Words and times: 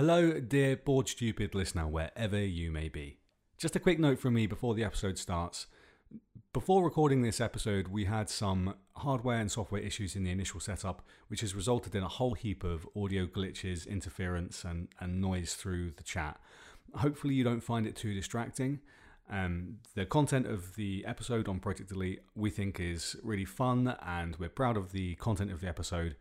Hello, 0.00 0.40
dear 0.40 0.78
Bored 0.78 1.08
Stupid 1.08 1.54
listener, 1.54 1.86
wherever 1.86 2.38
you 2.42 2.72
may 2.72 2.88
be. 2.88 3.18
Just 3.58 3.76
a 3.76 3.78
quick 3.78 3.98
note 3.98 4.18
from 4.18 4.32
me 4.32 4.46
before 4.46 4.74
the 4.74 4.82
episode 4.82 5.18
starts. 5.18 5.66
Before 6.54 6.82
recording 6.82 7.20
this 7.20 7.38
episode, 7.38 7.88
we 7.88 8.06
had 8.06 8.30
some 8.30 8.76
hardware 8.96 9.38
and 9.38 9.52
software 9.52 9.82
issues 9.82 10.16
in 10.16 10.24
the 10.24 10.30
initial 10.30 10.58
setup, 10.58 11.02
which 11.28 11.42
has 11.42 11.54
resulted 11.54 11.94
in 11.94 12.02
a 12.02 12.08
whole 12.08 12.32
heap 12.32 12.64
of 12.64 12.88
audio 12.96 13.26
glitches, 13.26 13.86
interference, 13.86 14.64
and, 14.64 14.88
and 15.00 15.20
noise 15.20 15.52
through 15.52 15.90
the 15.90 16.02
chat. 16.02 16.40
Hopefully, 16.94 17.34
you 17.34 17.44
don't 17.44 17.60
find 17.60 17.86
it 17.86 17.94
too 17.94 18.14
distracting. 18.14 18.80
Um, 19.30 19.80
the 19.94 20.06
content 20.06 20.46
of 20.46 20.76
the 20.76 21.04
episode 21.06 21.46
on 21.46 21.60
Project 21.60 21.92
Elite 21.92 22.22
we 22.34 22.48
think 22.48 22.80
is 22.80 23.16
really 23.22 23.44
fun, 23.44 23.94
and 24.00 24.34
we're 24.36 24.48
proud 24.48 24.78
of 24.78 24.92
the 24.92 25.16
content 25.16 25.52
of 25.52 25.60
the 25.60 25.68
episode. 25.68 26.16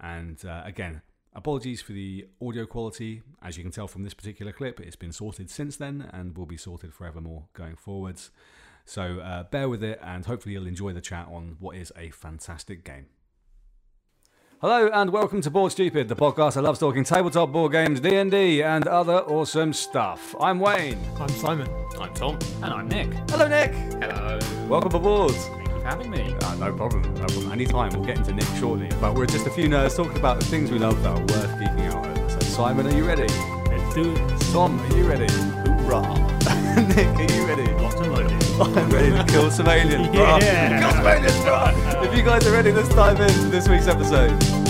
And 0.00 0.44
uh, 0.44 0.62
again, 0.64 1.02
apologies 1.36 1.82
for 1.82 1.92
the 1.92 2.26
audio 2.40 2.66
quality. 2.66 3.22
As 3.42 3.56
you 3.56 3.62
can 3.62 3.70
tell 3.70 3.86
from 3.86 4.02
this 4.02 4.14
particular 4.14 4.52
clip, 4.52 4.80
it's 4.80 4.96
been 4.96 5.12
sorted 5.12 5.50
since 5.50 5.76
then 5.76 6.08
and 6.12 6.36
will 6.36 6.46
be 6.46 6.56
sorted 6.56 6.92
forevermore 6.92 7.44
going 7.52 7.76
forwards. 7.76 8.30
So 8.84 9.20
uh, 9.20 9.44
bear 9.44 9.68
with 9.68 9.84
it, 9.84 10.00
and 10.02 10.24
hopefully 10.24 10.54
you'll 10.54 10.66
enjoy 10.66 10.92
the 10.92 11.00
chat 11.00 11.26
on 11.30 11.56
what 11.58 11.76
is 11.76 11.92
a 11.96 12.10
fantastic 12.10 12.84
game. 12.84 13.06
Hello 14.62 14.88
and 14.90 15.10
welcome 15.10 15.42
to 15.42 15.50
Board 15.50 15.70
Stupid, 15.72 16.08
the 16.08 16.16
podcast 16.16 16.54
that 16.54 16.62
loves 16.62 16.78
talking 16.78 17.04
tabletop 17.04 17.52
board 17.52 17.72
games, 17.72 18.00
D 18.00 18.16
and 18.16 18.30
D, 18.30 18.62
and 18.62 18.88
other 18.88 19.18
awesome 19.18 19.74
stuff. 19.74 20.34
I'm 20.40 20.58
Wayne. 20.58 20.98
I'm 21.20 21.28
Simon. 21.28 21.68
I'm 22.00 22.14
Tom. 22.14 22.38
And 22.62 22.72
I'm 22.72 22.88
Nick. 22.88 23.12
Hello, 23.28 23.46
Nick. 23.46 23.72
Hello. 24.02 24.38
Welcome 24.66 24.94
aboard. 24.94 25.34
Thank 25.86 26.04
you 26.04 26.10
for 26.10 26.16
having 26.16 26.32
me. 26.32 26.36
Uh, 26.42 26.54
no 26.56 26.72
problem. 26.72 27.02
No 27.14 27.20
problem. 27.26 27.52
Anytime. 27.52 27.92
We'll 27.92 28.04
get 28.04 28.18
into 28.18 28.32
Nick 28.32 28.46
shortly. 28.58 28.88
But 29.00 29.14
we're 29.14 29.26
just 29.26 29.46
a 29.46 29.50
few 29.50 29.68
nerds 29.68 29.96
talking 29.96 30.16
about 30.16 30.40
the 30.40 30.46
things 30.46 30.70
we 30.70 30.78
love 30.78 31.00
that 31.02 31.12
are 31.12 31.20
worth 31.20 31.50
geeking 31.60 31.92
out 31.92 32.06
over. 32.06 32.28
So, 32.30 32.40
Simon, 32.40 32.86
are 32.86 32.96
you 32.96 33.04
ready? 33.04 33.28
Let's 33.68 33.94
do 33.94 34.12
it. 34.12 34.40
Tom, 34.52 34.80
are 34.80 34.96
you 34.96 35.04
ready? 35.08 35.32
Hoorah! 35.32 36.02
Nick, 36.88 37.06
are 37.06 37.34
you 37.34 37.46
ready? 37.46 37.72
Locked 37.74 37.98
and 38.00 38.12
loaded. 38.12 38.32
I'm 38.60 38.90
ready 38.90 39.10
to 39.12 39.24
kill 39.28 39.50
some 39.50 39.68
aliens. 39.68 40.08
bruh. 40.08 40.40
Yeah. 40.42 40.80
Kill 40.80 40.90
some 40.90 41.06
aliens, 41.06 41.32
bruh. 41.44 42.04
If 42.04 42.16
you 42.16 42.22
guys 42.24 42.46
are 42.46 42.52
ready, 42.52 42.72
let's 42.72 42.88
dive 42.88 43.20
into 43.20 43.48
this 43.48 43.68
week's 43.68 43.86
episode. 43.86 44.65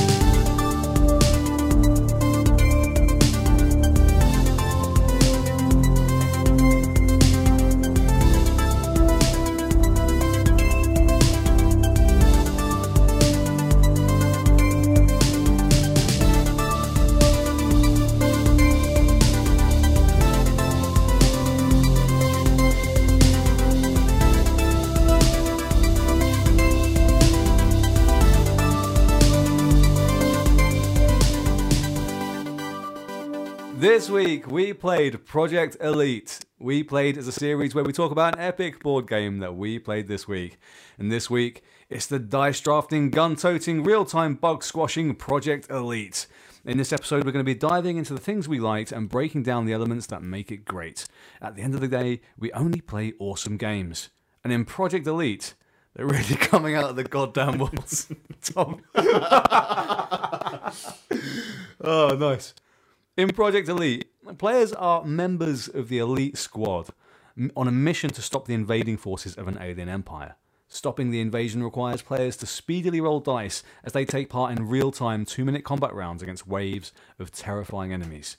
This 34.06 34.12
week 34.12 34.46
we 34.46 34.72
played 34.72 35.26
Project 35.26 35.78
Elite. 35.80 36.38
We 36.60 36.84
played 36.84 37.18
as 37.18 37.26
a 37.26 37.32
series 37.32 37.74
where 37.74 37.82
we 37.82 37.92
talk 37.92 38.12
about 38.12 38.36
an 38.36 38.40
epic 38.40 38.80
board 38.80 39.08
game 39.08 39.40
that 39.40 39.56
we 39.56 39.80
played 39.80 40.06
this 40.06 40.28
week. 40.28 40.58
And 40.96 41.10
this 41.10 41.28
week 41.28 41.64
it's 41.90 42.06
the 42.06 42.20
dice 42.20 42.60
drafting, 42.60 43.10
gun 43.10 43.34
toting, 43.34 43.82
real 43.82 44.04
time 44.04 44.36
bug 44.36 44.62
squashing 44.62 45.16
Project 45.16 45.68
Elite. 45.72 46.28
In 46.64 46.78
this 46.78 46.92
episode, 46.92 47.24
we're 47.24 47.32
going 47.32 47.44
to 47.44 47.52
be 47.52 47.56
diving 47.56 47.96
into 47.96 48.14
the 48.14 48.20
things 48.20 48.46
we 48.46 48.60
liked 48.60 48.92
and 48.92 49.08
breaking 49.08 49.42
down 49.42 49.66
the 49.66 49.72
elements 49.72 50.06
that 50.06 50.22
make 50.22 50.52
it 50.52 50.64
great. 50.64 51.08
At 51.42 51.56
the 51.56 51.62
end 51.62 51.74
of 51.74 51.80
the 51.80 51.88
day, 51.88 52.20
we 52.38 52.52
only 52.52 52.80
play 52.80 53.12
awesome 53.18 53.56
games. 53.56 54.10
And 54.44 54.52
in 54.52 54.66
Project 54.66 55.08
Elite, 55.08 55.54
they're 55.96 56.06
really 56.06 56.22
coming 56.36 56.76
out 56.76 56.90
of 56.90 56.94
the 56.94 57.02
goddamn 57.02 57.58
walls. 57.58 58.06
Tom. 58.40 58.82
oh, 61.80 62.16
nice. 62.16 62.54
In 63.16 63.30
Project 63.30 63.66
Elite, 63.70 64.10
players 64.36 64.74
are 64.74 65.02
members 65.02 65.68
of 65.68 65.88
the 65.88 65.96
elite 65.96 66.36
squad 66.36 66.90
on 67.56 67.66
a 67.66 67.72
mission 67.72 68.10
to 68.10 68.20
stop 68.20 68.44
the 68.44 68.52
invading 68.52 68.98
forces 68.98 69.36
of 69.36 69.48
an 69.48 69.56
alien 69.58 69.88
empire. 69.88 70.36
Stopping 70.68 71.10
the 71.10 71.22
invasion 71.22 71.62
requires 71.64 72.02
players 72.02 72.36
to 72.36 72.44
speedily 72.44 73.00
roll 73.00 73.20
dice 73.20 73.62
as 73.82 73.94
they 73.94 74.04
take 74.04 74.28
part 74.28 74.54
in 74.54 74.68
real 74.68 74.90
time 74.90 75.24
two 75.24 75.46
minute 75.46 75.64
combat 75.64 75.94
rounds 75.94 76.22
against 76.22 76.46
waves 76.46 76.92
of 77.18 77.32
terrifying 77.32 77.90
enemies. 77.90 78.36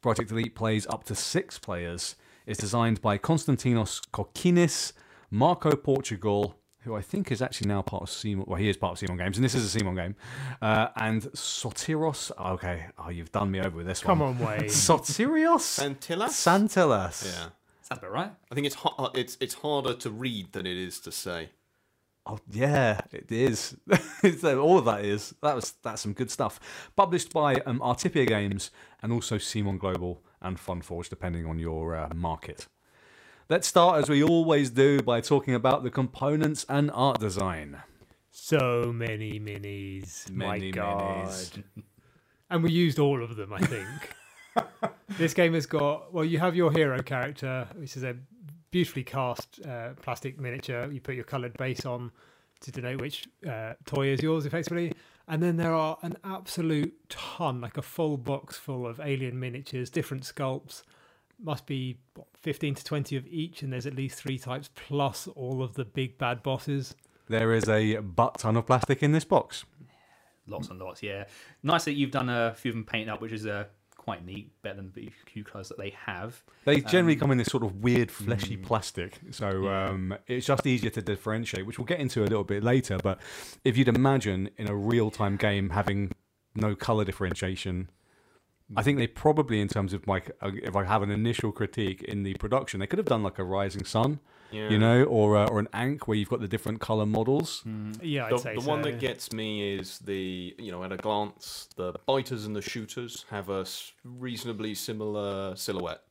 Project 0.00 0.30
Elite 0.30 0.54
plays 0.54 0.86
up 0.86 1.02
to 1.04 1.16
six 1.16 1.58
players. 1.58 2.14
It's 2.46 2.60
designed 2.60 3.02
by 3.02 3.18
Konstantinos 3.18 4.06
Kokkinis, 4.12 4.92
Marco 5.32 5.74
Portugal, 5.74 6.61
who 6.84 6.94
I 6.96 7.00
think 7.00 7.30
is 7.30 7.40
actually 7.40 7.68
now 7.68 7.82
part 7.82 8.02
of 8.02 8.08
CMON. 8.08 8.46
Well, 8.46 8.58
he 8.58 8.68
is 8.68 8.76
part 8.76 9.00
of 9.00 9.08
CMON 9.08 9.18
Games, 9.18 9.36
and 9.36 9.44
this 9.44 9.54
is 9.54 9.74
a 9.74 9.78
CMON 9.78 9.96
game. 9.96 10.16
Uh, 10.60 10.88
and 10.96 11.22
Sotiros. 11.32 12.30
Okay, 12.54 12.86
oh, 12.98 13.08
you've 13.10 13.32
done 13.32 13.50
me 13.50 13.60
over 13.60 13.76
with 13.76 13.86
this 13.86 14.00
Come 14.00 14.20
one. 14.20 14.34
Come 14.36 14.46
on, 14.46 14.48
Wayne. 14.58 14.60
Soterios? 14.70 15.80
Antillas? 15.80 16.30
Santillas. 16.30 17.24
Yeah. 17.24 17.48
Sounds 17.82 17.98
about 17.98 18.12
right. 18.12 18.32
I 18.50 18.54
think 18.54 18.66
it's 18.66 18.76
ha- 18.76 19.10
it's 19.14 19.36
it's 19.40 19.54
harder 19.54 19.94
to 19.94 20.10
read 20.10 20.52
than 20.52 20.66
it 20.66 20.76
is 20.76 20.98
to 21.00 21.12
say. 21.12 21.50
Oh 22.24 22.38
yeah, 22.50 23.00
it 23.12 23.30
is. 23.30 23.76
Uh, 24.44 24.54
All 24.56 24.78
of 24.78 24.84
that 24.84 25.04
is. 25.04 25.34
That 25.42 25.56
was 25.56 25.72
that's 25.82 26.02
some 26.02 26.12
good 26.12 26.30
stuff. 26.30 26.60
Published 26.94 27.32
by 27.32 27.56
um, 27.66 27.80
Artipia 27.80 28.24
Games 28.26 28.70
and 29.02 29.12
also 29.12 29.36
CMON 29.36 29.80
Global 29.80 30.22
and 30.40 30.56
Funforge, 30.56 31.08
depending 31.08 31.44
on 31.44 31.58
your 31.58 31.96
uh, 31.96 32.08
market. 32.14 32.68
Let's 33.52 33.68
start 33.68 34.02
as 34.02 34.08
we 34.08 34.24
always 34.24 34.70
do 34.70 35.02
by 35.02 35.20
talking 35.20 35.54
about 35.54 35.82
the 35.82 35.90
components 35.90 36.64
and 36.70 36.90
art 36.94 37.20
design. 37.20 37.82
So 38.30 38.90
many 38.94 39.38
minis. 39.38 40.30
Many 40.30 40.70
My 40.70 40.70
God. 40.70 41.26
minis. 41.26 41.62
And 42.48 42.62
we 42.62 42.70
used 42.72 42.98
all 42.98 43.22
of 43.22 43.36
them, 43.36 43.52
I 43.52 43.58
think. 43.58 44.94
this 45.18 45.34
game 45.34 45.52
has 45.52 45.66
got, 45.66 46.14
well, 46.14 46.24
you 46.24 46.38
have 46.38 46.56
your 46.56 46.72
hero 46.72 47.02
character, 47.02 47.68
which 47.74 47.94
is 47.94 48.04
a 48.04 48.16
beautifully 48.70 49.04
cast 49.04 49.60
uh, 49.66 49.90
plastic 50.00 50.40
miniature. 50.40 50.90
You 50.90 51.02
put 51.02 51.14
your 51.14 51.24
coloured 51.24 51.52
base 51.58 51.84
on 51.84 52.10
to 52.60 52.72
denote 52.72 53.02
which 53.02 53.28
uh, 53.46 53.74
toy 53.84 54.06
is 54.06 54.22
yours, 54.22 54.46
effectively. 54.46 54.94
And 55.28 55.42
then 55.42 55.58
there 55.58 55.74
are 55.74 55.98
an 56.00 56.16
absolute 56.24 57.06
ton, 57.10 57.60
like 57.60 57.76
a 57.76 57.82
full 57.82 58.16
box 58.16 58.56
full 58.56 58.86
of 58.86 58.98
alien 58.98 59.38
miniatures, 59.38 59.90
different 59.90 60.22
sculpts. 60.22 60.84
Must 61.42 61.66
be 61.66 61.98
what, 62.14 62.28
15 62.40 62.76
to 62.76 62.84
20 62.84 63.16
of 63.16 63.26
each, 63.26 63.62
and 63.62 63.72
there's 63.72 63.86
at 63.86 63.94
least 63.94 64.16
three 64.18 64.38
types, 64.38 64.70
plus 64.74 65.26
all 65.34 65.62
of 65.62 65.74
the 65.74 65.84
big 65.84 66.16
bad 66.18 66.42
bosses. 66.42 66.94
There 67.28 67.52
is 67.52 67.68
a 67.68 67.96
butt 67.98 68.38
ton 68.38 68.56
of 68.56 68.66
plastic 68.66 69.02
in 69.02 69.12
this 69.12 69.24
box. 69.24 69.64
Lots 70.46 70.68
and 70.68 70.78
lots, 70.78 71.02
yeah. 71.02 71.24
Nice 71.62 71.84
that 71.84 71.92
you've 71.94 72.10
done 72.10 72.28
a 72.28 72.54
few 72.54 72.70
of 72.70 72.74
them 72.76 72.84
painted 72.84 73.08
up, 73.08 73.20
which 73.20 73.32
is 73.32 73.46
uh, 73.46 73.64
quite 73.96 74.24
neat, 74.26 74.50
better 74.62 74.76
than 74.76 74.92
the 74.94 75.10
few 75.26 75.42
colours 75.44 75.68
that 75.68 75.78
they 75.78 75.90
have. 75.90 76.42
They 76.64 76.80
generally 76.80 77.14
Um, 77.14 77.20
come 77.20 77.30
in 77.32 77.38
this 77.38 77.48
sort 77.48 77.62
of 77.64 77.76
weird 77.82 78.10
fleshy 78.10 78.56
plastic, 78.56 79.18
so 79.30 79.68
um, 79.68 80.14
it's 80.26 80.46
just 80.46 80.66
easier 80.66 80.90
to 80.90 81.02
differentiate, 81.02 81.64
which 81.66 81.78
we'll 81.78 81.86
get 81.86 82.00
into 82.00 82.20
a 82.22 82.26
little 82.26 82.44
bit 82.44 82.62
later. 82.64 82.98
But 83.02 83.20
if 83.64 83.76
you'd 83.76 83.88
imagine 83.88 84.50
in 84.58 84.68
a 84.68 84.74
real-time 84.74 85.36
game 85.36 85.70
having 85.70 86.12
no 86.54 86.74
color 86.74 87.04
differentiation, 87.04 87.88
I 88.76 88.82
think 88.82 88.98
they 88.98 89.06
probably, 89.06 89.60
in 89.60 89.68
terms 89.68 89.92
of 89.92 90.06
like, 90.06 90.30
uh, 90.40 90.50
if 90.62 90.74
I 90.76 90.84
have 90.84 91.02
an 91.02 91.10
initial 91.10 91.52
critique 91.52 92.02
in 92.02 92.22
the 92.22 92.34
production, 92.34 92.80
they 92.80 92.86
could 92.86 92.98
have 92.98 93.06
done 93.06 93.22
like 93.22 93.38
a 93.38 93.44
Rising 93.44 93.84
Sun, 93.84 94.20
Yeah. 94.50 94.68
you 94.70 94.78
know, 94.78 95.04
or 95.04 95.36
uh, 95.36 95.46
or 95.48 95.58
an 95.58 95.68
Ankh 95.72 96.06
where 96.08 96.16
you've 96.16 96.28
got 96.28 96.40
the 96.40 96.48
different 96.48 96.80
color 96.80 97.06
models. 97.06 97.62
Yeah, 98.02 98.26
I'd 98.26 98.32
The, 98.32 98.38
say 98.38 98.54
the 98.54 98.60
so. 98.62 98.68
one 98.68 98.82
that 98.82 98.98
gets 99.00 99.32
me 99.32 99.74
is 99.76 99.98
the 100.00 100.54
you 100.58 100.70
know 100.72 100.82
at 100.84 100.92
a 100.92 100.96
glance 100.96 101.68
the 101.76 101.92
biters 102.06 102.44
and 102.46 102.54
the 102.54 102.62
shooters 102.62 103.24
have 103.30 103.48
a 103.48 103.64
reasonably 104.04 104.74
similar 104.74 105.54
silhouette. 105.56 106.02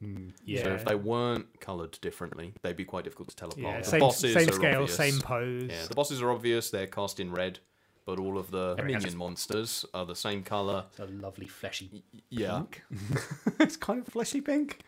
yeah. 0.46 0.64
So 0.64 0.70
if 0.74 0.86
they 0.86 0.96
weren't 0.96 1.60
coloured 1.60 1.98
differently, 2.02 2.54
they'd 2.62 2.76
be 2.78 2.86
quite 2.86 3.04
difficult 3.04 3.30
to 3.30 3.36
tell 3.36 3.50
apart. 3.50 3.62
yeah, 3.64 3.78
the 3.80 3.84
same, 3.86 4.00
bosses 4.00 4.34
same 4.34 4.50
are 4.50 4.54
scale, 4.54 4.82
obvious. 4.82 4.96
same 4.96 5.20
pose. 5.20 5.70
Yeah, 5.70 5.86
the 5.88 5.96
bosses 5.96 6.22
are 6.22 6.32
obvious. 6.32 6.70
They're 6.70 6.88
cast 6.88 7.20
in 7.20 7.32
red, 7.32 7.60
but 8.06 8.20
all 8.20 8.38
of 8.38 8.52
the 8.52 8.76
Everything 8.78 8.94
has 8.96 9.04
minion 9.04 9.18
monsters 9.20 9.86
are 9.94 10.06
the 10.06 10.16
same 10.16 10.44
colour. 10.44 10.86
It's 10.92 11.00
a 11.00 11.06
lovely 11.06 11.48
fleshy 11.48 12.04
Yeah. 12.30 12.58
pink. 12.60 12.84
it's 13.60 13.78
kind 13.78 14.00
of 14.00 14.08
fleshy 14.08 14.42
pink. 14.42 14.80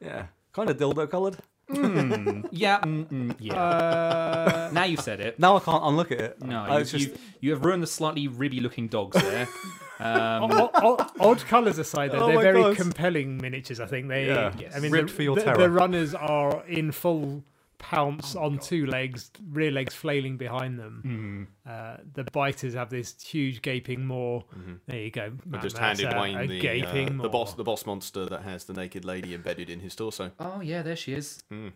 Yeah, 0.00 0.26
kind 0.52 0.70
of 0.70 0.76
dildo 0.76 1.08
colored. 1.10 1.38
Yeah, 2.52 2.80
mm, 2.80 3.06
mm, 3.08 3.34
yeah. 3.40 3.54
Uh, 3.54 4.70
now 4.72 4.84
you've 4.84 5.00
said 5.00 5.20
it. 5.20 5.38
Now 5.38 5.56
I 5.56 5.60
can't 5.60 5.82
unlook 5.82 6.12
at 6.12 6.20
it. 6.20 6.42
No, 6.42 6.76
you, 6.78 6.84
just 6.84 6.94
you, 7.08 7.16
you 7.40 7.50
have 7.52 7.64
ruined 7.64 7.82
the 7.82 7.86
slightly 7.86 8.28
ribby 8.28 8.60
looking 8.60 8.88
dogs 8.88 9.20
there. 9.20 9.48
Um, 10.00 10.50
o- 10.50 10.70
o- 10.74 11.06
odd 11.20 11.38
colours 11.46 11.78
aside, 11.78 12.10
though, 12.10 12.24
Oh 12.24 12.26
they're 12.26 12.42
very 12.42 12.60
God. 12.62 12.76
compelling 12.76 13.36
miniatures. 13.36 13.78
I 13.78 13.86
think 13.86 14.08
they. 14.08 14.26
Yeah. 14.26 14.52
I 14.74 14.80
mean, 14.80 14.90
Ripped 14.90 15.10
the, 15.10 15.14
for 15.14 15.22
your 15.22 15.36
the, 15.36 15.42
terror. 15.44 15.56
the 15.56 15.70
runners 15.70 16.14
are 16.16 16.64
in 16.66 16.90
full 16.90 17.44
pounce 17.84 18.34
on 18.34 18.58
two 18.58 18.86
legs, 18.86 19.30
rear 19.50 19.70
legs 19.70 19.94
flailing 19.94 20.38
behind 20.38 20.78
them. 20.78 21.02
Mm-hmm. 21.04 21.70
Uh, 21.70 21.96
the 22.14 22.24
biters 22.24 22.72
have 22.72 22.88
this 22.88 23.14
huge 23.22 23.60
gaping 23.60 24.06
maw. 24.06 24.40
There 24.86 25.00
you 25.00 25.10
go. 25.10 25.24
I 25.24 25.48
Man, 25.48 25.62
just 25.62 25.76
handed 25.76 26.12
a- 26.12 26.18
Wayne 26.18 26.38
a 26.38 26.46
the, 26.46 26.60
gaping 26.60 27.20
uh, 27.20 27.22
the 27.22 27.28
boss 27.28 27.54
the 27.54 27.64
boss 27.64 27.84
monster 27.84 28.24
that 28.26 28.42
has 28.42 28.64
the 28.64 28.72
naked 28.72 29.04
lady 29.04 29.34
embedded 29.34 29.68
in 29.68 29.80
his 29.80 29.94
torso. 29.94 30.30
Oh 30.40 30.62
yeah, 30.62 30.80
there 30.80 30.96
she 30.96 31.12
is. 31.12 31.42
uh, 31.50 31.70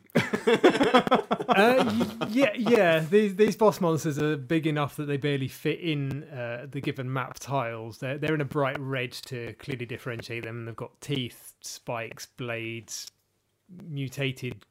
yeah, 2.31 2.53
yeah. 2.55 3.01
These 3.01 3.37
these 3.37 3.57
boss 3.57 3.81
monsters 3.81 4.19
are 4.19 4.37
big 4.37 4.67
enough 4.67 4.97
that 4.97 5.05
they 5.05 5.19
barely 5.19 5.49
fit 5.49 5.81
in 5.81 6.25
uh, 6.25 6.67
the 6.71 6.81
given 6.81 7.13
map 7.13 7.39
tiles. 7.39 7.99
They're 7.99 8.17
they're 8.17 8.35
in 8.35 8.41
a 8.41 8.47
bright 8.47 8.81
red 8.81 9.13
to 9.13 9.53
clearly 9.55 9.85
differentiate 9.85 10.45
them. 10.45 10.65
They've 10.65 10.75
got 10.75 10.99
teeth, 11.03 11.53
spikes, 11.61 12.25
blades, 12.25 13.11
mutated. 13.87 14.65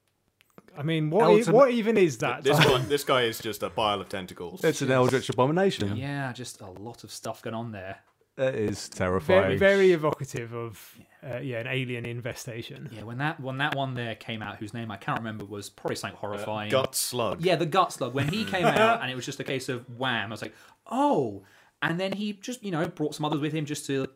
I 0.77 0.83
mean, 0.83 1.09
what 1.09 1.47
e- 1.47 1.51
what 1.51 1.71
even 1.71 1.97
is 1.97 2.19
that? 2.19 2.43
This 2.43 2.59
guy, 2.59 2.77
this 2.79 3.03
guy 3.03 3.23
is 3.23 3.39
just 3.39 3.63
a 3.63 3.69
pile 3.69 3.99
of 3.99 4.09
tentacles. 4.09 4.63
It's 4.63 4.81
an 4.81 4.91
Eldritch 4.91 5.29
abomination. 5.29 5.97
Yeah, 5.97 6.31
just 6.33 6.61
a 6.61 6.69
lot 6.69 7.03
of 7.03 7.11
stuff 7.11 7.41
going 7.41 7.55
on 7.55 7.71
there. 7.71 7.99
It 8.37 8.53
is 8.53 8.87
very, 8.89 9.09
terrifying. 9.09 9.57
very 9.57 9.93
evocative 9.93 10.53
of 10.53 10.95
uh, 11.23 11.37
yeah 11.37 11.57
an 11.57 11.67
alien 11.67 12.05
infestation. 12.05 12.89
Yeah, 12.91 13.01
when 13.01 13.17
that 13.17 13.39
when 13.39 13.57
that 13.57 13.75
one 13.75 13.95
there 13.95 14.13
came 14.13 14.43
out, 14.43 14.57
whose 14.57 14.75
name 14.75 14.91
I 14.91 14.97
can't 14.97 15.17
remember, 15.17 15.43
was 15.43 15.69
probably 15.69 15.95
something 15.95 16.19
horrifying. 16.19 16.69
Gut 16.69 16.93
slug. 16.93 17.43
Yeah, 17.43 17.55
the 17.55 17.65
gut 17.65 17.91
slug. 17.91 18.13
When 18.13 18.27
he 18.27 18.45
came 18.45 18.65
out, 18.65 19.01
and 19.01 19.09
it 19.09 19.15
was 19.15 19.25
just 19.25 19.39
a 19.39 19.43
case 19.43 19.69
of 19.69 19.85
wham, 19.97 20.29
I 20.29 20.33
was 20.33 20.43
like, 20.43 20.53
oh. 20.85 21.43
And 21.81 21.99
then 21.99 22.11
he 22.13 22.33
just, 22.33 22.63
you 22.63 22.71
know, 22.71 22.87
brought 22.87 23.13
some 23.15 23.25
others 23.25 23.39
with 23.39 23.53
him 23.53 23.65
just 23.65 23.85
to 23.87 24.07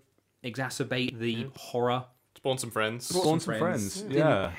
exacerbate 0.43 1.17
the 1.17 1.47
horror. 1.55 2.05
Spawn 2.37 2.57
some 2.57 2.71
friends. 2.71 3.05
Spawn 3.07 3.23
some 3.23 3.39
some 3.39 3.55
friends. 3.59 3.99
friends. 4.01 4.15
Yeah. 4.15 4.51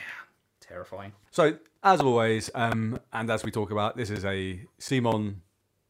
Terrifying. 0.73 1.13
So 1.31 1.59
as 1.83 2.01
always, 2.01 2.51
um, 2.55 2.99
and 3.13 3.31
as 3.31 3.45
we 3.45 3.51
talk 3.51 3.71
about, 3.71 3.95
this 3.95 4.09
is 4.09 4.25
a 4.25 4.61
CMON 4.81 5.35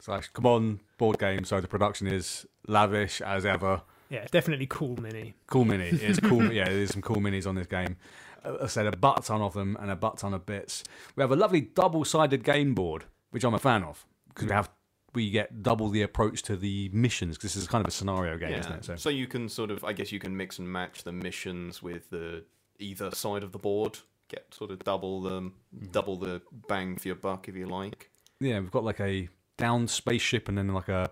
slash 0.01 0.29
Come 0.29 0.47
On 0.47 0.81
board 0.99 1.21
game. 1.21 1.45
So 1.45 1.61
the 1.61 1.69
production 1.69 2.09
is 2.09 2.47
lavish 2.67 3.21
as 3.21 3.47
ever. 3.47 3.83
Yeah, 4.11 4.27
definitely 4.33 4.67
cool 4.67 4.97
mini. 5.01 5.35
Cool 5.47 5.67
mini. 5.67 5.85
It's 5.87 6.19
cool. 6.19 6.53
yeah, 6.53 6.65
there's 6.65 6.93
some 6.93 7.01
cool 7.01 7.17
minis 7.19 7.47
on 7.47 7.55
this 7.55 7.69
game. 7.69 7.97
I 8.45 8.67
said 8.67 8.87
a 8.87 8.97
butt 8.97 9.25
ton 9.25 9.41
of 9.41 9.55
them 9.55 9.77
and 9.81 9.89
a 9.89 9.95
butt 9.95 10.19
ton 10.19 10.35
of 10.35 10.45
bits. 10.45 10.83
We 11.15 11.23
have 11.23 11.31
a 11.31 11.37
lovely 11.37 11.61
double-sided 11.61 12.43
game 12.43 12.75
board, 12.75 13.05
which 13.31 13.45
I'm 13.45 13.55
a 13.55 13.59
fan 13.61 13.85
of 13.85 14.05
because 14.29 14.49
we 14.49 14.53
have 14.53 14.69
we 15.15 15.31
get 15.31 15.63
double 15.63 15.91
the 15.91 16.03
approach 16.03 16.43
to 16.43 16.57
the 16.57 16.91
missions 16.93 17.37
because 17.37 17.55
this 17.55 17.63
is 17.63 17.69
kind 17.69 17.85
of 17.85 17.89
a 17.89 17.93
scenario 17.93 18.37
game, 18.37 18.55
isn't 18.55 18.73
it? 18.73 18.85
So 18.85 18.97
So 18.97 19.11
you 19.11 19.27
can 19.29 19.49
sort 19.49 19.71
of, 19.71 19.85
I 19.85 19.93
guess 19.93 20.11
you 20.11 20.19
can 20.19 20.37
mix 20.37 20.59
and 20.59 20.71
match 20.71 21.05
the 21.05 21.13
missions 21.13 21.83
with 21.83 22.11
the 22.11 22.45
either 22.79 23.11
side 23.13 23.43
of 23.45 23.53
the 23.53 23.59
board. 23.59 23.99
Get 24.33 24.53
sort 24.55 24.71
of 24.71 24.79
double 24.83 25.21
the 25.21 25.53
double 25.91 26.17
the 26.17 26.41
bang 26.67 26.97
for 26.97 27.09
your 27.09 27.17
buck 27.17 27.49
if 27.49 27.55
you 27.55 27.67
like. 27.67 28.11
yeah, 28.41 28.59
we've 28.61 28.71
got 28.71 28.83
like 28.83 29.01
a 29.01 29.29
down 29.59 29.87
spaceship 29.87 30.49
and 30.49 30.57
then 30.57 30.69
like 30.69 30.89
a 30.89 31.11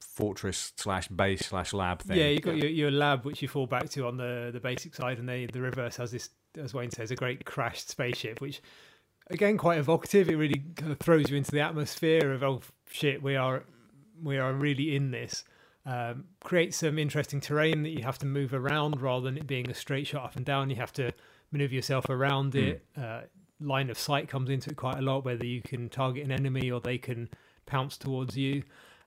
fortress 0.00 0.72
slash 0.76 1.08
base 1.08 1.46
slash 1.46 1.72
lab 1.72 2.02
thing. 2.02 2.18
Yeah, 2.18 2.26
you've 2.26 2.42
got 2.42 2.56
your, 2.56 2.68
your 2.68 2.90
lab 2.90 3.24
which 3.24 3.40
you 3.40 3.48
fall 3.48 3.66
back 3.66 3.88
to 3.90 4.06
on 4.06 4.16
the, 4.18 4.50
the 4.52 4.60
basic 4.60 4.94
side, 4.94 5.18
and 5.18 5.28
they, 5.28 5.46
the 5.46 5.60
reverse 5.60 5.96
has 5.96 6.10
this, 6.10 6.28
as 6.58 6.74
Wayne 6.74 6.90
says, 6.90 7.10
a 7.10 7.16
great 7.16 7.44
crashed 7.44 7.88
spaceship, 7.88 8.40
which 8.40 8.60
again 9.30 9.56
quite 9.56 9.78
evocative. 9.78 10.28
It 10.28 10.36
really 10.36 10.62
kind 10.76 10.92
of 10.92 10.98
throws 10.98 11.30
you 11.30 11.36
into 11.36 11.52
the 11.52 11.60
atmosphere 11.60 12.32
of 12.32 12.42
oh 12.42 12.60
shit, 12.90 13.22
we 13.22 13.36
are 13.36 13.64
we 14.22 14.38
are 14.38 14.52
really 14.52 14.94
in 14.94 15.10
this. 15.10 15.44
Um, 15.84 16.26
creates 16.44 16.76
some 16.76 16.96
interesting 16.96 17.40
terrain 17.40 17.82
that 17.82 17.90
you 17.90 18.04
have 18.04 18.18
to 18.18 18.26
move 18.26 18.54
around 18.54 19.00
rather 19.00 19.24
than 19.24 19.36
it 19.36 19.48
being 19.48 19.68
a 19.68 19.74
straight 19.74 20.06
shot 20.06 20.24
up 20.24 20.36
and 20.36 20.44
down. 20.44 20.70
You 20.70 20.76
have 20.76 20.92
to 20.92 21.12
maneuver 21.52 21.74
yourself 21.74 22.08
around 22.08 22.54
it. 22.54 22.84
Uh, 22.96 23.22
line 23.60 23.90
of 23.90 23.98
sight 23.98 24.28
comes 24.28 24.50
into 24.50 24.70
it 24.70 24.76
quite 24.76 24.98
a 24.98 25.02
lot, 25.02 25.24
whether 25.24 25.46
you 25.46 25.62
can 25.62 25.88
target 25.88 26.24
an 26.24 26.32
enemy 26.32 26.70
or 26.70 26.80
they 26.80 26.98
can 26.98 27.28
pounce 27.66 27.96
towards 27.96 28.36
you. 28.36 28.62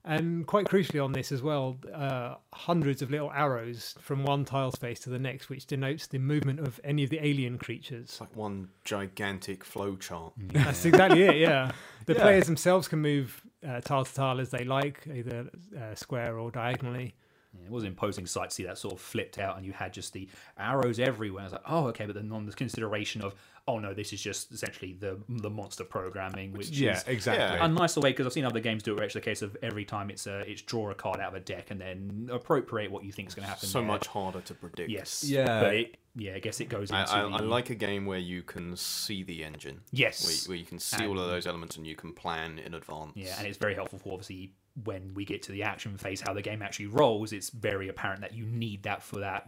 And 0.07 0.45
quite 0.45 0.68
crucially 0.68 1.03
on 1.03 1.13
this 1.13 1.31
as 1.31 1.42
well, 1.42 1.77
uh, 1.92 2.36
hundreds 2.53 3.01
of 3.01 3.09
little 3.09 3.31
arrows 3.31 3.95
from 4.00 4.24
one 4.24 4.45
tile 4.45 4.71
space 4.71 5.00
to 5.00 5.09
the 5.09 5.18
next, 5.18 5.50
which 5.50 5.65
denotes 5.65 6.06
the 6.06 6.19
movement 6.19 6.59
of 6.59 6.80
any 6.83 7.03
of 7.03 7.09
the 7.09 7.25
alien 7.25 7.57
creatures. 7.57 8.03
It's 8.09 8.21
like 8.21 8.36
one 8.36 8.69
gigantic 8.83 9.63
flow 9.63 9.95
chart. 9.95 10.33
That's 10.38 10.86
exactly 10.86 11.24
it. 11.24 11.38
Yeah, 11.38 11.71
the 12.06 12.13
Yeah. 12.13 12.21
players 12.21 12.45
themselves 12.45 12.88
can 12.88 13.00
move 13.01 13.41
uh, 13.68 13.81
tile 13.81 14.06
to 14.06 14.13
tile 14.13 14.39
as 14.39 14.51
they 14.51 14.63
like, 14.63 15.07
either 15.12 15.50
uh, 15.75 15.95
square 15.95 16.38
or 16.38 16.51
diagonally. 16.51 17.15
Yeah, 17.59 17.65
it 17.65 17.71
was 17.71 17.83
an 17.83 17.89
imposing 17.89 18.25
sight 18.25 18.49
to 18.49 18.55
see 18.55 18.63
that 18.63 18.77
sort 18.77 18.93
of 18.93 19.01
flipped 19.01 19.39
out 19.39 19.57
and 19.57 19.65
you 19.65 19.73
had 19.73 19.93
just 19.93 20.13
the 20.13 20.27
arrows 20.57 20.99
everywhere. 20.99 21.41
I 21.41 21.45
was 21.45 21.53
like, 21.53 21.61
oh, 21.65 21.87
okay, 21.87 22.05
but 22.05 22.15
then 22.15 22.31
on 22.31 22.45
the 22.45 22.53
consideration 22.53 23.21
of, 23.21 23.35
oh 23.67 23.79
no, 23.79 23.93
this 23.93 24.13
is 24.13 24.21
just 24.21 24.51
essentially 24.51 24.93
the 24.93 25.17
the 25.27 25.49
monster 25.49 25.83
programming, 25.83 26.53
which 26.53 26.69
yeah, 26.69 26.97
is 26.97 27.03
exactly. 27.07 27.59
a 27.59 27.67
nicer 27.67 27.99
way 27.99 28.11
because 28.11 28.25
I've 28.25 28.33
seen 28.33 28.45
other 28.45 28.59
games 28.59 28.83
do 28.83 28.93
it 28.93 28.95
where 28.97 29.05
it's 29.05 29.15
a 29.15 29.21
case 29.21 29.41
of 29.41 29.57
every 29.63 29.85
time 29.85 30.09
it's 30.09 30.27
a, 30.27 30.39
it's 30.49 30.61
draw 30.61 30.91
a 30.91 30.95
card 30.95 31.19
out 31.19 31.29
of 31.29 31.35
a 31.35 31.39
deck 31.39 31.71
and 31.71 31.81
then 31.81 32.29
appropriate 32.31 32.91
what 32.91 33.03
you 33.03 33.11
think 33.11 33.29
is 33.29 33.35
going 33.35 33.43
to 33.43 33.49
happen. 33.49 33.67
So 33.67 33.79
there. 33.79 33.87
much 33.87 34.07
harder 34.07 34.41
to 34.41 34.53
predict. 34.53 34.89
Yes. 34.89 35.23
Yeah. 35.23 35.61
But 35.61 35.75
it, 35.75 35.97
yeah, 36.15 36.35
I 36.35 36.39
guess 36.39 36.61
it 36.61 36.69
goes 36.69 36.91
I, 36.91 37.01
into. 37.01 37.13
I, 37.13 37.21
the, 37.23 37.29
I 37.29 37.39
like 37.39 37.69
a 37.71 37.75
game 37.75 38.05
where 38.05 38.19
you 38.19 38.43
can 38.43 38.75
see 38.75 39.23
the 39.23 39.43
engine. 39.43 39.81
Yes. 39.91 40.25
Where, 40.25 40.53
where 40.53 40.57
you 40.57 40.65
can 40.65 40.79
see 40.79 41.05
all 41.05 41.19
of 41.19 41.27
those 41.29 41.47
elements 41.47 41.77
and 41.77 41.85
you 41.85 41.95
can 41.95 42.13
plan 42.13 42.59
in 42.59 42.73
advance. 42.73 43.13
Yeah, 43.15 43.35
and 43.37 43.47
it's 43.47 43.57
very 43.57 43.73
helpful 43.73 43.99
for 43.99 44.13
obviously 44.13 44.53
when 44.83 45.13
we 45.13 45.25
get 45.25 45.42
to 45.44 45.51
the 45.51 45.63
action 45.63 45.98
phase, 45.98 46.22
how 46.22 46.33
the 46.33 46.42
game 46.42 46.62
actually 46.62 46.88
rolls. 46.88 47.31
It's 47.31 47.50
very 47.50 47.88
apparent 47.88 48.22
that 48.22 48.33
you 48.33 48.45
need 48.45 48.83
that 48.83 49.01
for 49.01 49.19
that 49.19 49.48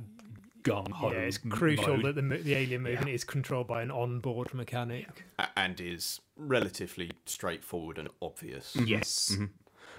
gung 0.64 0.90
ho. 0.92 1.12
yeah, 1.12 1.20
it's 1.20 1.38
crucial 1.38 1.98
mode. 1.98 2.16
that 2.16 2.22
the, 2.22 2.38
the 2.38 2.56
alien 2.56 2.84
movement 2.84 3.10
is 3.10 3.24
controlled 3.24 3.68
by 3.68 3.82
an 3.82 3.92
on-board 3.92 4.54
mechanic. 4.54 5.08
A- 5.40 5.48
and 5.58 5.80
is 5.80 6.22
relatively 6.36 7.12
straightforward 7.26 7.98
and 7.98 8.10
obvious. 8.22 8.76
Yes. 8.76 9.32
Mm-hmm. 9.34 9.46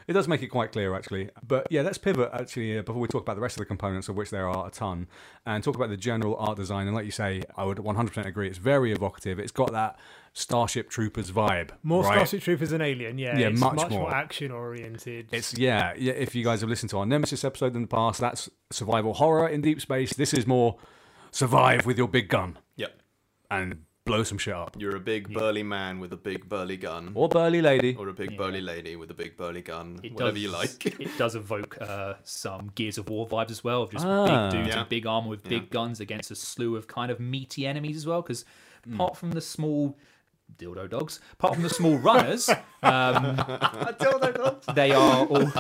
It 0.09 0.15
does 0.15 0.27
make 0.27 0.43
it 0.43 0.49
quite 0.49 0.73
clear, 0.73 0.95
actually. 0.95 1.29
But 1.47 1.67
yeah, 1.71 1.83
let's 1.83 1.99
pivot 1.99 2.31
actually 2.33 2.79
uh, 2.79 2.83
before 2.83 3.01
we 3.01 3.09
talk 3.09 3.23
about 3.23 3.37
the 3.37 3.43
rest 3.43 3.57
of 3.57 3.61
the 3.61 3.67
components, 3.67 4.09
of 4.09 4.17
which 4.17 4.31
there 4.31 4.49
are 4.49 4.67
a 4.67 4.71
ton, 4.71 5.07
and 5.45 5.63
talk 5.63 5.77
about 5.77 5.91
the 5.91 5.99
general 5.99 6.35
art 6.37 6.57
design. 6.57 6.87
And 6.87 6.97
like 6.97 7.05
you 7.05 7.11
say, 7.11 7.43
I 7.57 7.65
would 7.65 7.77
100% 7.77 8.25
agree. 8.25 8.49
It's 8.49 8.57
very 8.59 8.91
evocative. 8.91 9.39
It's 9.39 9.53
got 9.53 9.71
that 9.73 9.99
Starship 10.33 10.89
Troopers 10.89 11.31
vibe. 11.31 11.71
More 11.83 12.03
right? 12.05 12.15
Starship 12.15 12.41
Troopers 12.43 12.71
than 12.71 12.81
Alien, 12.81 13.19
yeah. 13.19 13.39
Yeah, 13.39 13.49
it's 13.49 13.61
much 13.61 13.75
much, 13.77 13.91
more. 13.91 14.01
more 14.01 14.15
action-oriented. 14.15 15.29
It's 15.31 15.59
yeah, 15.59 15.93
yeah. 15.99 16.15
If 16.15 16.35
you 16.35 16.43
guys 16.43 16.63
have 16.63 16.71
listened 16.71 16.89
to 16.91 16.99
our 16.99 17.07
Nemesis 17.07 17.45
episode 17.45 17.77
in 17.77 17.83
the 17.83 17.89
past, 17.89 18.19
that's 18.21 18.49
survival 18.71 19.13
horror 19.15 19.47
in 19.49 19.61
deep 19.61 19.81
space. 19.81 20.15
This 20.15 20.33
is 20.33 20.47
more 20.47 20.79
survive 21.33 21.85
with 21.85 21.99
your 21.99 22.09
big 22.09 22.29
gun 22.31 22.59
Yep. 22.77 22.99
and 23.51 23.85
blow 24.09 24.23
some 24.25 24.39
shit 24.39 24.55
up, 24.55 24.75
You're 24.79 24.97
a 24.97 25.01
big 25.01 25.33
burly 25.33 25.63
man 25.63 26.01
with 26.01 26.13
a 26.13 26.17
big 26.17 26.49
burly 26.49 26.77
gun. 26.77 27.13
or 27.15 27.29
burly 27.29 27.63
lady. 27.63 27.95
Or 27.97 28.09
a 28.09 28.13
big 28.13 28.37
burly 28.37 28.61
lady 28.61 28.97
with 28.97 29.11
a 29.11 29.15
big 29.15 29.37
burly 29.37 29.63
gun. 29.63 30.01
It 30.03 30.13
whatever 30.15 30.33
does, 30.33 30.43
you 30.43 30.51
like. 30.51 30.87
it 31.01 31.17
does 31.17 31.35
evoke 31.37 31.79
uh, 31.81 32.15
some 32.25 32.73
Gears 32.75 32.99
of 32.99 33.09
War 33.09 33.29
vibes 33.29 33.51
as 33.53 33.63
well, 33.63 33.83
of 33.83 33.93
just 33.93 34.05
Ah. 34.05 34.51
big 34.51 34.59
dudes 34.61 34.75
Yeah. 34.75 34.83
in 34.83 34.89
big 34.89 35.07
armor 35.07 35.29
with 35.29 35.45
big 35.45 35.63
Yeah. 35.63 35.69
guns 35.71 36.01
against 36.01 36.31
a 36.31 36.35
slew 36.35 36.75
of 36.77 36.87
kind 36.89 37.11
of 37.13 37.21
meaty 37.21 37.67
enemies 37.67 37.97
as 37.97 38.07
well. 38.07 38.23
Because 38.23 38.45
apart 38.93 39.17
from 39.17 39.31
the 39.31 39.41
small 39.41 39.97
dildo 40.59 40.89
dogs, 40.89 41.21
apart 41.35 41.55
from 41.55 41.63
the 41.63 41.69
small 41.71 41.97
runners, 41.99 42.49
um, 42.83 43.37
they 44.75 44.93
are 44.93 45.27
all 45.27 45.53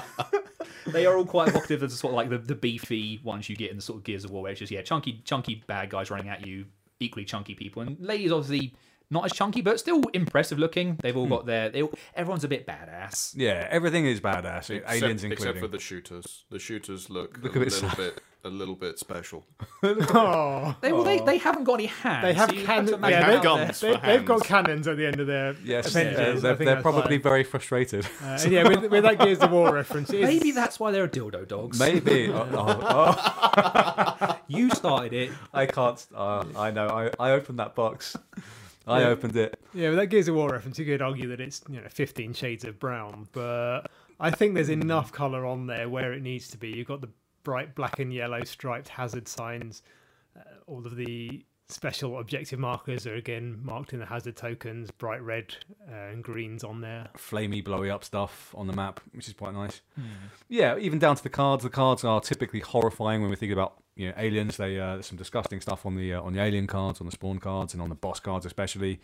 they 0.86 1.04
are 1.06 1.16
all 1.16 1.26
quite 1.26 1.48
evocative 1.48 1.82
of 1.82 1.90
the 1.90 1.96
sort 1.96 2.12
of 2.12 2.16
like 2.16 2.30
the, 2.30 2.38
the 2.38 2.54
beefy 2.54 3.20
ones 3.22 3.48
you 3.48 3.56
get 3.56 3.70
in 3.70 3.76
the 3.76 3.82
sort 3.82 3.98
of 3.98 4.04
Gears 4.04 4.24
of 4.24 4.30
War, 4.30 4.42
where 4.42 4.52
it's 4.52 4.58
just 4.60 4.72
yeah, 4.72 4.82
chunky 4.82 5.20
chunky 5.24 5.62
bad 5.66 5.90
guys 5.90 6.10
running 6.10 6.28
at 6.28 6.46
you, 6.46 6.64
equally 7.00 7.24
chunky 7.24 7.54
people, 7.54 7.82
and 7.82 7.98
ladies 8.00 8.32
obviously. 8.32 8.74
Not 9.10 9.24
as 9.24 9.32
chunky, 9.32 9.62
but 9.62 9.80
still 9.80 10.02
impressive 10.12 10.58
looking. 10.58 10.98
They've 11.00 11.16
all 11.16 11.24
hmm. 11.24 11.32
got 11.32 11.46
their. 11.46 11.70
They 11.70 11.80
all, 11.80 11.94
everyone's 12.14 12.44
a 12.44 12.48
bit 12.48 12.66
badass. 12.66 13.32
Yeah, 13.34 13.66
everything 13.70 14.04
is 14.04 14.20
badass. 14.20 14.68
Except, 14.68 14.90
aliens 14.90 15.24
including. 15.24 15.32
except 15.32 15.58
for 15.60 15.66
the 15.66 15.78
shooters. 15.78 16.44
The 16.50 16.58
shooters 16.58 17.08
look, 17.08 17.38
Look 17.42 17.56
a 17.56 17.60
a 17.60 17.64
bit 17.64 17.72
little 17.72 17.88
sad. 17.88 17.96
bit 17.96 18.22
a 18.44 18.48
little 18.48 18.74
bit 18.76 18.98
special. 18.98 19.44
oh, 19.82 20.76
They, 20.80 20.92
well, 20.92 21.02
they, 21.02 21.18
they 21.20 21.38
haven't 21.38 21.64
got 21.64 21.74
any 21.74 21.86
hands. 21.86 22.22
they 22.24 22.32
have 22.34 22.48
so 22.50 22.54
you 22.54 22.60
to 22.60 22.66
cannons. 22.66 22.90
Yeah, 23.02 23.30
they've, 23.30 23.42
guns. 23.42 23.80
they, 23.80 23.94
for 23.94 24.00
they've 24.06 24.24
got 24.24 24.44
cannons 24.44 24.86
at 24.88 24.96
the 24.96 25.06
end 25.06 25.20
of 25.20 25.26
their 25.26 25.54
Yes, 25.64 25.90
appendages. 25.90 26.44
I 26.44 26.54
they're, 26.54 26.64
they're 26.66 26.82
probably 26.82 27.16
fine. 27.18 27.22
very 27.22 27.44
frustrated. 27.44 28.06
Uh, 28.22 28.38
and 28.42 28.52
yeah, 28.52 28.68
with, 28.68 28.90
with 28.90 29.02
that 29.02 29.18
Gears 29.18 29.40
of 29.40 29.50
War 29.50 29.72
reference, 29.74 30.10
it 30.10 30.20
is, 30.20 30.28
Maybe 30.28 30.50
that's 30.52 30.78
why 30.78 30.90
they're 30.92 31.08
dildo 31.08 31.46
dogs. 31.48 31.78
Maybe. 31.78 32.28
oh, 32.32 32.48
oh, 32.52 34.16
oh, 34.20 34.38
You 34.46 34.70
started 34.70 35.12
it. 35.12 35.30
I 35.52 35.66
can't. 35.66 36.04
Uh, 36.14 36.44
I 36.56 36.70
know. 36.70 36.88
I, 36.88 37.10
I 37.28 37.30
opened 37.32 37.58
that 37.58 37.74
box. 37.74 38.16
I 38.86 39.00
Yeah. 39.00 39.08
opened 39.08 39.36
it. 39.36 39.58
Yeah, 39.74 39.90
with 39.90 39.98
that 39.98 40.06
Gears 40.06 40.28
of 40.28 40.34
War 40.36 40.50
reference, 40.50 40.78
you 40.78 40.84
could 40.86 41.02
argue 41.02 41.28
that 41.28 41.40
it's 41.40 41.62
you 41.68 41.80
know 41.80 41.88
Fifteen 41.90 42.32
Shades 42.32 42.64
of 42.64 42.78
Brown, 42.78 43.28
but 43.32 43.82
I 44.20 44.30
think 44.30 44.54
there's 44.54 44.70
enough 44.70 45.12
color 45.12 45.44
on 45.44 45.66
there 45.66 45.88
where 45.88 46.12
it 46.12 46.22
needs 46.22 46.48
to 46.50 46.56
be. 46.58 46.68
You've 46.70 46.86
got 46.88 47.00
the 47.02 47.08
bright 47.48 47.74
black 47.74 47.98
and 47.98 48.12
yellow 48.12 48.44
striped 48.44 48.88
hazard 48.88 49.26
signs. 49.26 49.82
Uh, 50.36 50.42
all 50.66 50.84
of 50.86 50.96
the 50.96 51.42
special 51.70 52.18
objective 52.18 52.58
markers 52.58 53.06
are 53.06 53.14
again 53.14 53.58
marked 53.62 53.94
in 53.94 54.00
the 54.00 54.04
hazard 54.04 54.36
tokens, 54.36 54.90
bright 54.90 55.22
red 55.22 55.56
uh, 55.90 55.94
and 56.12 56.22
greens 56.22 56.62
on 56.62 56.82
there. 56.82 57.08
Flamey, 57.16 57.64
blowy 57.64 57.88
up 57.88 58.04
stuff 58.04 58.54
on 58.54 58.66
the 58.66 58.74
map, 58.74 59.00
which 59.14 59.28
is 59.28 59.32
quite 59.32 59.54
nice. 59.54 59.80
Yeah, 60.50 60.76
even 60.76 60.98
down 60.98 61.16
to 61.16 61.22
the 61.22 61.30
cards. 61.30 61.62
The 61.62 61.70
cards 61.70 62.04
are 62.04 62.20
typically 62.20 62.60
horrifying 62.60 63.22
when 63.22 63.30
we 63.30 63.36
think 63.36 63.52
about 63.52 63.82
you 63.96 64.08
know 64.08 64.14
aliens. 64.18 64.58
They 64.58 64.78
uh, 64.78 64.96
there's 64.96 65.06
some 65.06 65.16
disgusting 65.16 65.62
stuff 65.62 65.86
on 65.86 65.96
the 65.96 66.12
uh, 66.12 66.20
on 66.20 66.34
the 66.34 66.42
alien 66.42 66.66
cards, 66.66 67.00
on 67.00 67.06
the 67.06 67.12
spawn 67.12 67.38
cards, 67.38 67.72
and 67.72 67.82
on 67.82 67.88
the 67.88 67.94
boss 67.94 68.20
cards 68.20 68.44
especially. 68.44 69.00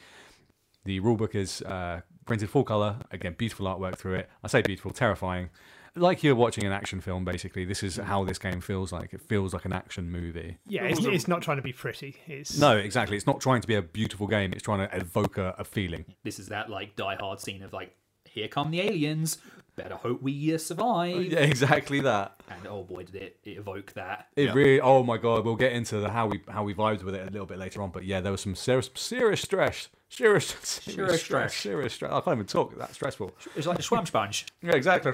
The 0.85 1.01
rulebook 1.01 1.35
is 1.35 1.63
uh, 1.63 2.03
printed 2.27 2.51
full 2.51 2.65
color. 2.65 2.97
Again, 3.11 3.37
beautiful 3.39 3.65
artwork 3.65 3.97
through 3.97 4.17
it. 4.17 4.29
I 4.43 4.49
say 4.49 4.61
beautiful, 4.61 4.91
terrifying. 4.91 5.49
Like 5.97 6.23
you're 6.25 6.35
watching 6.35 6.65
an 6.65 6.73
action 6.73 7.01
film, 7.01 7.25
basically. 7.25 7.65
This 7.65 7.83
is 7.83 7.97
how 7.97 8.25
this 8.25 8.39
game 8.39 8.61
feels 8.61 8.93
like. 8.93 9.15
It 9.15 9.21
feels 9.21 9.55
like 9.55 9.65
an 9.65 9.73
action 9.73 10.11
movie. 10.11 10.59
Yeah, 10.67 10.85
it's, 10.85 11.05
it's 11.05 11.29
not 11.29 11.43
trying 11.43 11.59
to 11.59 11.63
be 11.63 11.73
pretty. 11.73 12.17
It's 12.27 12.59
No, 12.59 12.77
exactly. 12.77 13.17
It's 13.17 13.27
not 13.27 13.41
trying 13.41 13.61
to 13.61 13.69
be 13.69 13.77
a 13.77 13.83
beautiful 13.83 14.27
game. 14.27 14.53
It's 14.53 14.63
trying 14.63 14.89
to 14.89 14.97
evoke 14.97 15.39
a, 15.39 15.55
a 15.59 15.65
feeling. 15.65 16.05
This 16.25 16.39
is 16.39 16.49
that 16.49 16.69
like 16.69 16.97
Die 16.97 17.17
Hard 17.17 17.41
scene 17.41 17.63
of 17.63 17.73
like, 17.73 17.95
here 18.25 18.49
come 18.49 18.71
the 18.73 18.81
aliens. 18.81 19.39
Better 19.77 19.97
hope 19.97 20.23
we 20.23 20.55
uh, 20.55 20.59
survive. 20.59 21.27
Yeah, 21.27 21.41
exactly 21.41 22.01
that. 22.01 22.41
And 22.49 22.67
oh 22.69 22.85
boy, 22.85 23.05
did 23.05 23.17
it, 23.17 23.39
it 23.43 23.59
evoke 23.59 23.93
that. 23.95 24.29
It 24.37 24.47
Yeah. 24.47 24.53
really. 24.53 24.81
Oh 24.81 25.03
my 25.03 25.17
god, 25.17 25.45
we'll 25.45 25.57
get 25.57 25.73
into 25.73 25.99
the 25.99 26.11
how 26.11 26.29
we 26.29 26.43
how 26.49 26.63
we 26.63 26.75
vibed 26.75 27.03
with 27.03 27.15
it 27.17 27.23
a 27.29 27.31
little 27.31 27.47
bit 27.47 27.59
later 27.59 27.83
on. 27.83 27.91
But 27.91 28.05
yeah, 28.05 28.21
there 28.21 28.31
was 28.31 28.41
some 28.41 28.55
serious 28.55 28.89
serious 28.95 29.43
stress. 29.43 29.89
Serious, 30.17 30.47
serious 30.63 31.23
stress. 31.23 31.57
Serious 31.57 31.95
stress. 31.95 32.13
I 32.13 32.21
can't 32.21 32.37
even 32.37 32.47
talk. 32.47 32.79
That's 32.79 32.95
stressful. 32.95 33.33
It's 33.57 33.67
like 33.67 33.81
a 33.81 33.83
swamp 33.83 34.07
sponge. 34.07 34.47
Yeah, 34.63 34.77
exactly. 34.77 35.13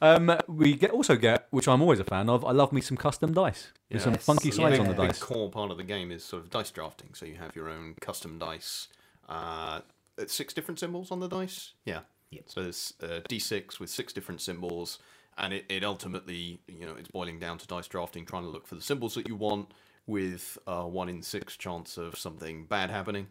Um, 0.00 0.38
we 0.46 0.74
get 0.74 0.92
also 0.92 1.16
get, 1.16 1.48
which 1.50 1.66
I'm 1.66 1.82
always 1.82 1.98
a 1.98 2.04
fan 2.04 2.30
of. 2.30 2.44
I 2.44 2.52
love 2.52 2.72
me 2.72 2.80
some 2.80 2.96
custom 2.96 3.32
dice 3.34 3.72
with 3.90 4.02
some 4.02 4.14
funky 4.14 4.50
A 4.50 4.52
sides 4.52 4.78
big, 4.78 4.80
on 4.80 4.86
the 4.86 4.94
big 4.94 5.08
dice. 5.08 5.18
core 5.18 5.50
part 5.50 5.72
of 5.72 5.78
the 5.78 5.82
game 5.82 6.12
is 6.12 6.22
sort 6.24 6.44
of 6.44 6.50
dice 6.50 6.70
drafting. 6.70 7.10
So 7.14 7.26
you 7.26 7.34
have 7.36 7.56
your 7.56 7.68
own 7.68 7.96
custom 8.00 8.38
dice. 8.38 8.86
Uh, 9.28 9.80
six 10.28 10.54
different 10.54 10.78
symbols 10.78 11.10
on 11.10 11.18
the 11.18 11.28
dice. 11.28 11.72
Yeah. 11.84 12.00
Yep. 12.30 12.44
So 12.46 12.62
there's 12.62 12.94
uh, 13.02 13.20
d6 13.28 13.80
with 13.80 13.90
six 13.90 14.12
different 14.12 14.40
symbols, 14.40 15.00
and 15.38 15.52
it, 15.52 15.64
it 15.68 15.82
ultimately, 15.82 16.60
you 16.68 16.86
know, 16.86 16.94
it's 16.96 17.08
boiling 17.08 17.40
down 17.40 17.58
to 17.58 17.66
dice 17.66 17.88
drafting, 17.88 18.26
trying 18.26 18.44
to 18.44 18.48
look 18.48 18.68
for 18.68 18.76
the 18.76 18.80
symbols 18.80 19.14
that 19.16 19.26
you 19.26 19.34
want 19.34 19.72
with 20.06 20.56
a 20.68 20.86
one 20.86 21.08
in 21.08 21.20
six 21.22 21.56
chance 21.56 21.96
of 21.96 22.16
something 22.16 22.66
bad 22.66 22.90
happening. 22.90 23.26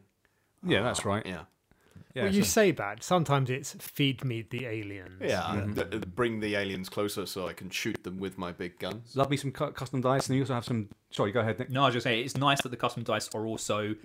Yeah, 0.65 0.81
that's 0.81 1.05
right. 1.05 1.25
Yeah. 1.25 1.41
Yeah, 2.15 2.25
well, 2.25 2.33
you 2.35 2.43
so- 2.43 2.49
say 2.49 2.71
bad. 2.71 3.01
Sometimes 3.01 3.49
it's 3.49 3.73
feed 3.79 4.23
me 4.23 4.45
the 4.47 4.65
aliens. 4.67 5.19
Yeah. 5.19 5.41
Mm-hmm. 5.41 5.73
th- 5.73 5.89
th- 5.89 6.05
bring 6.15 6.39
the 6.41 6.55
aliens 6.55 6.87
closer 6.87 7.25
so 7.25 7.47
I 7.47 7.53
can 7.53 7.71
shoot 7.71 8.03
them 8.03 8.19
with 8.19 8.37
my 8.37 8.51
big 8.51 8.77
guns. 8.77 9.15
love 9.15 9.31
me 9.31 9.37
some 9.37 9.51
cu- 9.51 9.71
custom 9.71 10.01
dice, 10.01 10.27
and 10.27 10.35
you 10.35 10.43
also 10.43 10.53
have 10.53 10.65
some. 10.65 10.89
Sorry, 11.09 11.31
go 11.31 11.39
ahead, 11.39 11.57
Nick. 11.57 11.71
No, 11.71 11.81
I 11.81 11.85
was 11.85 11.93
just 11.95 12.03
saying 12.03 12.23
it's 12.23 12.37
nice 12.37 12.61
that 12.61 12.69
the 12.69 12.77
custom 12.77 13.03
dice 13.03 13.29
are 13.33 13.47
also 13.47 13.95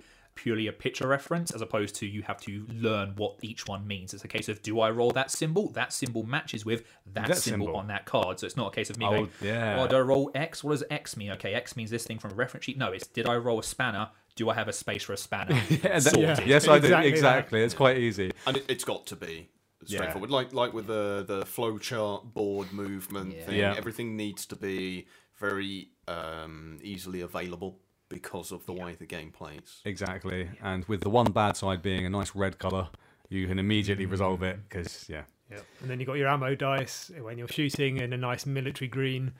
purely 0.43 0.67
a 0.67 0.71
picture 0.71 1.05
reference 1.07 1.51
as 1.51 1.61
opposed 1.61 1.95
to 1.95 2.05
you 2.05 2.21
have 2.21 2.39
to 2.41 2.65
learn 2.73 3.13
what 3.17 3.35
each 3.41 3.67
one 3.67 3.85
means. 3.85 4.13
It's 4.13 4.23
a 4.23 4.27
case 4.27 4.47
of 4.47 4.61
do 4.61 4.79
I 4.79 4.89
roll 4.89 5.11
that 5.11 5.31
symbol? 5.31 5.69
That 5.71 5.91
symbol 5.91 6.23
matches 6.23 6.65
with 6.65 6.83
that, 7.13 7.27
That 7.27 7.37
symbol, 7.37 7.65
symbol. 7.67 7.79
on 7.79 7.87
that 7.87 8.05
card. 8.05 8.39
So 8.39 8.45
it's 8.47 8.55
not 8.55 8.67
a 8.71 8.75
case 8.75 8.89
of 8.89 8.97
me 8.97 9.05
Oh, 9.05 9.09
going, 9.11 9.29
yeah. 9.41 9.81
oh, 9.81 9.87
do 9.87 9.97
I 9.97 9.99
roll 9.99 10.31
X? 10.33 10.63
What 10.63 10.71
does 10.71 10.83
X 10.89 11.17
mean? 11.17 11.31
Okay, 11.31 11.53
X 11.53 11.75
means 11.75 11.89
this 11.89 12.05
thing 12.05 12.19
from 12.19 12.31
a 12.31 12.35
reference 12.35 12.65
sheet. 12.65 12.77
No, 12.77 12.91
it's 12.93 13.07
did 13.07 13.27
I 13.27 13.35
roll 13.35 13.59
a 13.59 13.63
spanner? 13.63 14.09
Do 14.35 14.49
I 14.49 14.53
have 14.53 14.69
a 14.69 14.73
space 14.73 15.03
for 15.03 15.11
a 15.13 15.17
spanner? 15.17 15.55
Yeah, 15.69 15.99
that- 15.99 16.01
Sorted. 16.03 16.39
yes, 16.47 16.67
I 16.67 16.79
do. 16.79 16.85
Exactly 16.85 16.89
that. 16.89 17.05
Exactly. 17.05 17.61
It's 17.63 17.73
quite 17.73 17.97
easy. 17.97 18.31
and 18.47 18.57
it, 18.57 18.65
it's 18.69 18.85
got 18.85 19.05
to 19.07 19.15
be 19.17 19.49
Yeah. 19.85 19.97
straightforward 19.97 20.31
like 20.31 20.53
like 20.53 20.73
with 20.73 20.87
the 20.87 21.23
the 21.27 21.41
flowchart 21.43 22.33
board 22.33 22.71
movement 22.71 23.33
Yeah. 23.35 23.43
thing 23.45 23.55
Yeah. 23.57 23.75
everything 23.77 24.15
needs 24.15 24.45
to 24.47 24.55
be 24.55 25.07
very 25.39 25.89
um 26.07 26.79
easily 26.81 27.21
available 27.21 27.79
because 28.09 28.51
of 28.51 28.65
the 28.65 28.73
way 28.73 28.95
the 28.95 29.05
game 29.05 29.31
plays. 29.31 29.81
Exactly. 29.85 30.49
And 30.61 30.83
with 30.85 31.01
the 31.01 31.09
one 31.09 31.31
bad 31.31 31.55
side 31.55 31.81
being 31.81 32.05
a 32.05 32.09
nice 32.09 32.35
red 32.35 32.59
color, 32.59 32.89
you 33.29 33.47
can 33.47 33.59
immediately 33.59 34.05
resolve 34.05 34.43
it 34.43 34.59
because 34.67 35.05
yeah, 35.07 35.23
Yep. 35.51 35.65
And 35.81 35.89
then 35.89 35.99
you've 35.99 36.07
got 36.07 36.17
your 36.17 36.27
ammo 36.27 36.55
dice 36.55 37.11
when 37.19 37.37
you're 37.37 37.47
shooting 37.47 37.97
in 37.97 38.13
a 38.13 38.17
nice 38.17 38.45
military 38.45 38.87
green, 38.87 39.33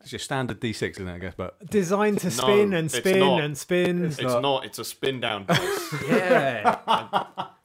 it's 0.00 0.12
your 0.12 0.18
standard 0.18 0.60
D6, 0.60 0.90
isn't 0.92 1.08
it? 1.08 1.14
I 1.14 1.18
guess, 1.18 1.34
but 1.36 1.64
designed 1.70 2.18
to 2.20 2.30
spin 2.30 2.72
and 2.72 2.86
it's 2.86 2.96
spin 2.96 3.18
not. 3.20 3.40
and 3.42 3.56
spin. 3.58 4.04
it's 4.06 4.20
not 4.20 4.64
it's 4.64 4.78
a 4.78 4.84
spin 4.84 5.20
down 5.20 5.44
dice 5.48 5.94
Yeah. 6.08 6.78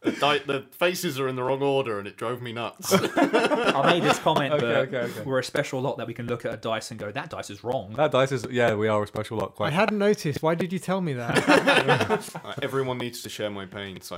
the, 0.01 0.11
di- 0.11 0.37
the 0.39 0.65
faces 0.71 1.19
are 1.19 1.27
in 1.27 1.35
the 1.35 1.43
wrong 1.43 1.61
order 1.63 1.97
and 1.97 2.07
it 2.07 2.15
drove 2.17 2.41
me 2.41 2.51
nuts 2.53 2.93
I 3.17 3.91
made 3.93 4.03
this 4.03 4.19
comment, 4.19 4.53
Okay, 4.53 4.61
but 4.61 4.75
okay, 4.87 4.97
okay. 5.11 5.21
we're 5.23 5.39
a 5.39 5.43
special 5.43 5.81
lot 5.81 5.97
that 5.97 6.05
we 6.07 6.13
can 6.13 6.27
look 6.27 6.45
at 6.45 6.53
a 6.53 6.57
dice 6.57 6.91
and 6.91 6.99
go, 6.99 7.11
that 7.11 7.29
dice 7.29 7.49
is 7.49 7.63
wrong. 7.63 7.93
that 7.95 8.11
dice 8.11 8.31
is 8.31 8.45
yeah, 8.51 8.75
we 8.75 8.87
are 8.87 9.01
a 9.01 9.07
special 9.07 9.37
lot. 9.37 9.51
I 9.53 9.55
Quite. 9.55 9.73
hadn't 9.73 9.97
noticed. 9.97 10.43
Why 10.43 10.53
did 10.55 10.71
you 10.73 10.79
tell 10.79 11.01
me 11.01 11.13
that? 11.13 11.35
Uh, 12.45 12.53
everyone 12.61 12.97
needs 12.97 13.21
to 13.23 13.29
share 13.29 13.49
my 13.49 13.65
pain 13.65 13.99
so 14.01 14.17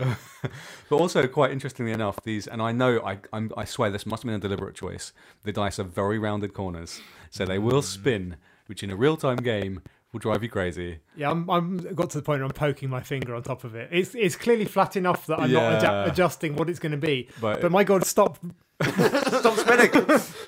But 0.90 0.96
also, 0.98 1.28
quite 1.28 1.52
interestingly 1.52 1.92
enough, 1.92 2.22
these, 2.24 2.48
and 2.48 2.62
I 2.62 2.72
know, 2.72 3.00
I, 3.06 3.20
I'm, 3.32 3.52
I 3.56 3.64
swear 3.66 3.90
this 3.90 4.06
must 4.06 4.24
have 4.24 4.28
been 4.28 4.36
a 4.36 4.40
deliberate 4.40 4.76
choice. 4.76 5.14
The 5.44 5.52
dice 5.54 5.80
are 5.80 5.84
very 5.84 6.20
rounded 6.20 6.54
corners, 6.54 7.00
so 7.30 7.46
they 7.46 7.60
will 7.60 7.82
spin, 7.82 8.38
which 8.68 8.84
in 8.84 8.90
a 8.92 8.96
real 8.96 9.18
time 9.18 9.38
game 9.38 9.82
will 10.14 10.20
drive 10.20 10.42
you 10.42 10.50
crazy. 10.50 11.00
yeah, 11.16 11.30
I'm, 11.30 11.50
I'm 11.50 11.78
got 11.94 12.10
to 12.12 12.18
the 12.18 12.24
point 12.24 12.40
where 12.40 12.46
I'm 12.46 12.52
poking 12.52 12.90
my 12.90 13.02
finger 13.02 13.36
on 13.36 13.44
top 13.44 13.64
of 13.64 13.76
it. 13.76 13.90
It's 13.92 14.16
it's 14.16 14.36
clearly 14.36 14.66
flat 14.66 14.96
enough 14.96 15.26
that 15.28 15.40
I'm 15.40 15.52
not 15.52 15.82
Yeah. 15.82 15.82
adju- 16.06 16.12
adjusting 16.12 16.56
what 16.56 16.70
it's 16.70 16.80
going 16.80 16.94
to 16.94 16.98
be. 16.98 17.28
But- 17.42 17.62
But, 17.62 17.72
my 17.72 17.84
God, 17.84 18.06
stop! 18.06 18.40
Stop 18.82 19.58
spinning! 19.58 19.90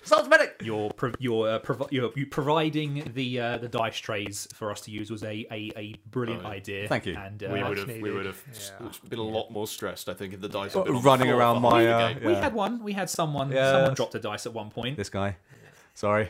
Stop 0.03 0.25
spinning! 0.25 0.49
You're 0.61 0.91
pro- 0.91 1.13
you're, 1.17 1.47
uh, 1.49 1.59
provi- 1.59 1.87
you're, 1.89 2.11
you 2.15 2.27
providing 2.27 3.11
the 3.15 3.39
uh, 3.39 3.57
the 3.57 3.67
dice 3.67 3.97
trays 3.97 4.47
for 4.53 4.71
us 4.71 4.81
to 4.81 4.91
use 4.91 5.09
was 5.09 5.23
a 5.23 5.47
a, 5.51 5.71
a 5.75 5.95
brilliant 6.11 6.43
Oh, 6.45 6.49
yeah. 6.49 6.53
idea. 6.53 6.87
Thank 6.87 7.07
you. 7.07 7.15
And 7.17 7.41
uh, 7.43 7.49
we 7.51 7.63
would 7.63 7.77
have 7.79 7.87
we 7.87 7.93
needed. 7.95 8.13
would 8.13 8.25
have 8.27 8.43
Yeah. 8.81 8.87
been 9.09 9.17
a 9.19 9.23
lot 9.23 9.49
more 9.49 9.65
stressed 9.67 10.09
I 10.09 10.13
think 10.13 10.33
if 10.35 10.41
the 10.41 10.47
dice 10.49 10.73
had 10.73 10.83
been 10.85 10.95
on 10.95 11.01
the 11.01 11.07
Running 11.09 11.27
floor 11.29 11.39
around 11.39 11.55
for 11.61 11.61
half 11.61 11.73
my, 11.73 11.87
uh, 11.87 12.13
game. 12.13 12.23
we 12.23 12.31
Yeah. 12.33 12.39
had 12.41 12.53
one. 12.53 12.83
We 12.83 12.93
had 12.93 13.09
someone. 13.09 13.51
Yes. 13.51 13.71
Someone 13.73 13.93
dropped 13.95 14.13
a 14.15 14.19
dice 14.19 14.45
at 14.45 14.53
one 14.53 14.69
point. 14.69 14.95
This 14.95 15.09
guy. 15.09 15.37
Sorry. 15.95 16.29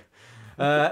Uh, 0.59 0.91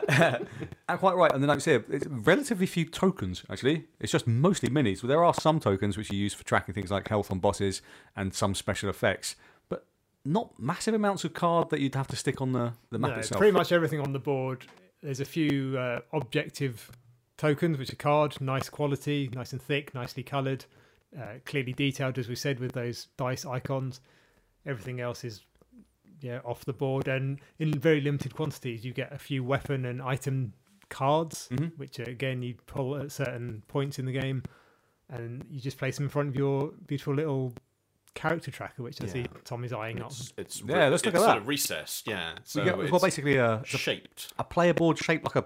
and 0.87 0.99
quite 0.99 1.15
right. 1.15 1.31
And 1.31 1.43
the 1.43 1.47
notes 1.47 1.65
here, 1.65 1.83
it's 1.89 2.07
relatively 2.07 2.65
few 2.65 2.85
tokens, 2.85 3.43
actually. 3.49 3.85
It's 3.99 4.11
just 4.11 4.27
mostly 4.27 4.69
minis. 4.69 5.01
There 5.01 5.23
are 5.23 5.33
some 5.33 5.59
tokens 5.59 5.97
which 5.97 6.11
you 6.11 6.17
use 6.17 6.33
for 6.33 6.43
tracking 6.43 6.73
things 6.73 6.89
like 6.91 7.07
health 7.07 7.31
on 7.31 7.39
bosses 7.39 7.81
and 8.15 8.33
some 8.33 8.55
special 8.55 8.89
effects, 8.89 9.35
but 9.69 9.85
not 10.23 10.57
massive 10.59 10.93
amounts 10.93 11.23
of 11.23 11.33
card 11.33 11.69
that 11.69 11.79
you'd 11.81 11.95
have 11.95 12.07
to 12.07 12.15
stick 12.15 12.41
on 12.41 12.53
the, 12.53 12.73
the 12.91 12.99
map 12.99 13.11
No, 13.11 13.17
itself. 13.17 13.39
pretty 13.39 13.53
much 13.53 13.71
everything 13.71 13.99
on 13.99 14.13
the 14.13 14.19
board. 14.19 14.65
There's 15.03 15.19
a 15.19 15.25
few 15.25 15.77
uh, 15.77 15.99
objective 16.13 16.89
tokens, 17.37 17.77
which 17.77 17.91
are 17.91 17.97
card, 17.97 18.39
nice 18.41 18.69
quality, 18.69 19.29
nice 19.33 19.51
and 19.51 19.61
thick, 19.61 19.93
nicely 19.93 20.23
coloured, 20.23 20.65
uh, 21.17 21.35
clearly 21.45 21.73
detailed, 21.73 22.17
as 22.17 22.27
we 22.27 22.35
said, 22.35 22.59
with 22.59 22.71
those 22.71 23.07
dice 23.17 23.45
icons. 23.45 24.01
Everything 24.65 24.99
else 24.99 25.23
is 25.23 25.41
yeah 26.21 26.39
off 26.43 26.65
the 26.65 26.73
board, 26.73 27.07
and 27.07 27.39
in 27.59 27.71
very 27.79 28.01
limited 28.01 28.33
quantities, 28.35 28.83
you 28.85 28.93
get 28.93 29.11
a 29.13 29.17
few 29.19 29.43
weapon 29.43 29.85
and 29.85 30.01
item 30.01 30.53
cards, 30.89 31.49
Mhm. 31.51 31.77
which 31.77 31.99
uh, 31.99 32.03
again 32.03 32.41
you 32.41 32.55
pull 32.65 32.95
at 32.95 33.11
certain 33.11 33.63
points 33.67 33.99
in 33.99 34.05
the 34.05 34.11
game, 34.13 34.43
and 35.09 35.45
you 35.49 35.59
just 35.59 35.77
place 35.77 35.95
them 35.97 36.05
in 36.05 36.09
front 36.09 36.29
of 36.29 36.35
your 36.35 36.71
beautiful 36.87 37.13
little 37.13 37.53
character 38.13 38.49
tracker, 38.49 38.81
which 38.83 39.01
I 39.01 39.05
see 39.05 39.19
Yeah. 39.19 39.27
Tom 39.43 39.63
is 39.63 39.71
eyeing 39.73 40.01
up. 40.01 40.11
It's, 40.11 40.33
it's 40.37 40.61
Yeah, 40.65 40.87
let's 40.87 41.05
look 41.05 41.13
it's 41.13 41.21
at 41.23 41.25
sort 41.25 41.35
that. 41.35 41.37
of 41.37 41.47
recessed, 41.47 42.07
yeah. 42.07 42.35
So 42.43 42.59
So 42.59 42.59
you 42.59 42.65
get, 42.83 42.91
well, 42.91 42.99
basically 43.01 43.35
a, 43.35 43.57
it's 43.59 43.73
a, 43.75 43.77
shaped. 43.77 44.33
a 44.39 44.43
player 44.43 44.73
board 44.73 44.97
shaped 44.97 45.23
like 45.23 45.35
a 45.35 45.45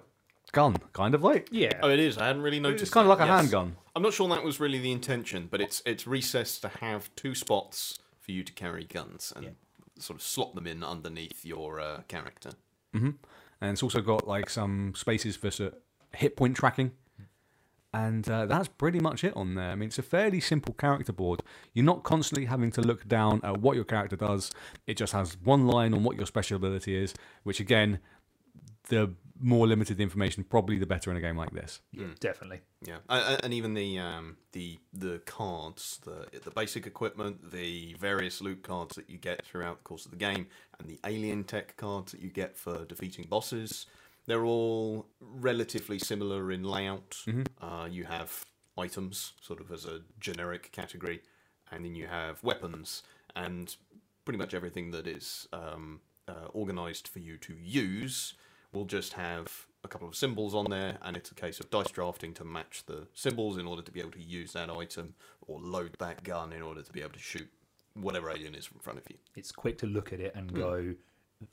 gun, 0.53 0.77
kind 0.93 1.13
of 1.13 1.21
like. 1.23 1.49
Yeah. 1.51 1.79
Oh, 1.83 1.89
it 1.89 1.99
is. 1.99 2.17
I 2.17 2.27
hadn't 2.27 2.43
really 2.43 2.59
noticed. 2.61 2.83
It's 2.83 2.91
kind 2.91 3.05
of 3.05 3.09
like 3.09 3.19
a 3.19 3.29
Yes. 3.29 3.41
handgun. 3.41 3.75
I'm 3.95 4.01
not 4.03 4.13
sure 4.13 4.27
that 4.29 4.43
was 4.43 4.59
really 4.61 4.79
the 4.79 4.91
intention, 4.91 5.47
but 5.51 5.59
it's 5.59 5.81
it's 5.85 6.07
recessed 6.07 6.61
to 6.61 6.69
have 6.69 7.13
two 7.17 7.35
spots 7.35 7.99
for 8.21 8.31
you 8.31 8.43
to 8.43 8.53
carry 8.53 8.85
guns 8.85 9.33
and 9.35 9.55
sort 9.99 10.19
of 10.19 10.23
slot 10.25 10.55
them 10.55 10.67
in 10.67 10.83
underneath 10.83 11.45
your 11.45 11.79
uh, 11.79 12.01
character. 12.07 12.51
hmm 12.93 13.11
And 13.59 13.71
it's 13.71 13.83
also 13.83 14.01
got 14.01 14.27
like 14.27 14.49
some 14.49 14.93
spaces 14.95 15.35
for 15.35 15.51
sort 15.51 15.73
of 15.73 15.79
hit 16.19 16.35
point 16.35 16.57
tracking. 16.57 16.91
And 17.93 18.27
uh, 18.29 18.45
that's 18.45 18.69
pretty 18.69 19.01
much 19.01 19.25
it 19.25 19.35
on 19.35 19.55
there. 19.55 19.71
I 19.71 19.75
mean, 19.75 19.87
it's 19.87 19.99
a 19.99 20.03
fairly 20.03 20.39
simple 20.39 20.73
character 20.73 21.11
board. 21.11 21.43
You're 21.73 21.83
not 21.83 22.03
constantly 22.03 22.45
having 22.45 22.71
to 22.71 22.81
look 22.81 23.05
down 23.05 23.41
at 23.43 23.59
what 23.59 23.75
your 23.75 23.83
character 23.83 24.15
does. 24.15 24.49
It 24.87 24.95
just 24.95 25.11
has 25.11 25.35
one 25.43 25.67
line 25.67 25.93
on 25.93 26.03
what 26.03 26.15
your 26.15 26.25
special 26.25 26.55
ability 26.55 26.95
is, 26.95 27.13
which 27.43 27.59
again, 27.59 27.99
the 28.87 29.11
more 29.41 29.67
limited 29.67 29.97
the 29.97 30.03
information, 30.03 30.43
probably 30.43 30.77
the 30.77 30.85
better 30.85 31.11
in 31.11 31.17
a 31.17 31.21
game 31.21 31.37
like 31.37 31.51
this. 31.51 31.81
Yeah, 31.91 32.07
definitely. 32.19 32.61
Yeah, 32.85 32.97
and, 33.09 33.43
and 33.43 33.53
even 33.53 33.73
the 33.73 33.99
um, 33.99 34.37
the 34.51 34.79
the 34.93 35.19
cards, 35.25 35.99
the 36.05 36.27
the 36.39 36.51
basic 36.51 36.85
equipment, 36.85 37.51
the 37.51 37.95
various 37.99 38.41
loot 38.41 38.63
cards 38.63 38.95
that 38.95 39.09
you 39.09 39.17
get 39.17 39.45
throughout 39.45 39.79
the 39.79 39.83
course 39.83 40.05
of 40.05 40.11
the 40.11 40.17
game, 40.17 40.47
and 40.79 40.87
the 40.87 40.99
alien 41.05 41.43
tech 41.43 41.75
cards 41.77 42.11
that 42.11 42.21
you 42.21 42.29
get 42.29 42.57
for 42.57 42.85
defeating 42.85 43.25
bosses, 43.29 43.85
they're 44.27 44.45
all 44.45 45.07
relatively 45.19 45.99
similar 45.99 46.51
in 46.51 46.63
layout. 46.63 47.17
Uh, 47.61 47.87
you 47.89 48.05
have 48.05 48.45
items, 48.77 49.33
sort 49.41 49.59
of 49.59 49.71
as 49.71 49.85
a 49.85 50.01
generic 50.19 50.71
category, 50.71 51.21
and 51.71 51.85
then 51.85 51.95
you 51.95 52.07
have 52.07 52.43
weapons, 52.43 53.03
and 53.35 53.75
pretty 54.25 54.37
much 54.37 54.53
everything 54.53 54.91
that 54.91 55.07
is 55.07 55.47
um, 55.51 55.99
uh, 56.27 56.47
organized 56.53 57.07
for 57.07 57.19
you 57.19 57.37
to 57.37 57.55
use 57.61 58.33
will 58.73 58.85
just 58.85 59.13
have 59.13 59.67
a 59.83 59.87
couple 59.87 60.07
of 60.07 60.15
symbols 60.15 60.53
on 60.53 60.65
there, 60.69 60.97
and 61.01 61.17
it's 61.17 61.31
a 61.31 61.35
case 61.35 61.59
of 61.59 61.69
dice 61.69 61.89
drafting 61.91 62.33
to 62.35 62.43
match 62.43 62.83
the 62.85 63.07
symbols 63.13 63.57
in 63.57 63.65
order 63.65 63.81
to 63.81 63.91
be 63.91 63.99
able 63.99 64.11
to 64.11 64.21
use 64.21 64.53
that 64.53 64.69
item 64.69 65.15
or 65.47 65.59
load 65.59 65.95
that 65.99 66.23
gun 66.23 66.53
in 66.53 66.61
order 66.61 66.81
to 66.83 66.91
be 66.91 67.01
able 67.01 67.13
to 67.13 67.19
shoot 67.19 67.49
whatever 67.95 68.29
alien 68.29 68.55
is 68.55 68.69
in 68.73 68.79
front 68.79 68.99
of 68.99 69.05
you. 69.09 69.17
It's 69.35 69.51
quick 69.51 69.77
to 69.79 69.85
look 69.87 70.13
at 70.13 70.19
it 70.19 70.33
and 70.35 70.53
go, 70.53 70.93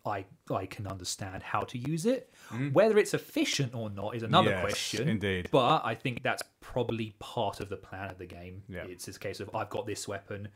I 0.05 0.27
I 0.55 0.67
can 0.67 0.87
understand 0.87 1.43
how 1.43 1.63
to 1.63 1.79
use 1.79 2.05
it. 2.07 2.33
Hmm. 2.49 2.69
Whether 2.71 2.99
it's 2.99 3.15
efficient 3.15 3.75
or 3.75 3.91
not 3.91 4.15
is 4.15 4.23
another 4.23 4.51
Yes, 4.51 4.61
question. 4.61 5.09
indeed. 5.09 5.49
But 5.51 5.83
I 5.85 5.95
think 5.95 6.23
that's 6.23 6.43
probably 6.61 7.15
part 7.19 7.61
of 7.61 7.71
the 7.71 7.77
plan 7.77 8.11
of 8.11 8.19
the 8.19 8.27
game. 8.27 8.63
Yeah. 8.69 8.85
It's 8.85 9.07
this 9.07 9.19
case 9.19 9.41
of 9.41 9.51
I've 9.55 9.71
got 9.71 9.87
this 9.87 10.07
weapon. 10.07 10.49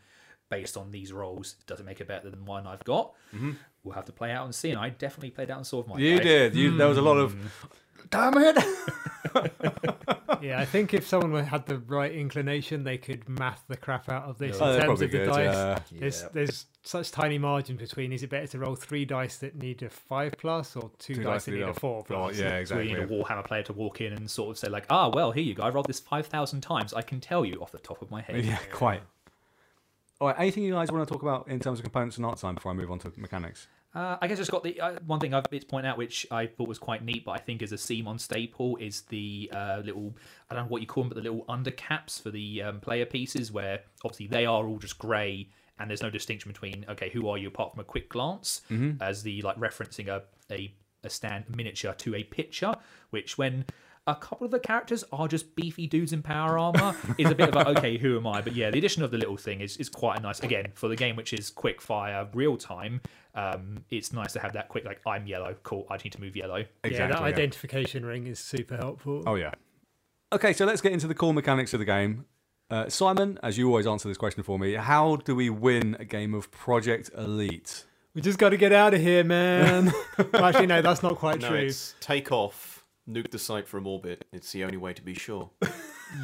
Based 0.53 0.77
on 0.77 0.91
these 0.91 1.13
rolls, 1.15 1.57
does 1.67 1.81
it 1.81 1.87
make 1.87 2.01
it 2.03 2.07
better 2.07 2.29
than 2.31 2.45
one 2.45 2.67
I've 2.67 2.85
got? 2.85 3.15
We'll 3.85 3.95
have 3.95 4.05
to 4.05 4.13
play 4.13 4.31
out 4.31 4.45
and 4.45 4.55
see. 4.55 4.71
And 4.71 4.79
I 4.79 4.91
definitely 4.91 5.31
played 5.31 5.51
out 5.51 5.57
and 5.57 5.67
saw 5.67 5.83
my 5.87 5.99
You 5.99 6.17
dice. 6.19 6.25
did. 6.27 6.55
You, 6.55 6.77
There 6.77 6.87
was 6.89 6.99
a 6.99 7.03
lot 7.03 7.17
of. 7.17 7.35
Damn 8.11 8.35
it! 8.37 8.57
Yeah, 10.43 10.59
I 10.59 10.65
think 10.65 10.93
if 10.93 11.07
someone 11.07 11.45
had 11.45 11.67
the 11.67 11.79
right 11.79 12.11
inclination, 12.11 12.83
they 12.83 12.99
could 12.99 13.29
math 13.29 13.63
the 13.69 13.77
crap 13.77 14.09
out 14.09 14.25
of 14.25 14.39
this 14.39 14.59
Oh, 14.61 14.73
in 14.75 14.81
terms 14.81 15.01
of 15.01 15.11
the 15.13 15.19
good. 15.19 15.27
dice. 15.29 15.55
Yeah. 15.55 15.79
There's 16.01 16.23
Yeah. 16.23 16.29
there's 16.33 16.67
such 16.83 17.13
tiny 17.13 17.39
margin 17.39 17.77
between. 17.77 18.13
Is 18.13 18.25
it 18.25 18.31
better 18.31 18.49
to 18.49 18.59
roll 18.59 18.75
three 18.75 19.05
dice 19.05 19.37
that 19.39 19.55
need 19.55 19.83
a 19.85 19.89
five 19.89 20.35
plus, 20.39 20.75
or 20.75 20.91
two, 20.99 21.15
Two 21.15 21.23
dice 21.23 21.45
that 21.45 21.53
need 21.53 21.59
need 21.61 21.69
a 21.69 21.75
four 21.75 22.03
four 22.05 22.17
Oh, 22.17 22.21
plus? 22.25 22.39
yeah, 22.39 22.49
So 22.49 22.55
you 22.55 22.61
exactly. 22.61 22.87
need 22.89 22.99
a 22.99 23.07
Warhammer 23.07 23.45
player 23.45 23.63
to 23.63 23.73
walk 23.73 24.01
in 24.01 24.13
and 24.15 24.29
sort 24.29 24.51
of 24.51 24.59
say 24.59 24.69
like, 24.69 24.87
ah, 24.91 25.11
well, 25.15 25.31
here 25.31 25.45
you 25.45 25.55
go. 25.55 25.63
I 25.63 25.69
rolled 25.71 25.87
this 25.87 26.01
five 26.01 26.27
thousand 26.27 26.63
times. 26.63 26.93
I 26.93 27.03
can 27.03 27.21
tell 27.21 27.45
you 27.45 27.61
off 27.63 27.71
the 27.71 27.79
top 27.79 28.03
of 28.03 28.11
my 28.11 28.21
head. 28.23 28.45
Yeah, 28.45 28.59
quite. 28.73 29.03
All 30.23 30.29
right, 30.29 30.39
anything 30.39 30.63
you 30.63 30.75
guys 30.75 30.89
want 30.93 31.05
to 31.05 31.13
talk 31.13 31.23
about 31.23 31.49
in 31.49 31.59
terms 31.59 31.81
of 31.81 31.83
components 31.83 32.17
and 32.17 32.25
art 32.25 32.39
time 32.39 32.55
before 32.55 32.71
I 32.71 32.77
move 32.77 32.93
on 32.93 33.01
to 33.01 33.13
mechanics? 33.17 33.67
Uh, 33.93 34.19
I 34.23 34.29
guess 34.29 34.39
it's 34.39 34.49
got 34.49 34.63
the 34.63 34.81
uh, 34.81 35.01
one 35.05 35.19
thing 35.19 35.35
I've 35.35 35.47
it's 35.51 35.65
point 35.65 35.85
out 35.85 35.99
which 35.99 36.25
I 36.31 36.47
thought 36.47 36.69
was 36.69 36.79
quite 36.79 37.05
neat, 37.05 37.25
but 37.25 37.33
I 37.33 37.39
think 37.39 37.61
is 37.61 37.73
a 37.73 37.77
CMON 37.77 38.21
staple 38.21 38.77
is 38.77 39.01
the 39.09 39.51
uh, 39.53 39.83
little 39.85 40.15
I 40.49 40.55
don't 40.55 40.67
know 40.67 40.69
what 40.69 40.81
you 40.81 40.87
call 40.87 41.03
them, 41.03 41.09
but 41.09 41.17
the 41.17 41.29
little 41.29 41.45
undercaps 41.47 42.23
for 42.23 42.31
the 42.31 42.63
um, 42.63 42.79
player 42.79 43.05
pieces, 43.05 43.51
where 43.51 43.81
obviously 44.05 44.29
they 44.29 44.47
are 44.47 44.65
all 44.65 44.79
just 44.79 44.97
grey 44.97 45.49
and 45.81 45.91
there's 45.91 46.03
no 46.03 46.11
distinction 46.11 46.53
between 46.53 46.87
okay 46.89 47.11
who 47.11 47.29
are 47.29 47.37
you 47.37 47.49
apart 47.49 47.73
from 47.73 47.81
a 47.81 47.85
quick 47.85 48.09
glance 48.09 48.61
as 49.01 49.25
the 49.25 49.43
like 49.43 49.57
referencing 49.57 50.07
a 50.07 50.23
a, 50.53 50.73
a 51.03 51.11
stand 51.11 51.47
miniature 51.49 51.95
to 51.95 52.15
a 52.15 52.23
picture, 52.23 52.77
which 53.11 53.39
when 53.39 53.65
a 54.07 54.15
couple 54.17 54.45
of 54.45 54.51
the 54.51 54.59
characters 54.59 55.05
are 55.13 55.29
just 55.29 55.55
beefy 55.55 55.87
dudes 55.87 56.13
in 56.13 56.23
power 56.23 56.59
armor 56.59 56.97
is 57.19 57.31
a 57.31 57.35
bit 57.35 57.55
of 57.55 57.57
a 57.57 57.69
okay 57.69 57.97
who 57.99 58.17
am 58.17 58.27
i 58.27 58.41
but 58.41 58.53
yeah 58.55 58.69
the 58.71 58.79
addition 58.79 59.03
of 59.05 59.13
the 59.13 59.19
little 59.19 59.37
thing 59.37 59.61
is, 59.61 59.77
is 59.77 59.89
quite 59.89 60.21
nice 60.21 60.41
again 60.41 60.67
for 60.75 60.89
the 60.89 60.97
game 60.97 61.15
which 61.15 61.33
is 61.33 61.51
quick 61.51 61.81
fire 61.81 62.27
real 62.35 62.57
time 62.57 63.01
um 63.37 63.85
it's 63.91 64.13
nice 64.13 64.33
to 64.33 64.41
have 64.41 64.53
that 64.53 64.69
quick 64.69 64.85
like 64.85 65.01
i'm 65.07 65.27
yellow 65.27 65.55
cool 65.63 65.87
i 65.89 65.97
need 65.99 66.11
to 66.11 66.21
move 66.21 66.35
yellow 66.35 66.65
yeah, 66.85 67.07
that 67.07 67.21
yeah. 67.21 67.27
identification 67.27 68.05
ring 68.05 68.27
is 68.27 68.39
super 68.39 68.77
helpful. 68.77 69.23
Oh 69.27 69.35
yeah. 69.37 69.53
Okay, 70.33 70.53
so 70.53 70.65
let's 70.65 70.81
get 70.81 70.93
into 70.93 71.07
the 71.07 71.15
core 71.15 71.35
mechanics 71.35 71.73
of 71.75 71.79
the 71.79 71.85
game. 71.85 72.25
Uh, 72.71 72.89
Simon, 72.89 73.39
as 73.43 73.59
you 73.59 73.69
always 73.69 73.87
answer 73.87 74.09
this 74.09 74.17
question 74.17 74.43
for 74.43 74.59
me, 74.59 74.75
how 74.75 75.17
do 75.17 75.35
we 75.35 75.51
win 75.51 75.97
a 75.99 76.05
game 76.05 76.33
of 76.33 76.51
Project 76.51 77.11
Elite? 77.17 77.85
We 78.15 78.23
just 78.23 78.39
got 78.39 78.51
to 78.51 78.57
get 78.57 78.73
out 78.73 78.95
of 78.95 79.01
here, 79.01 79.25
man. 79.25 79.93
Well, 80.33 80.45
Actually, 80.45 80.67
no, 80.67 80.81
that's 80.83 81.03
not 81.03 81.17
quite 81.17 81.41
No, 81.41 81.49
true. 81.49 81.59
it's 81.59 81.95
take 82.01 82.33
off, 82.33 82.72
nuke 83.13 83.31
the 83.31 83.39
site 83.39 83.69
from 83.69 83.87
orbit. 83.87 84.25
It's 84.33 84.53
the 84.53 84.65
only 84.65 84.77
way 84.77 84.93
to 84.93 85.03
be 85.03 85.15
sure. 85.15 85.51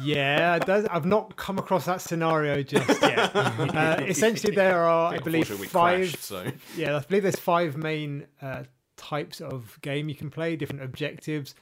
Yeah, 0.03 0.59
I've 0.91 1.05
not 1.05 1.35
come 1.35 1.57
across 1.57 1.85
that 1.85 2.01
scenario 2.01 2.61
just 2.61 3.01
yet. 3.01 3.35
uh, 3.35 4.03
essentially, 4.07 4.53
there 4.53 4.83
are, 4.83 5.13
I 5.13 5.17
believe, 5.17 5.47
five. 5.47 6.11
crashed, 6.11 6.23
so 6.23 6.45
Yeah, 6.77 6.97
I 6.97 6.99
believe 6.99 7.23
there's 7.23 7.39
five 7.39 7.75
main 7.75 8.27
uh, 8.41 8.65
types 8.97 9.41
of 9.41 9.79
game 9.81 10.07
you 10.09 10.15
can 10.15 10.29
play, 10.29 10.55
different 10.55 10.83
objectives. 10.83 11.55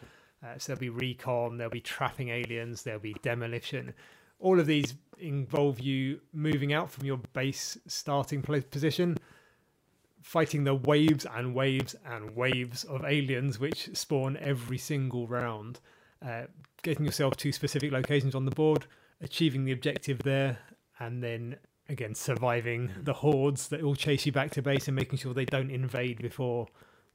Uh, 0.43 0.57
so 0.57 0.73
there'll 0.73 0.79
be 0.79 0.89
recon, 0.89 1.57
there'll 1.57 1.71
be 1.71 1.81
trapping 1.81 2.29
aliens, 2.29 2.83
there'll 2.83 2.99
be 2.99 3.15
demolition. 3.21 3.93
All 4.39 4.59
of 4.59 4.67
these 4.67 4.93
involve 5.19 5.79
you 5.79 6.19
moving 6.33 6.73
out 6.73 6.91
from 6.91 7.05
your 7.05 7.17
base 7.33 7.77
starting 7.87 8.41
position, 8.41 9.17
fighting 10.27 10.65
the 10.65 10.75
waves 10.75 11.25
and 11.35 11.55
waves 11.55 11.95
and 12.05 12.35
waves 12.35 12.83
of 12.83 13.05
aliens 13.05 13.59
which 13.59 13.89
spawn 13.93 14.35
every 14.41 14.77
single 14.77 15.25
round, 15.25 15.79
uh, 16.21 16.41
getting 16.83 17.05
yourself 17.05 17.37
to 17.37 17.49
specific 17.53 17.93
locations 17.93 18.35
on 18.35 18.43
the 18.43 18.51
board, 18.51 18.85
achieving 19.21 19.63
the 19.63 19.71
objective 19.71 20.19
there, 20.23 20.59
and 20.99 21.23
then 21.23 21.55
again 21.87 22.13
surviving 22.13 22.91
the 23.03 23.13
hordes 23.13 23.69
that 23.69 23.81
will 23.81 23.95
chase 23.95 24.25
you 24.25 24.33
back 24.33 24.51
to 24.51 24.61
base 24.61 24.89
and 24.89 24.95
making 24.97 25.17
sure 25.17 25.33
they 25.33 25.45
don't 25.45 25.71
invade 25.71 26.21
before 26.21 26.67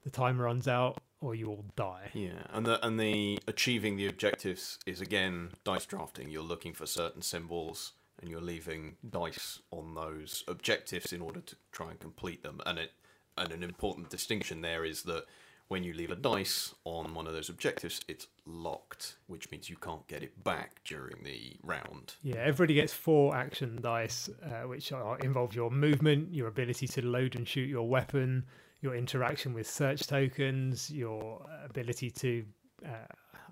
the 0.04 0.10
time 0.10 0.40
runs 0.40 0.66
out 0.66 0.98
or 1.20 1.34
you 1.34 1.50
all 1.50 1.66
die. 1.76 2.08
yeah, 2.14 2.46
and 2.48 2.64
the 2.64 2.84
and 2.84 2.98
the 2.98 3.38
achieving 3.46 3.98
the 3.98 4.06
objectives 4.06 4.78
is 4.86 5.02
again 5.02 5.50
dice 5.64 5.84
drafting. 5.84 6.30
You're 6.30 6.42
looking 6.42 6.72
for 6.72 6.86
certain 6.86 7.20
symbols, 7.20 7.92
and 8.22 8.30
you're 8.30 8.40
leaving 8.40 8.96
dice 9.08 9.60
on 9.70 9.94
those 9.94 10.44
objectives 10.48 11.12
in 11.12 11.20
order 11.20 11.40
to 11.40 11.56
try 11.72 11.90
and 11.90 12.00
complete 12.00 12.42
them. 12.42 12.58
And 12.64 12.78
it 12.78 12.92
and 13.36 13.52
an 13.52 13.62
important 13.62 14.10
distinction 14.10 14.60
there 14.60 14.84
is 14.84 15.02
that 15.02 15.24
when 15.68 15.82
you 15.82 15.94
leave 15.94 16.10
a 16.10 16.16
dice 16.16 16.74
on 16.84 17.14
one 17.14 17.26
of 17.26 17.32
those 17.32 17.48
objectives, 17.48 18.02
it's 18.06 18.26
locked, 18.44 19.16
which 19.26 19.50
means 19.50 19.70
you 19.70 19.76
can't 19.76 20.06
get 20.06 20.22
it 20.22 20.44
back 20.44 20.82
during 20.84 21.22
the 21.24 21.56
round. 21.62 22.14
Yeah, 22.22 22.36
everybody 22.36 22.74
gets 22.74 22.92
four 22.92 23.34
action 23.34 23.78
dice, 23.80 24.28
uh, 24.44 24.68
which 24.68 24.92
are, 24.92 25.18
involve 25.20 25.54
your 25.54 25.70
movement, 25.70 26.34
your 26.34 26.48
ability 26.48 26.86
to 26.88 27.06
load 27.06 27.36
and 27.36 27.48
shoot 27.48 27.70
your 27.70 27.88
weapon, 27.88 28.44
your 28.82 28.94
interaction 28.94 29.54
with 29.54 29.66
search 29.66 30.06
tokens, 30.06 30.90
your 30.90 31.46
ability 31.64 32.10
to. 32.10 32.44
Uh, 32.84 33.06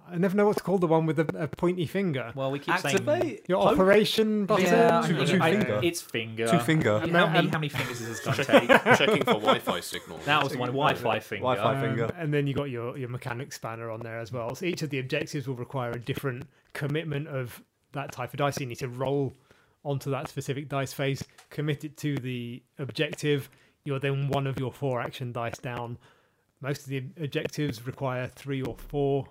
I 0.08 0.16
never 0.18 0.36
know 0.36 0.46
what 0.46 0.56
to 0.56 0.62
call 0.62 0.78
the 0.78 0.86
one 0.86 1.06
with 1.06 1.18
a, 1.20 1.26
a 1.44 1.48
pointy 1.48 1.86
finger. 1.86 2.32
well 2.34 2.50
we 2.50 2.58
keep 2.58 2.76
saying 2.78 2.96
Activate. 2.96 3.48
Your 3.48 3.62
operation 3.62 4.46
button. 4.46 4.66
yeah, 4.66 5.02
Two- 5.06 5.24
two 5.26 5.38
I- 5.40 5.52
finger. 5.56 5.80
it's 5.82 6.00
finger 6.00 6.46
Two 6.48 6.58
finger. 6.58 6.98
how 6.98 7.06
many, 7.06 7.38
Um, 7.38 7.48
how 7.48 7.58
many 7.58 7.68
fingers 7.68 8.00
is 8.00 8.08
this 8.08 8.20
going 8.20 8.36
to 8.36 8.44
take 8.44 8.68
Checking 8.98 9.22
for 9.22 9.34
Wi-Fi 9.34 9.80
signal. 9.80 10.18
that 10.24 10.42
was 10.42 10.52
the 10.52 10.58
one 10.58 10.68
wi-fi 10.70 11.20
finger 11.20 11.42
Wi-Fi 11.42 11.74
Um, 11.74 11.80
finger. 11.80 12.14
and 12.18 12.32
then 12.34 12.46
you 12.46 12.54
got 12.54 12.70
your 12.70 12.96
your 12.98 13.08
mechanic 13.08 13.52
spanner 13.52 13.90
on 13.90 14.00
there 14.00 14.18
as 14.18 14.32
well. 14.32 14.54
So 14.54 14.66
each 14.66 14.82
of 14.82 14.90
the 14.90 14.98
objectives 14.98 15.46
will 15.46 15.54
require 15.56 15.90
a 15.92 15.98
different 15.98 16.44
commitment 16.72 17.28
of 17.28 17.62
that 17.92 18.12
type 18.12 18.32
of 18.32 18.38
dice. 18.38 18.56
So 18.56 18.60
you 18.62 18.66
need 18.66 18.78
to 18.78 18.88
roll 18.88 19.32
onto 19.84 20.10
that 20.10 20.28
specific 20.28 20.68
dice 20.68 20.92
phase, 20.92 21.24
commit 21.50 21.84
it 21.84 21.96
to 21.98 22.16
the 22.16 22.62
objective. 22.78 23.48
You're 23.84 23.98
then 23.98 24.28
one 24.28 24.46
of 24.46 24.58
your 24.58 24.72
four 24.72 25.00
action 25.00 25.32
dice 25.32 25.58
down. 25.58 25.98
Most 26.60 26.82
of 26.82 26.88
the 26.88 27.02
objectives 27.22 27.86
require 27.86 28.26
three 28.26 28.60
or 28.62 28.76
four 28.76 29.26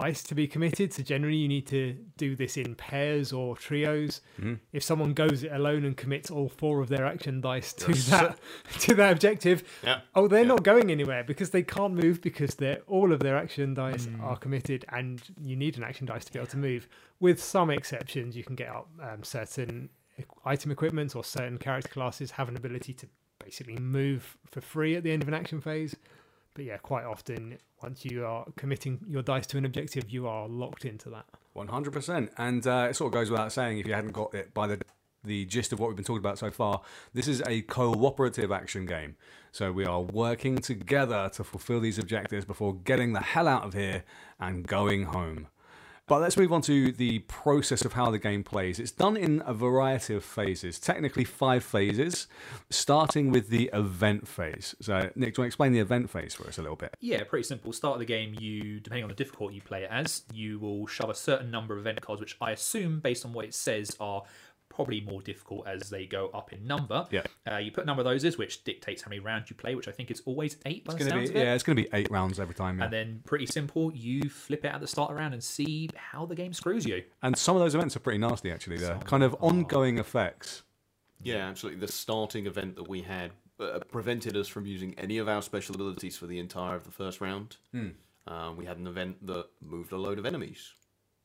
dice 0.00 0.22
to 0.24 0.34
be 0.34 0.46
committed. 0.48 0.92
So 0.92 1.02
generally, 1.02 1.36
you 1.36 1.48
need 1.48 1.66
to 1.68 1.92
do 2.16 2.34
this 2.34 2.56
in 2.56 2.74
pairs 2.74 3.32
or 3.32 3.56
trios. 3.56 4.20
Mm-hmm. 4.40 4.54
If 4.72 4.82
someone 4.82 5.12
goes 5.12 5.42
it 5.44 5.52
alone 5.52 5.84
and 5.84 5.96
commits 5.96 6.30
all 6.30 6.48
four 6.48 6.80
of 6.80 6.88
their 6.88 7.04
action 7.06 7.40
dice 7.40 7.72
to 7.74 7.88
Yes. 7.92 8.06
that 8.08 8.38
to 8.80 8.94
that 8.94 9.12
objective, 9.12 9.62
Yeah. 9.84 10.00
Oh, 10.14 10.26
they're 10.28 10.40
Yeah. 10.42 10.48
not 10.54 10.62
going 10.62 10.90
anywhere 10.90 11.22
because 11.24 11.50
they 11.50 11.62
can't 11.62 11.94
move 11.94 12.20
because 12.22 12.54
they're 12.54 12.80
all 12.86 13.12
of 13.12 13.20
their 13.20 13.36
action 13.36 13.74
dice 13.74 14.06
Hmm. 14.06 14.20
are 14.22 14.36
committed, 14.36 14.84
and 14.88 15.22
you 15.40 15.56
need 15.56 15.76
an 15.76 15.84
action 15.84 16.06
dice 16.06 16.24
to 16.24 16.32
be 16.32 16.38
able 16.38 16.48
to 16.48 16.56
move. 16.58 16.88
With 17.20 17.42
some 17.42 17.70
exceptions, 17.70 18.36
you 18.36 18.44
can 18.44 18.56
get 18.56 18.68
up 18.70 18.88
um, 19.00 19.22
certain 19.22 19.90
item 20.44 20.70
equipment 20.70 21.14
or 21.16 21.22
certain 21.24 21.58
character 21.58 21.88
classes 21.88 22.32
have 22.32 22.48
an 22.48 22.56
ability 22.56 22.92
to 22.94 23.06
basically 23.44 23.76
move 23.76 24.36
for 24.46 24.60
free 24.60 24.94
at 24.96 25.02
the 25.02 25.10
end 25.12 25.22
of 25.22 25.28
an 25.28 25.34
action 25.34 25.60
phase. 25.60 25.96
But 26.54 26.64
yeah, 26.64 26.76
quite 26.76 27.04
often, 27.04 27.58
once 27.82 28.04
you 28.04 28.26
are 28.26 28.44
committing 28.56 29.00
your 29.08 29.22
dice 29.22 29.46
to 29.48 29.58
an 29.58 29.64
objective, 29.64 30.10
you 30.10 30.26
are 30.26 30.46
locked 30.48 30.84
into 30.84 31.08
that. 31.10 31.24
One 31.54 31.68
hundred 31.68 31.92
percent, 31.92 32.30
and 32.36 32.66
uh, 32.66 32.88
it 32.90 32.96
sort 32.96 33.08
of 33.08 33.14
goes 33.14 33.30
without 33.30 33.52
saying 33.52 33.78
if 33.78 33.86
you 33.86 33.94
hadn't 33.94 34.12
got 34.12 34.34
it 34.34 34.52
by 34.52 34.66
the 34.66 34.80
the 35.24 35.44
gist 35.46 35.72
of 35.72 35.78
what 35.78 35.86
we've 35.86 35.96
been 35.96 36.04
talking 36.04 36.18
about 36.18 36.38
so 36.38 36.50
far. 36.50 36.80
This 37.14 37.28
is 37.28 37.42
a 37.46 37.62
cooperative 37.62 38.50
action 38.50 38.86
game, 38.86 39.16
so 39.52 39.70
we 39.72 39.84
are 39.84 40.00
working 40.00 40.58
together 40.58 41.30
to 41.34 41.44
fulfill 41.44 41.80
these 41.80 41.98
objectives 41.98 42.44
before 42.44 42.74
getting 42.74 43.12
the 43.12 43.20
hell 43.20 43.46
out 43.46 43.62
of 43.62 43.72
here 43.72 44.04
and 44.40 44.66
going 44.66 45.04
home. 45.04 45.46
But 46.08 46.20
let's 46.20 46.36
move 46.36 46.52
on 46.52 46.62
to 46.62 46.90
the 46.90 47.20
process 47.20 47.84
of 47.84 47.92
how 47.92 48.10
the 48.10 48.18
game 48.18 48.42
plays. 48.42 48.80
It's 48.80 48.90
done 48.90 49.16
in 49.16 49.40
a 49.46 49.54
variety 49.54 50.14
of 50.14 50.24
phases, 50.24 50.80
technically 50.80 51.24
five 51.24 51.62
phases, 51.62 52.26
starting 52.70 53.30
with 53.30 53.48
the 53.48 53.70
event 53.72 54.26
phase. 54.26 54.74
So, 54.80 54.98
Nick, 54.98 55.12
do 55.14 55.20
you 55.20 55.24
want 55.24 55.34
to 55.34 55.42
explain 55.44 55.72
the 55.72 55.78
event 55.78 56.10
phase 56.10 56.34
for 56.34 56.48
us 56.48 56.58
a 56.58 56.62
little 56.62 56.76
bit? 56.76 56.96
Yeah, 57.00 57.22
pretty 57.22 57.44
simple. 57.44 57.72
Start 57.72 57.94
of 57.94 58.00
the 58.00 58.04
game, 58.04 58.34
you 58.38 58.80
depending 58.80 59.04
on 59.04 59.10
the 59.10 59.14
difficulty 59.14 59.54
you 59.54 59.62
play 59.62 59.84
it 59.84 59.90
as, 59.90 60.24
you 60.32 60.58
will 60.58 60.88
shove 60.88 61.08
a 61.08 61.14
certain 61.14 61.50
number 61.52 61.72
of 61.72 61.80
event 61.80 62.00
cards, 62.00 62.20
which 62.20 62.36
I 62.40 62.50
assume, 62.50 62.98
based 62.98 63.24
on 63.24 63.32
what 63.32 63.44
it 63.44 63.54
says, 63.54 63.96
are 64.00 64.24
probably 64.74 65.00
more 65.02 65.20
difficult 65.20 65.66
as 65.68 65.90
they 65.90 66.06
go 66.06 66.30
up 66.32 66.52
in 66.52 66.66
number. 66.66 67.06
Yeah. 67.10 67.22
Uh, 67.50 67.58
you 67.58 67.70
put 67.70 67.84
a 67.84 67.86
number 67.86 68.00
of 68.00 68.04
those 68.04 68.24
is, 68.24 68.38
which 68.38 68.64
dictates 68.64 69.02
how 69.02 69.08
many 69.10 69.20
rounds 69.20 69.50
you 69.50 69.56
play, 69.56 69.74
which 69.74 69.88
I 69.88 69.92
think 69.92 70.10
is 70.10 70.22
always 70.24 70.56
eight 70.66 70.84
by 70.84 70.94
It's 70.94 71.04
the 71.04 71.10
gonna 71.10 71.22
be 71.22 71.28
of 71.30 71.36
it. 71.36 71.44
yeah, 71.44 71.54
it's 71.54 71.62
going 71.62 71.76
to 71.76 71.82
be 71.82 71.88
eight 71.92 72.10
rounds 72.10 72.40
every 72.40 72.54
time. 72.54 72.78
Yeah. 72.78 72.84
And 72.84 72.92
then 72.92 73.20
pretty 73.24 73.46
simple, 73.46 73.92
you 73.92 74.28
flip 74.30 74.64
it 74.64 74.68
at 74.68 74.80
the 74.80 74.86
start 74.86 75.10
of 75.10 75.16
the 75.16 75.20
round 75.20 75.34
and 75.34 75.42
see 75.44 75.90
how 75.94 76.24
the 76.26 76.34
game 76.34 76.52
screws 76.52 76.86
you. 76.86 77.02
And 77.22 77.36
some 77.36 77.54
of 77.56 77.60
those 77.62 77.74
events 77.74 77.96
are 77.96 78.00
pretty 78.00 78.18
nasty, 78.18 78.50
actually. 78.50 78.78
They're 78.78 78.98
kind 79.00 79.22
of 79.22 79.36
ongoing 79.40 79.98
effects. 79.98 80.62
Yeah, 81.22 81.48
absolutely. 81.48 81.84
The 81.86 81.92
starting 81.92 82.46
event 82.46 82.76
that 82.76 82.88
we 82.88 83.02
had 83.02 83.30
uh, 83.60 83.78
prevented 83.90 84.36
us 84.36 84.48
from 84.48 84.66
using 84.66 84.94
any 84.98 85.18
of 85.18 85.28
our 85.28 85.42
special 85.42 85.74
abilities 85.74 86.16
for 86.16 86.26
the 86.26 86.38
entire 86.38 86.74
of 86.74 86.84
the 86.84 86.90
first 86.90 87.20
round. 87.20 87.58
Um, 88.26 88.56
we 88.56 88.64
had 88.66 88.76
an 88.78 88.86
event 88.86 89.26
that 89.26 89.46
moved 89.60 89.92
a 89.92 89.96
load 89.96 90.18
of 90.18 90.26
enemies. 90.26 90.72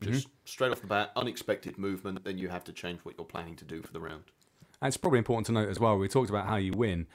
Mm-hmm. 0.01 0.13
Just 0.13 0.27
straight 0.45 0.71
off 0.71 0.81
the 0.81 0.88
bat, 0.88 1.12
unexpected 1.15 1.77
movement, 1.77 2.23
then 2.23 2.38
you 2.38 2.49
have 2.49 2.63
to 2.65 2.71
change 2.73 2.99
what 3.03 3.15
you're 3.17 3.25
planning 3.25 3.55
to 3.55 3.65
do 3.65 3.81
for 3.81 3.91
the 3.93 3.99
round. 3.99 4.23
And 4.81 4.88
it's 4.89 4.97
probably 4.97 5.17
important 5.19 5.47
to 5.47 5.51
note 5.53 5.69
as 5.69 5.79
well. 5.79 5.97
We 5.97 6.07
talked 6.07 6.29
about 6.29 6.45
how 6.45 6.57
you 6.57 6.73
win. 6.73 7.07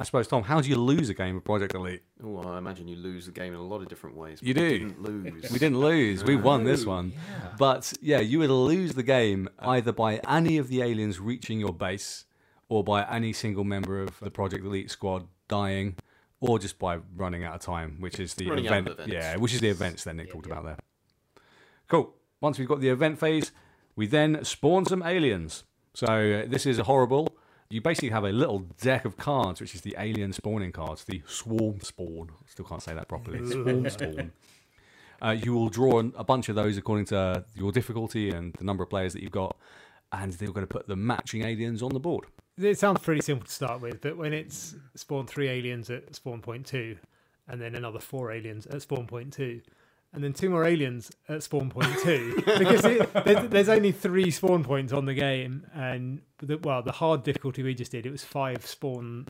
I 0.00 0.04
suppose, 0.04 0.28
Tom, 0.28 0.44
how 0.44 0.60
do 0.60 0.68
you 0.68 0.76
lose 0.76 1.08
a 1.08 1.14
game 1.14 1.36
of 1.36 1.44
Project 1.44 1.74
Elite? 1.74 2.02
Oh, 2.22 2.38
I 2.38 2.58
imagine 2.58 2.86
you 2.86 2.94
lose 2.96 3.26
the 3.26 3.32
game 3.32 3.52
in 3.52 3.58
a 3.58 3.64
lot 3.64 3.82
of 3.82 3.88
different 3.88 4.16
ways. 4.16 4.38
You 4.40 4.54
but 4.54 4.62
we 4.62 4.68
do. 4.68 4.78
Didn't 4.78 5.02
lose. 5.02 5.50
We 5.50 5.58
didn't 5.58 5.78
lose. 5.80 6.24
We 6.24 6.36
won 6.36 6.64
this 6.64 6.84
one. 6.86 7.12
Yeah. 7.14 7.48
But 7.58 7.92
yeah, 8.00 8.20
you 8.20 8.38
would 8.40 8.50
lose 8.50 8.92
the 8.94 9.02
game 9.02 9.48
either 9.58 9.92
by 9.92 10.16
any 10.28 10.58
of 10.58 10.68
the 10.68 10.82
aliens 10.82 11.18
reaching 11.18 11.58
your 11.58 11.72
base 11.72 12.24
or 12.68 12.84
by 12.84 13.02
any 13.04 13.32
single 13.32 13.64
member 13.64 14.00
of 14.02 14.18
the 14.20 14.30
Project 14.30 14.64
Elite 14.64 14.90
squad 14.90 15.26
dying, 15.48 15.96
or 16.40 16.58
just 16.58 16.78
by 16.78 16.98
running 17.16 17.42
out 17.42 17.54
of 17.56 17.60
time, 17.60 17.96
which 17.98 18.20
is 18.20 18.34
the 18.34 18.48
Running 18.48 18.66
out 18.68 18.72
event. 18.72 18.86
of 18.88 18.92
events. 18.94 19.12
Yeah, 19.12 19.36
which 19.36 19.54
is 19.54 19.60
the 19.60 19.68
events 19.68 20.04
that 20.04 20.14
Nick 20.14 20.26
Yeah, 20.28 20.32
talked 20.34 20.46
yeah. 20.46 20.52
about 20.52 20.64
there. 20.64 20.78
Cool. 21.88 22.14
Once 22.40 22.58
we've 22.58 22.68
got 22.68 22.80
the 22.80 22.88
event 22.88 23.18
phase, 23.18 23.50
we 23.96 24.06
then 24.06 24.44
spawn 24.44 24.84
some 24.84 25.02
aliens. 25.02 25.64
So 25.94 26.06
uh, 26.06 26.48
this 26.48 26.66
is 26.66 26.78
horrible. 26.78 27.36
You 27.70 27.80
basically 27.80 28.10
have 28.10 28.24
a 28.24 28.30
little 28.30 28.60
deck 28.80 29.04
of 29.04 29.16
cards, 29.16 29.60
which 29.60 29.74
is 29.74 29.80
the 29.80 29.96
alien 29.98 30.32
spawning 30.32 30.72
cards, 30.72 31.04
the 31.04 31.22
swarm 31.26 31.80
spawn. 31.80 32.30
Still 32.46 32.64
can't 32.64 32.82
say 32.82 32.94
that 32.94 33.08
properly. 33.08 33.44
Swarm 33.50 33.90
spawn. 33.90 34.32
Uh, 35.20 35.30
you 35.30 35.52
will 35.52 35.68
draw 35.68 35.98
a 36.16 36.24
bunch 36.24 36.48
of 36.48 36.54
those 36.54 36.76
according 36.76 37.06
to 37.06 37.44
your 37.54 37.72
difficulty 37.72 38.30
and 38.30 38.54
the 38.54 38.64
number 38.64 38.84
of 38.84 38.88
players 38.88 39.12
that 39.12 39.22
you've 39.22 39.32
got, 39.32 39.56
and 40.12 40.32
they're 40.34 40.52
going 40.52 40.66
to 40.66 40.72
put 40.72 40.86
the 40.86 40.96
matching 40.96 41.42
aliens 41.42 41.82
on 41.82 41.90
the 41.90 42.00
board. 42.00 42.26
It 42.56 42.78
sounds 42.78 43.00
pretty 43.00 43.20
simple 43.22 43.46
to 43.46 43.52
start 43.52 43.80
with, 43.80 44.00
but 44.00 44.16
when 44.16 44.32
it's 44.32 44.76
spawn 44.94 45.26
three 45.26 45.48
aliens 45.48 45.90
at 45.90 46.14
spawn 46.14 46.40
point 46.40 46.66
two, 46.66 46.96
and 47.48 47.60
then 47.60 47.74
another 47.74 47.98
four 47.98 48.30
aliens 48.30 48.66
at 48.66 48.82
spawn 48.82 49.06
point 49.06 49.32
two, 49.32 49.60
and 50.12 50.24
then 50.24 50.32
two 50.32 50.48
more 50.50 50.64
aliens 50.64 51.10
at 51.28 51.42
spawn 51.42 51.70
point 51.70 51.94
two, 52.02 52.34
because 52.58 52.84
it, 52.84 53.12
there's, 53.24 53.48
there's 53.50 53.68
only 53.68 53.92
three 53.92 54.30
spawn 54.30 54.64
points 54.64 54.92
on 54.92 55.04
the 55.04 55.14
game, 55.14 55.66
and 55.74 56.20
the, 56.38 56.58
well, 56.58 56.82
the 56.82 56.92
hard 56.92 57.22
difficulty 57.24 57.62
we 57.62 57.74
just 57.74 57.92
did, 57.92 58.06
it 58.06 58.10
was 58.10 58.24
five 58.24 58.64
spawn, 58.64 59.26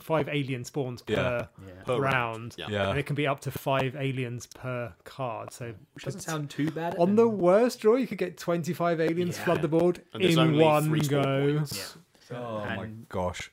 five 0.00 0.28
alien 0.28 0.64
spawns 0.64 1.02
per 1.02 1.12
Yeah. 1.14 1.46
Yeah. 1.66 1.82
Per 1.84 1.98
round, 1.98 2.54
Yeah. 2.58 2.66
Yeah. 2.68 2.90
and 2.90 2.98
it 2.98 3.06
can 3.06 3.16
be 3.16 3.26
up 3.26 3.40
to 3.40 3.50
five 3.50 3.96
aliens 3.96 4.46
per 4.46 4.92
card. 5.04 5.52
So 5.52 5.72
Which 5.94 6.04
doesn't 6.04 6.20
sound 6.20 6.50
too 6.50 6.70
bad. 6.70 6.96
on 6.98 7.14
the 7.16 7.28
worst 7.28 7.80
draw, 7.80 7.96
you 7.96 8.06
could 8.06 8.18
get 8.18 8.36
25 8.36 9.00
aliens 9.00 9.36
Yeah. 9.38 9.44
flood 9.44 9.62
the 9.62 9.68
board 9.68 10.02
And 10.12 10.22
in 10.22 10.58
one 10.58 10.98
go. 11.08 11.22
points. 11.56 11.96
Oh 12.30 12.58
my 12.76 12.88
gosh! 13.08 13.50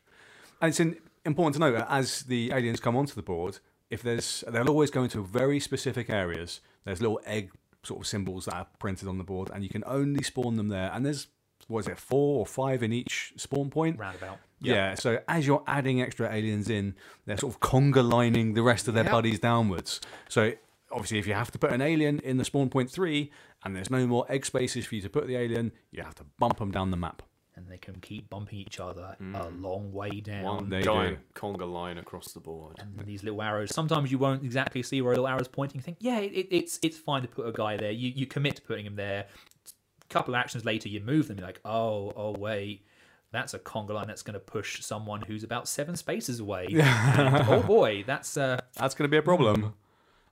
And 0.62 0.70
it's 0.70 0.80
in, 0.82 0.98
important 1.26 1.54
to 1.54 1.60
note 1.62 1.78
that 1.78 1.88
as 1.90 2.24
the 2.24 2.52
aliens 2.52 2.82
come 2.82 2.98
onto 2.98 3.14
the 3.16 3.22
board, 3.22 3.60
if 3.90 4.02
there's 4.02 4.44
they'll 4.48 4.70
always 4.70 4.92
go 4.92 5.04
into 5.04 5.24
very 5.24 5.60
specific 5.60 6.10
areas. 6.10 6.62
There's 6.86 7.02
little 7.02 7.20
egg 7.26 7.52
sort 7.84 8.02
of 8.02 8.08
symbols 8.08 8.46
that 8.46 8.56
are 8.56 8.68
printed 8.80 9.08
on 9.08 9.18
the 9.18 9.24
board, 9.24 9.50
and 9.54 9.64
you 9.64 9.70
can 9.70 9.84
only 9.86 10.24
spawn 10.24 10.56
them 10.56 10.70
there. 10.70 10.92
And 10.94 11.06
there's 11.06 11.28
what 11.68 11.80
is 11.80 11.88
it, 11.88 11.98
four 11.98 12.40
or 12.40 12.46
five 12.46 12.84
in 12.84 12.94
each 12.94 13.34
spawn 13.38 13.70
point? 13.70 13.98
roundabout. 13.98 14.38
Yeah. 14.62 14.96
So 14.96 15.20
as 15.28 15.46
you're 15.48 15.64
adding 15.68 16.02
extra 16.02 16.32
aliens 16.32 16.70
in, 16.70 16.96
they're 17.26 17.38
sort 17.38 17.54
of 17.54 17.60
conga 17.60 18.08
lining 18.08 18.54
the 18.54 18.62
rest 18.64 18.88
of 18.88 18.94
their 18.94 19.04
Yep. 19.04 19.12
buddies 19.12 19.40
downwards. 19.40 20.00
So 20.30 20.54
obviously, 20.92 21.20
if 21.20 21.28
you 21.28 21.34
have 21.34 21.52
to 21.52 21.60
put 21.60 21.72
an 21.72 21.82
alien 21.82 22.20
in 22.20 22.38
the 22.38 22.46
spawn 22.46 22.70
point 22.70 22.90
three, 22.92 23.32
and 23.64 23.76
there's 23.76 23.90
no 23.90 24.06
more 24.06 24.26
egg 24.30 24.46
spaces 24.46 24.86
for 24.86 24.96
you 24.96 25.02
to 25.02 25.10
put 25.10 25.26
the 25.28 25.36
alien, 25.36 25.72
you 25.92 26.04
have 26.04 26.16
to 26.16 26.24
bump 26.40 26.58
them 26.60 26.72
down 26.72 26.92
the 26.92 26.98
map. 26.98 27.22
And 27.58 27.68
they 27.70 27.78
can 27.78 27.96
keep 28.02 28.30
bumping 28.30 28.60
each 28.60 28.82
other 28.82 29.16
a 29.34 29.48
long 29.50 29.94
way 29.94 30.20
down. 30.20 30.44
One 30.44 30.70
They 30.70 30.82
giant 30.82 31.20
conga 31.36 31.72
line 31.72 31.98
across 31.98 32.34
the 32.34 32.42
board. 32.42 32.76
and 32.80 33.06
these 33.08 33.24
little 33.24 33.42
arrows. 33.42 33.74
Sometimes 33.74 34.12
you 34.12 34.18
won't 34.18 34.44
exactly 34.44 34.84
see 34.84 35.02
where 35.02 35.14
a 35.14 35.16
little 35.16 35.28
arrow's 35.28 35.48
pointing. 35.48 35.78
You 35.80 35.84
think, 35.84 35.98
yeah, 36.02 36.20
it, 36.20 36.48
it's 36.52 36.80
it's 36.84 36.98
fine 36.98 37.22
to 37.22 37.28
put 37.30 37.48
a 37.48 37.54
guy 37.54 37.78
there. 37.78 37.92
You 37.92 38.12
you 38.14 38.26
commit 38.26 38.58
to 38.58 38.62
putting 38.62 38.86
him 38.86 38.96
there. 38.98 39.28
A 39.68 40.14
couple 40.14 40.36
of 40.36 40.40
actions 40.40 40.66
later, 40.66 40.90
you 40.90 41.00
move 41.00 41.28
them. 41.30 41.38
You're 41.38 41.48
like, 41.48 41.62
oh, 41.64 42.12
oh, 42.18 42.32
wait, 42.38 42.86
that's 43.32 43.54
a 43.54 43.60
conga 43.60 43.92
line 43.92 44.08
that's 44.08 44.22
going 44.22 44.34
to 44.36 44.40
push 44.40 44.82
someone 44.84 45.22
who's 45.22 45.44
about 45.44 45.68
seven 45.70 45.96
spaces 45.96 46.42
away. 46.42 46.68
And, 46.72 47.48
oh 47.50 47.64
boy, 47.64 48.04
that's 48.06 48.36
uh, 48.36 48.60
That's 48.76 48.94
going 48.96 49.06
to 49.10 49.12
be 49.12 49.18
a 49.18 49.22
problem. 49.24 49.76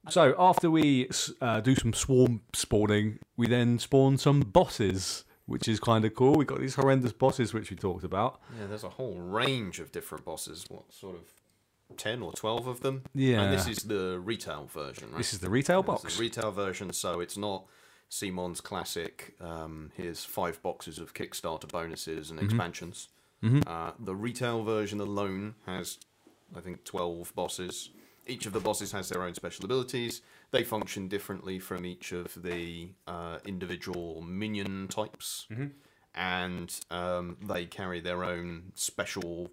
So 0.09 0.35
after 0.37 0.69
we 0.69 1.09
uh, 1.39 1.61
do 1.61 1.73
some 1.75 1.93
swarm 1.93 2.41
spawning, 2.53 3.19
we 3.37 3.47
then 3.47 3.79
spawn 3.79 4.17
some 4.17 4.41
bosses, 4.41 5.23
which 5.45 5.67
is 5.67 5.79
kind 5.79 6.05
of 6.05 6.13
cool. 6.15 6.33
We 6.35 6.45
got 6.45 6.59
these 6.59 6.75
horrendous 6.75 7.11
bosses 7.13 7.53
which 7.53 7.69
we 7.69 7.75
talked 7.77 8.03
about. 8.03 8.39
Yeah, 8.59 8.67
there's 8.67 8.83
a 8.83 8.89
whole 8.89 9.15
range 9.15 9.79
of 9.79 9.91
different 9.91 10.23
bosses. 10.25 10.65
What 10.69 10.91
sort 10.93 11.15
of 11.15 11.97
ten 11.97 12.21
or 12.21 12.31
twelve 12.33 12.67
of 12.67 12.81
them? 12.81 13.03
Yeah. 13.13 13.41
And 13.41 13.53
this 13.53 13.67
is 13.67 13.79
the 13.83 14.19
retail 14.19 14.65
version, 14.73 15.09
right? 15.11 15.17
This 15.17 15.33
is 15.33 15.39
the 15.39 15.49
retail 15.49 15.81
is 15.81 15.85
box. 15.85 16.15
the 16.15 16.21
retail 16.21 16.51
version, 16.51 16.93
so 16.93 17.19
it's 17.19 17.37
not 17.37 17.65
CMON's 18.09 18.61
classic. 18.61 19.35
Um, 19.41 19.91
here's 19.95 20.23
five 20.23 20.61
boxes 20.61 20.99
of 20.99 21.13
Kickstarter 21.13 21.67
bonuses 21.71 22.27
Mm-hmm. 22.29 22.37
and 22.39 22.45
expansions. 22.45 23.09
Uh, 23.67 23.91
the 23.99 24.15
retail 24.15 24.63
version 24.63 25.01
alone 25.01 25.55
has, 25.65 25.97
I 26.55 26.61
think, 26.61 26.85
twelve 26.85 27.35
bosses. 27.35 27.89
Each 28.25 28.45
of 28.45 28.53
the 28.53 28.61
bosses 28.61 28.93
has 28.93 29.09
their 29.09 29.21
own 29.23 29.33
special 29.33 29.65
abilities. 29.65 30.21
They 30.53 30.63
function 30.63 31.07
differently 31.07 31.57
from 31.57 31.83
each 31.83 32.11
of 32.11 32.41
the 32.41 32.89
uh, 33.07 33.39
individual 33.43 34.21
minion 34.21 34.87
types, 34.87 35.47
and 36.13 36.79
um, 36.91 37.37
they 37.43 37.65
carry 37.65 37.99
their 37.99 38.23
own 38.23 38.71
special 38.75 39.49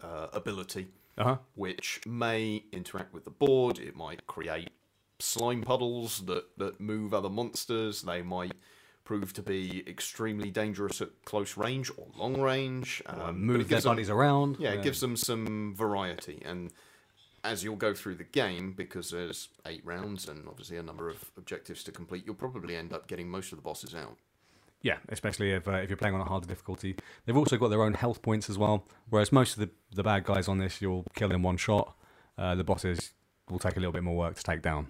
uh, 0.00 0.28
ability 0.32 0.86
uh-huh. 1.18 1.38
which 1.54 2.00
may 2.06 2.62
interact 2.72 3.12
with 3.12 3.24
the 3.24 3.30
board. 3.30 3.78
It 3.78 3.96
might 3.96 4.26
create 4.26 4.70
slime 5.18 5.62
puddles 5.62 6.24
that, 6.26 6.44
that 6.58 6.80
move 6.80 7.14
other 7.14 7.30
monsters. 7.30 8.02
They 8.02 8.22
might 8.22 8.54
prove 9.04 9.32
to 9.32 9.42
be 9.42 9.82
extremely 9.86 10.50
dangerous 10.50 11.00
at 11.00 11.08
close 11.24 11.56
range 11.56 11.90
or 11.96 12.06
long 12.16 12.40
range. 12.40 13.02
Um, 13.06 13.44
Move 13.44 13.68
their 13.68 13.80
gives 13.80 13.84
them- 13.84 14.16
around. 14.16 14.56
yeah, 14.58 14.72
it 14.72 14.82
gives 14.82 15.00
them 15.00 15.16
some 15.16 15.74
variety. 15.76 16.42
And 16.44 16.72
as 17.46 17.62
you'll 17.62 17.76
go 17.76 17.94
through 17.94 18.16
the 18.16 18.24
game, 18.24 18.72
because 18.76 19.10
there's 19.10 19.48
eight 19.66 19.84
rounds 19.84 20.28
and 20.28 20.46
obviously 20.48 20.76
a 20.76 20.82
number 20.82 21.08
of 21.08 21.30
objectives 21.36 21.84
to 21.84 21.92
complete, 21.92 22.24
you'll 22.26 22.34
probably 22.34 22.76
end 22.76 22.92
up 22.92 23.06
getting 23.06 23.28
most 23.28 23.52
of 23.52 23.58
the 23.58 23.62
bosses 23.62 23.94
out. 23.94 24.16
Yeah, 24.82 24.98
especially 25.08 25.52
if, 25.52 25.66
uh, 25.66 25.76
if 25.76 25.88
you're 25.88 25.96
playing 25.96 26.14
on 26.14 26.20
a 26.20 26.24
harder 26.24 26.46
difficulty. 26.46 26.96
They've 27.24 27.36
also 27.36 27.56
got 27.56 27.68
their 27.68 27.82
own 27.82 27.94
health 27.94 28.20
points 28.20 28.50
as 28.50 28.58
well, 28.58 28.84
whereas 29.08 29.32
most 29.32 29.54
of 29.54 29.60
the, 29.60 29.70
the 29.94 30.02
bad 30.02 30.24
guys 30.24 30.48
on 30.48 30.58
this 30.58 30.82
you'll 30.82 31.06
kill 31.14 31.32
in 31.32 31.42
one 31.42 31.56
shot. 31.56 31.96
Uh, 32.36 32.54
the 32.54 32.64
bosses 32.64 33.12
will 33.48 33.58
take 33.58 33.76
a 33.76 33.80
little 33.80 33.92
bit 33.92 34.02
more 34.02 34.16
work 34.16 34.34
to 34.34 34.42
take 34.42 34.60
down. 34.60 34.88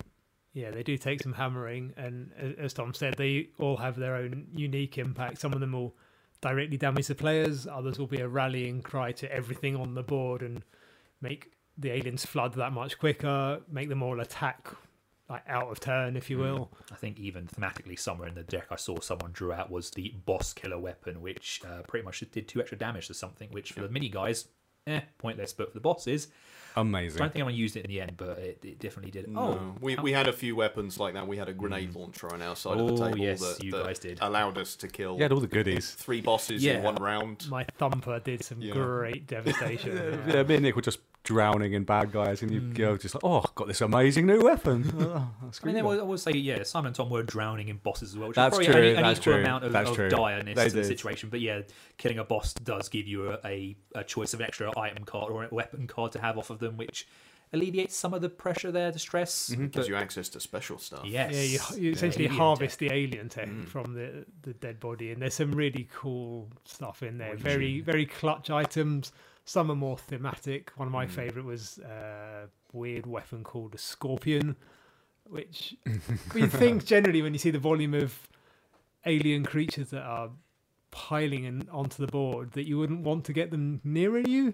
Yeah, 0.53 0.71
they 0.71 0.83
do 0.83 0.97
take 0.97 1.23
some 1.23 1.35
hammering, 1.35 1.93
and 1.99 2.33
as 2.59 2.73
Tom 2.73 2.95
said, 2.95 3.15
they 3.19 3.51
all 3.59 3.77
have 3.77 3.97
their 3.97 4.17
own 4.17 4.47
unique 4.55 4.97
impact. 4.97 5.39
Some 5.39 5.53
of 5.53 5.61
them 5.61 5.73
will 5.73 5.95
directly 6.41 6.79
damage 6.79 7.07
the 7.07 7.15
players, 7.15 7.67
others 7.67 7.99
will 7.99 8.07
be 8.07 8.21
a 8.21 8.29
rallying 8.29 8.81
cry 8.81 9.13
to 9.13 9.31
everything 9.31 9.77
on 9.77 9.95
the 9.95 10.03
board 10.03 10.43
and 10.43 10.63
make 11.21 11.53
the 11.79 11.91
aliens 11.93 12.25
flood 12.25 12.55
that 12.55 12.73
much 12.73 12.99
quicker, 12.99 13.61
make 13.71 13.89
them 13.89 14.03
all 14.03 14.21
attack 14.21 14.69
like 15.29 15.43
out 15.49 15.69
of 15.71 15.81
turn, 15.81 16.17
if 16.17 16.31
you 16.31 16.39
will. 16.39 16.71
I 16.93 16.95
think 16.95 17.19
even 17.19 17.47
thematically, 17.49 17.99
somewhere 17.99 18.29
in 18.29 18.35
the 18.37 18.45
deck 18.45 18.67
I 18.71 18.77
saw 18.77 19.01
someone 19.01 19.33
drew 19.33 19.53
out 19.53 19.71
was 19.71 19.91
the 19.91 20.15
boss 20.25 20.53
killer 20.53 20.79
weapon, 20.79 21.21
which 21.21 21.61
uh, 21.67 21.83
pretty 21.89 22.05
much 22.05 22.23
did 22.31 22.47
two 22.47 22.61
extra 22.61 22.79
damage 22.79 23.09
to 23.09 23.15
something. 23.15 23.51
Which 23.51 23.73
for 23.73 23.81
the 23.81 23.89
mini 23.89 24.09
guys, 24.09 24.47
eh, 24.87 25.01
pointless. 25.19 25.53
But 25.53 25.69
for 25.69 25.75
the 25.75 25.81
bosses, 25.81 26.29
Amazing. 26.79 27.23
I 27.23 27.25
don't 27.25 27.33
think 27.33 27.37
anyone 27.41 27.55
used 27.55 27.75
it 27.79 27.87
in 27.87 27.89
the 27.91 28.03
end, 28.03 28.13
but 28.19 28.39
it, 28.39 28.59
it 28.63 28.79
definitely 28.79 29.11
did. 29.11 29.27
No, 29.29 29.41
Oh, 29.41 29.75
we, 29.81 29.97
we 29.97 30.13
had 30.13 30.29
a 30.29 30.33
few 30.33 30.55
weapons 30.55 31.01
like 31.01 31.15
that. 31.15 31.27
We 31.27 31.39
had 31.39 31.49
a 31.49 31.55
grenade 31.55 31.95
launcher 31.95 32.31
on 32.31 32.43
our 32.43 32.55
side 32.55 32.77
of 32.79 32.87
the 32.87 32.93
Oh, 32.93 33.07
table 33.09 33.19
yes, 33.19 33.41
that, 33.41 33.65
you 33.65 33.71
that 33.73 33.85
guys 33.85 33.99
did. 33.99 34.19
allowed 34.21 34.59
us 34.59 34.77
to 34.77 34.87
kill 34.89 35.17
Yeah, 35.17 35.23
had 35.25 35.33
all 35.33 35.41
the 35.41 35.47
goodies. 35.47 35.93
three 35.93 36.21
bosses 36.21 36.63
Yeah. 36.63 36.75
in 36.75 36.83
one 36.83 36.97
round. 36.97 37.47
My 37.49 37.65
thumper 37.79 38.21
did 38.21 38.45
some 38.45 38.61
Yeah. 38.61 38.75
great 38.75 39.27
devastation. 39.27 39.97
Yeah, 39.97 40.35
yeah, 40.37 40.43
me 40.43 40.57
and 40.57 40.65
Nick 40.65 40.77
were 40.77 40.83
just 40.83 40.99
drowning 41.27 41.73
in 41.73 41.83
bad 41.85 42.13
guys, 42.13 42.41
and 42.41 42.51
you 42.51 42.61
hmm. 42.61 42.73
go 42.73 42.97
just 42.97 43.15
like, 43.15 43.25
oh, 43.25 43.45
got 43.57 43.67
this 43.67 43.81
amazing 43.83 44.27
new 44.27 44.41
weapon. 44.41 44.85
Oh, 45.07 45.31
I 45.41 45.67
mean, 45.67 45.75
great. 45.75 46.01
I 46.01 46.03
would, 46.03 46.21
say, 46.21 46.33
yeah, 46.33 46.63
Simon 46.63 46.89
and 46.89 46.97
Tom 46.97 47.11
were 47.11 47.23
drowning 47.23 47.69
in 47.69 47.77
bosses 47.77 48.11
as 48.11 48.19
well, 48.19 48.29
which 48.29 48.37
That's 48.37 48.59
is 48.59 48.67
probably 48.67 48.81
true, 48.81 48.91
an, 48.91 48.97
an 48.97 49.03
that's 49.03 49.21
equal 49.21 49.33
true, 49.35 49.43
amount 49.43 49.65
of, 49.65 49.73
that's 49.73 49.91
of 49.91 49.97
true. 49.97 50.09
direness 50.09 50.57
They 50.57 50.69
to 50.69 50.75
the 50.75 50.85
situation. 50.85 51.29
But 51.29 51.41
yeah, 51.41 51.63
killing 51.97 52.19
a 52.19 52.25
boss 52.25 52.55
does 52.55 52.89
give 52.89 53.07
you 53.07 53.31
a, 53.31 53.39
a, 53.45 53.77
a 53.95 54.05
choice 54.05 54.35
of 54.35 54.41
an 54.41 54.47
extra 54.47 54.77
item 54.79 55.05
card 55.05 55.33
or 55.33 55.45
a 55.45 55.49
weapon 55.51 55.87
card 55.87 56.13
to 56.13 56.21
have 56.21 56.39
off 56.39 56.51
of 56.51 56.59
them, 56.59 56.77
which 56.77 57.07
alleviates 57.53 57.97
some 57.97 58.15
of 58.15 58.21
the 58.21 58.29
pressure 58.29 58.71
there, 58.73 58.91
the 58.91 58.99
stress. 58.99 59.51
Mm-hmm. 59.51 59.67
Gives 59.67 59.75
But 59.77 59.89
you 59.89 59.97
access 59.97 60.29
to 60.31 60.41
special 60.41 60.79
stuff. 60.79 61.03
yes, 61.05 61.33
Yeah, 61.33 61.43
you, 61.77 61.83
you 61.83 61.93
essentially 61.93 62.27
Alien 62.27 62.39
harvest 62.39 62.79
the 62.79 62.93
alien 62.93 63.29
tech 63.29 63.49
mm. 63.49 63.67
from 63.67 63.95
the 63.95 64.25
the 64.43 64.55
dead 64.55 64.81
body, 64.81 65.13
and 65.13 65.23
there's 65.23 65.35
some 65.35 65.53
really 65.53 65.89
cool 65.93 66.49
stuff 66.65 67.03
in 67.03 67.19
there. 67.19 67.37
Very 67.37 67.81
very 67.81 68.07
clutch 68.07 68.51
items. 68.51 69.13
Some 69.47 69.71
are 69.71 69.77
more 69.77 69.97
thematic. 69.97 70.73
One 70.77 70.89
of 70.89 70.93
my 70.93 71.07
hmm. 71.07 71.13
favorite 71.13 71.45
was 71.45 71.79
a 71.79 72.49
weird 72.73 73.07
weapon 73.07 73.45
called 73.45 73.75
a 73.75 73.79
scorpion, 73.79 74.57
which 75.25 75.77
you 76.35 76.49
think 76.49 76.85
generally 76.85 77.23
when 77.23 77.33
you 77.33 77.39
see 77.39 77.51
the 77.51 77.59
volume 77.59 77.95
of 77.95 78.29
alien 79.07 79.45
creatures 79.45 79.91
that 79.91 80.03
are 80.03 80.31
piling 80.91 81.45
in, 81.45 81.69
onto 81.71 82.05
the 82.05 82.11
board 82.11 82.53
that 82.53 82.67
you 82.67 82.77
wouldn't 82.77 83.03
want 83.03 83.25
to 83.27 83.33
get 83.33 83.53
them 83.53 83.81
nearer 83.85 84.19
you. 84.19 84.53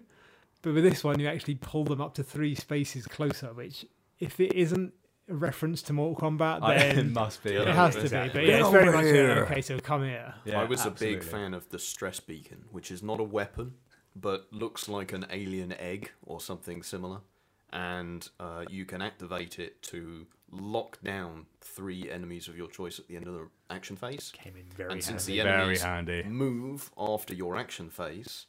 But 0.61 0.74
with 0.74 0.85
this 0.85 1.02
one, 1.02 1.18
you 1.18 1.26
actually 1.26 1.57
pull 1.57 1.85
them 1.85 2.00
up 2.00 2.14
to 2.14 2.22
three 2.22 2.55
spaces 2.55 3.07
closer, 3.07 3.52
which 3.55 3.87
if 4.20 4.38
it 4.40 4.52
isn't 4.52 4.92
a 5.28 5.35
reference 5.35 5.83
to 5.83 5.94
Mortal 5.94 6.31
Kombat, 6.31 6.62
I- 6.62 6.76
then 6.76 6.98
it 6.98 7.07
must 7.12 7.42
be. 7.42 7.55
It 7.55 7.66
has 7.66 7.94
to 7.94 8.00
be. 8.00 8.07
exactly. 8.07 8.40
But 8.40 8.48
yeah, 8.48 8.61
it's 8.61 8.68
very 8.68 8.88
over 8.88 8.96
much 8.98 9.07
here. 9.07 9.48
okay. 9.50 9.62
So 9.62 9.78
come 9.78 10.05
here. 10.05 10.35
Yeah, 10.44 10.61
I 10.61 10.64
was 10.64 10.85
a 10.85 10.90
big 10.90 11.24
fan 11.24 11.55
of 11.55 11.68
the 11.70 11.78
stress 11.78 12.20
beacon, 12.20 12.66
which 12.70 12.90
is 12.90 13.02
not 13.02 13.20
a 13.20 13.24
weapon, 13.24 13.74
but 14.14 14.46
looks 14.53 14.88
like 14.88 15.12
an 15.12 15.27
alien 15.31 15.72
egg 15.72 16.11
or 16.25 16.40
something 16.40 16.83
similar. 16.83 17.20
And 17.72 18.29
uh, 18.38 18.64
you 18.68 18.85
can 18.85 19.01
activate 19.01 19.59
it 19.59 19.81
to 19.85 20.27
lock 20.51 20.98
down 21.03 21.46
three 21.62 22.11
enemies 22.11 22.46
of 22.46 22.57
your 22.57 22.68
choice 22.68 22.98
at 22.98 23.09
the 23.09 23.16
end 23.16 23.27
of 23.27 23.33
the 23.33 23.48
action 23.70 23.96
phase. 23.96 24.31
came 24.35 24.55
in 24.57 24.66
very 24.77 24.92
and 24.92 25.03
since 25.03 25.27
handy. 25.27 25.38
the 25.38 25.44
Very 25.44 25.61
enemies 25.62 25.83
handy. 25.83 26.22
move 26.25 26.90
after 26.98 27.35
your 27.35 27.57
action 27.57 27.88
phase, 27.88 28.44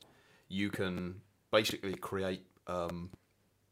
you 0.49 0.69
can 0.69 1.21
basically 1.51 1.95
create 1.95 2.45
um, 2.67 3.09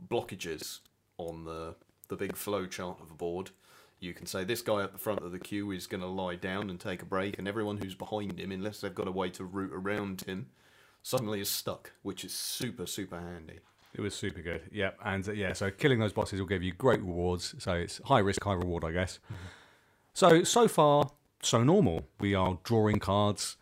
blockages 0.10 0.80
on 1.17 1.43
the 1.45 1.75
the 2.08 2.15
big 2.15 2.36
flow 2.36 2.65
chart 2.65 2.99
of 3.01 3.10
a 3.12 3.13
board. 3.13 3.51
You 3.99 4.13
can 4.13 4.25
say 4.25 4.43
this 4.43 4.62
guy 4.62 4.84
at 4.84 4.91
the 4.91 4.97
front 4.97 5.21
of 5.21 5.32
the 5.32 5.39
queue 5.39 5.71
is 5.71 5.88
going 5.88 6.01
to 6.01 6.08
lie 6.08 6.36
down 6.36 6.69
and 6.69 6.80
take 6.80 7.01
a 7.01 7.06
break, 7.06 7.38
and 7.39 7.47
everyone 7.47 7.77
who's 7.77 7.95
behind 7.95 8.39
him, 8.39 8.51
unless 8.51 8.82
they've 8.82 8.95
got 8.95 9.08
a 9.08 9.12
way 9.12 9.30
to 9.32 9.43
route 9.45 9.71
around 9.73 10.21
him, 10.21 10.47
suddenly 11.03 11.41
is 11.41 11.49
stuck, 11.49 11.91
which 12.01 12.23
is 12.23 12.33
super 12.33 12.85
super 12.85 13.19
handy. 13.19 13.59
It 13.93 14.01
was 14.01 14.15
super 14.15 14.41
good. 14.41 14.61
Yep. 14.71 14.99
And 15.03 15.27
uh, 15.27 15.31
yeah, 15.33 15.53
so 15.53 15.69
killing 15.69 15.99
those 15.99 16.13
bosses 16.13 16.39
will 16.39 16.47
give 16.47 16.63
you 16.63 16.71
great 16.73 17.01
rewards. 17.01 17.55
So 17.59 17.73
it's 17.73 17.99
high 18.05 18.19
risk, 18.19 18.43
high 18.43 18.53
reward, 18.53 18.85
I 18.85 18.91
guess. 18.91 19.19
So, 20.13 20.43
so 20.43 20.67
far, 20.67 21.11
so 21.41 21.63
normal. 21.63 22.07
We 22.19 22.33
are 22.33 22.57
drawing 22.63 22.99
cards, 22.99 23.57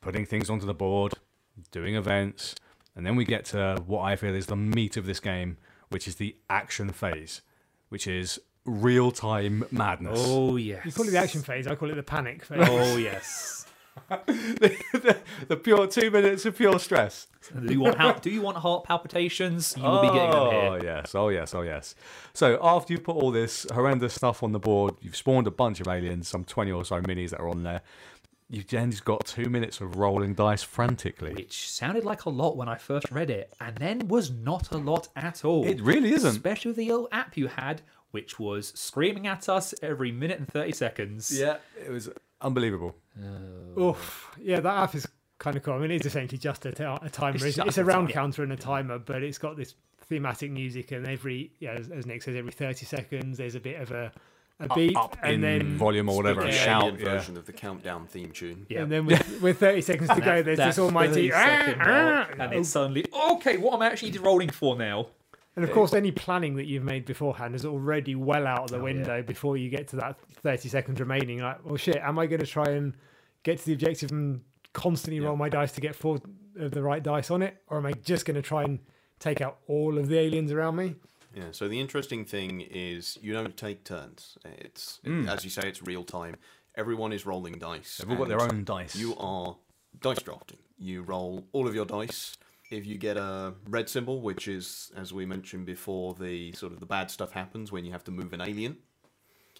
putting 0.00 0.26
things 0.26 0.50
onto 0.50 0.66
the 0.66 0.74
board, 0.74 1.14
doing 1.70 1.94
events, 1.94 2.56
and 2.96 3.06
then 3.06 3.16
we 3.16 3.24
get 3.24 3.44
to 3.46 3.82
what 3.86 4.02
I 4.02 4.16
feel 4.16 4.34
is 4.34 4.46
the 4.46 4.56
meat 4.56 4.96
of 4.96 5.06
this 5.06 5.20
game, 5.20 5.56
which 5.90 6.08
is 6.08 6.16
the 6.16 6.36
action 6.48 6.90
phase, 6.90 7.42
which 7.88 8.06
is 8.06 8.40
real 8.64 9.10
time 9.10 9.64
madness. 9.70 10.18
Oh 10.22 10.56
yes. 10.56 10.84
You 10.84 10.92
call 10.92 11.06
it 11.06 11.12
the 11.12 11.18
action 11.18 11.42
phase. 11.42 11.66
I 11.66 11.74
call 11.76 11.90
it 11.90 11.94
the 11.94 12.02
panic 12.02 12.44
phase. 12.44 12.66
Oh 12.68 12.96
yes. 12.96 13.66
the, 14.26 15.18
the 15.48 15.56
pure 15.56 15.86
two 15.86 16.10
minutes 16.10 16.44
of 16.46 16.56
pure 16.56 16.78
stress. 16.78 17.26
do 17.66 17.72
you 17.72 17.80
want 17.80 17.96
how, 17.96 18.12
do 18.12 18.30
you 18.30 18.42
want 18.42 18.56
heart 18.58 18.84
palpitations? 18.84 19.74
You 19.76 19.82
will 19.82 20.02
be 20.02 20.08
getting 20.08 20.30
them 20.30 20.40
Oh 20.40 20.78
yes, 20.82 21.14
oh 21.14 21.28
yes, 21.28 21.54
oh 21.54 21.62
yes. 21.62 21.94
So 22.32 22.58
after 22.62 22.92
you've 22.92 23.04
put 23.04 23.16
all 23.16 23.30
this 23.30 23.66
horrendous 23.72 24.14
stuff 24.14 24.42
on 24.42 24.52
the 24.52 24.58
board, 24.58 24.94
you've 25.00 25.16
spawned 25.16 25.46
a 25.46 25.50
bunch 25.50 25.80
of 25.80 25.88
aliens, 25.88 26.28
some 26.28 26.44
twenty 26.44 26.72
or 26.72 26.84
so 26.84 27.00
minis 27.00 27.30
that 27.30 27.40
are 27.40 27.48
on 27.48 27.62
there. 27.62 27.82
You've 28.52 28.66
then 28.66 28.90
just 28.90 29.04
got 29.04 29.24
two 29.26 29.48
minutes 29.48 29.80
of 29.80 29.96
rolling 29.96 30.34
dice 30.34 30.64
frantically. 30.64 31.32
Which 31.34 31.70
sounded 31.70 32.04
like 32.04 32.24
a 32.24 32.30
lot 32.30 32.56
when 32.56 32.68
I 32.68 32.78
first 32.78 33.08
read 33.12 33.30
it, 33.30 33.54
and 33.60 33.76
then 33.76 34.08
was 34.08 34.32
not 34.32 34.72
a 34.72 34.76
lot 34.76 35.06
at 35.14 35.44
all. 35.44 35.64
It 35.64 35.80
really 35.80 36.12
isn't. 36.12 36.30
Especially 36.32 36.70
with 36.70 36.76
the 36.76 36.90
old 36.90 37.08
app 37.12 37.36
you 37.36 37.46
had, 37.46 37.82
which 38.10 38.40
was 38.40 38.72
screaming 38.74 39.28
at 39.28 39.48
us 39.48 39.72
every 39.82 40.10
minute 40.10 40.38
and 40.38 40.48
30 40.48 40.72
seconds. 40.72 41.38
Yeah, 41.38 41.58
it 41.80 41.90
was 41.90 42.10
unbelievable. 42.42 42.96
Oof. 43.78 44.30
Yeah, 44.40 44.60
that 44.60 44.82
app 44.82 44.94
is 44.94 45.06
kind 45.38 45.56
of 45.56 45.62
cool. 45.62 45.74
I 45.74 45.78
mean, 45.78 45.90
it's 45.90 46.06
essentially 46.06 46.38
just 46.38 46.66
a, 46.66 46.72
t- 46.72 46.82
a 46.84 47.08
timer. 47.10 47.36
It's 47.36 47.44
It's, 47.44 47.58
it's 47.58 47.78
a 47.78 47.82
a 47.82 47.84
round 47.84 48.08
timer. 48.08 48.12
counter 48.12 48.42
and 48.42 48.52
a 48.52 48.56
timer, 48.56 48.98
but 48.98 49.22
it's 49.22 49.38
got 49.38 49.56
this 49.56 49.74
thematic 50.08 50.50
music, 50.50 50.92
and 50.92 51.06
every 51.06 51.52
yeah, 51.60 51.72
as, 51.72 51.88
as 51.90 52.06
Nick 52.06 52.22
says, 52.22 52.36
every 52.36 52.52
thirty 52.52 52.84
seconds 52.86 53.38
there's 53.38 53.54
a 53.54 53.60
bit 53.60 53.80
of 53.80 53.90
a, 53.92 54.10
a 54.58 54.74
beat, 54.74 54.96
Up 54.96 55.16
and 55.22 55.34
in 55.34 55.40
then 55.40 55.76
volume 55.78 56.08
or 56.08 56.16
whatever, 56.16 56.42
a 56.42 56.46
Yeah. 56.46 56.50
shout. 56.52 56.98
Yeah. 56.98 57.04
version 57.04 57.36
of 57.36 57.46
the 57.46 57.52
countdown 57.52 58.06
theme 58.06 58.32
tune. 58.32 58.66
Yeah. 58.68 58.82
and 58.82 58.92
then 58.92 59.06
with, 59.06 59.40
with 59.42 59.58
thirty 59.60 59.80
seconds 59.82 60.10
to 60.10 60.20
go, 60.20 60.42
there's 60.42 60.58
this 60.58 60.78
almighty. 60.78 61.30
30 61.30 61.32
second 61.32 61.78
mark, 61.86 62.36
"Ah, 62.38 62.42
and 62.42 62.52
it's 62.54 62.68
suddenly, 62.68 63.04
okay, 63.32 63.56
what 63.56 63.74
am 63.74 63.82
I 63.82 63.86
actually 63.86 64.16
rolling 64.18 64.50
for 64.50 64.76
now? 64.76 65.06
And 65.56 65.64
of 65.64 65.72
course, 65.72 65.92
any 65.92 66.12
planning 66.12 66.54
that 66.56 66.66
you've 66.66 66.84
made 66.84 67.04
beforehand 67.04 67.54
is 67.54 67.64
already 67.64 68.14
well 68.14 68.46
out 68.46 68.64
of 68.64 68.70
the 68.70 68.76
Oh, 68.76 68.86
yeah. 68.86 68.94
window 68.94 69.22
before 69.22 69.56
you 69.56 69.68
get 69.68 69.88
to 69.88 69.96
that 69.96 70.16
30 70.42 70.68
seconds 70.68 71.00
remaining. 71.00 71.40
Like, 71.40 71.64
well, 71.64 71.76
shit, 71.76 71.96
am 71.96 72.18
I 72.18 72.26
going 72.26 72.40
to 72.40 72.46
try 72.46 72.66
and 72.66 72.94
get 73.42 73.58
to 73.58 73.66
the 73.66 73.72
objective 73.72 74.12
and 74.12 74.42
constantly 74.72 75.20
roll 75.20 75.36
my 75.36 75.48
dice 75.48 75.72
to 75.72 75.80
get 75.80 75.94
four 75.94 76.20
of 76.58 76.70
the 76.70 76.82
right 76.82 77.02
dice 77.02 77.30
on 77.30 77.42
it? 77.42 77.56
Or 77.66 77.78
am 77.78 77.86
I 77.86 77.92
just 77.92 78.26
going 78.26 78.36
to 78.36 78.42
try 78.42 78.62
and 78.62 78.78
take 79.18 79.40
out 79.40 79.58
all 79.66 79.98
of 79.98 80.08
the 80.08 80.18
aliens 80.18 80.52
around 80.52 80.76
me? 80.76 80.94
Yeah. 81.34 81.48
So 81.50 81.68
the 81.68 81.80
interesting 81.80 82.24
thing 82.24 82.60
is 82.60 83.18
you 83.20 83.32
don't 83.32 83.56
take 83.56 83.84
turns. 83.84 84.38
It's 84.44 85.00
hmm. 85.04 85.28
as 85.28 85.44
you 85.44 85.50
say, 85.50 85.62
it's 85.66 85.82
real 85.82 86.04
time. 86.04 86.36
Everyone 86.76 87.12
is 87.12 87.26
rolling 87.26 87.58
dice. 87.58 87.98
They've 87.98 88.10
all 88.10 88.16
got 88.16 88.28
their 88.28 88.40
own 88.40 88.64
dice. 88.64 88.94
You 88.94 89.16
are 89.16 89.56
dice 90.00 90.22
drafting. 90.22 90.58
You 90.78 91.02
roll 91.02 91.44
all 91.52 91.66
of 91.66 91.74
your 91.74 91.84
dice. 91.84 92.36
If 92.70 92.86
you 92.86 92.98
get 92.98 93.16
a 93.16 93.54
red 93.68 93.88
symbol, 93.88 94.20
which 94.20 94.46
is, 94.46 94.92
as 94.96 95.12
we 95.12 95.26
mentioned 95.26 95.66
before, 95.66 96.14
the 96.14 96.52
sort 96.52 96.72
of 96.72 96.78
the 96.78 96.86
bad 96.86 97.10
stuff 97.10 97.32
happens 97.32 97.72
when 97.72 97.84
you 97.84 97.90
have 97.90 98.04
to 98.04 98.12
move 98.12 98.32
an 98.32 98.40
alien. 98.40 98.76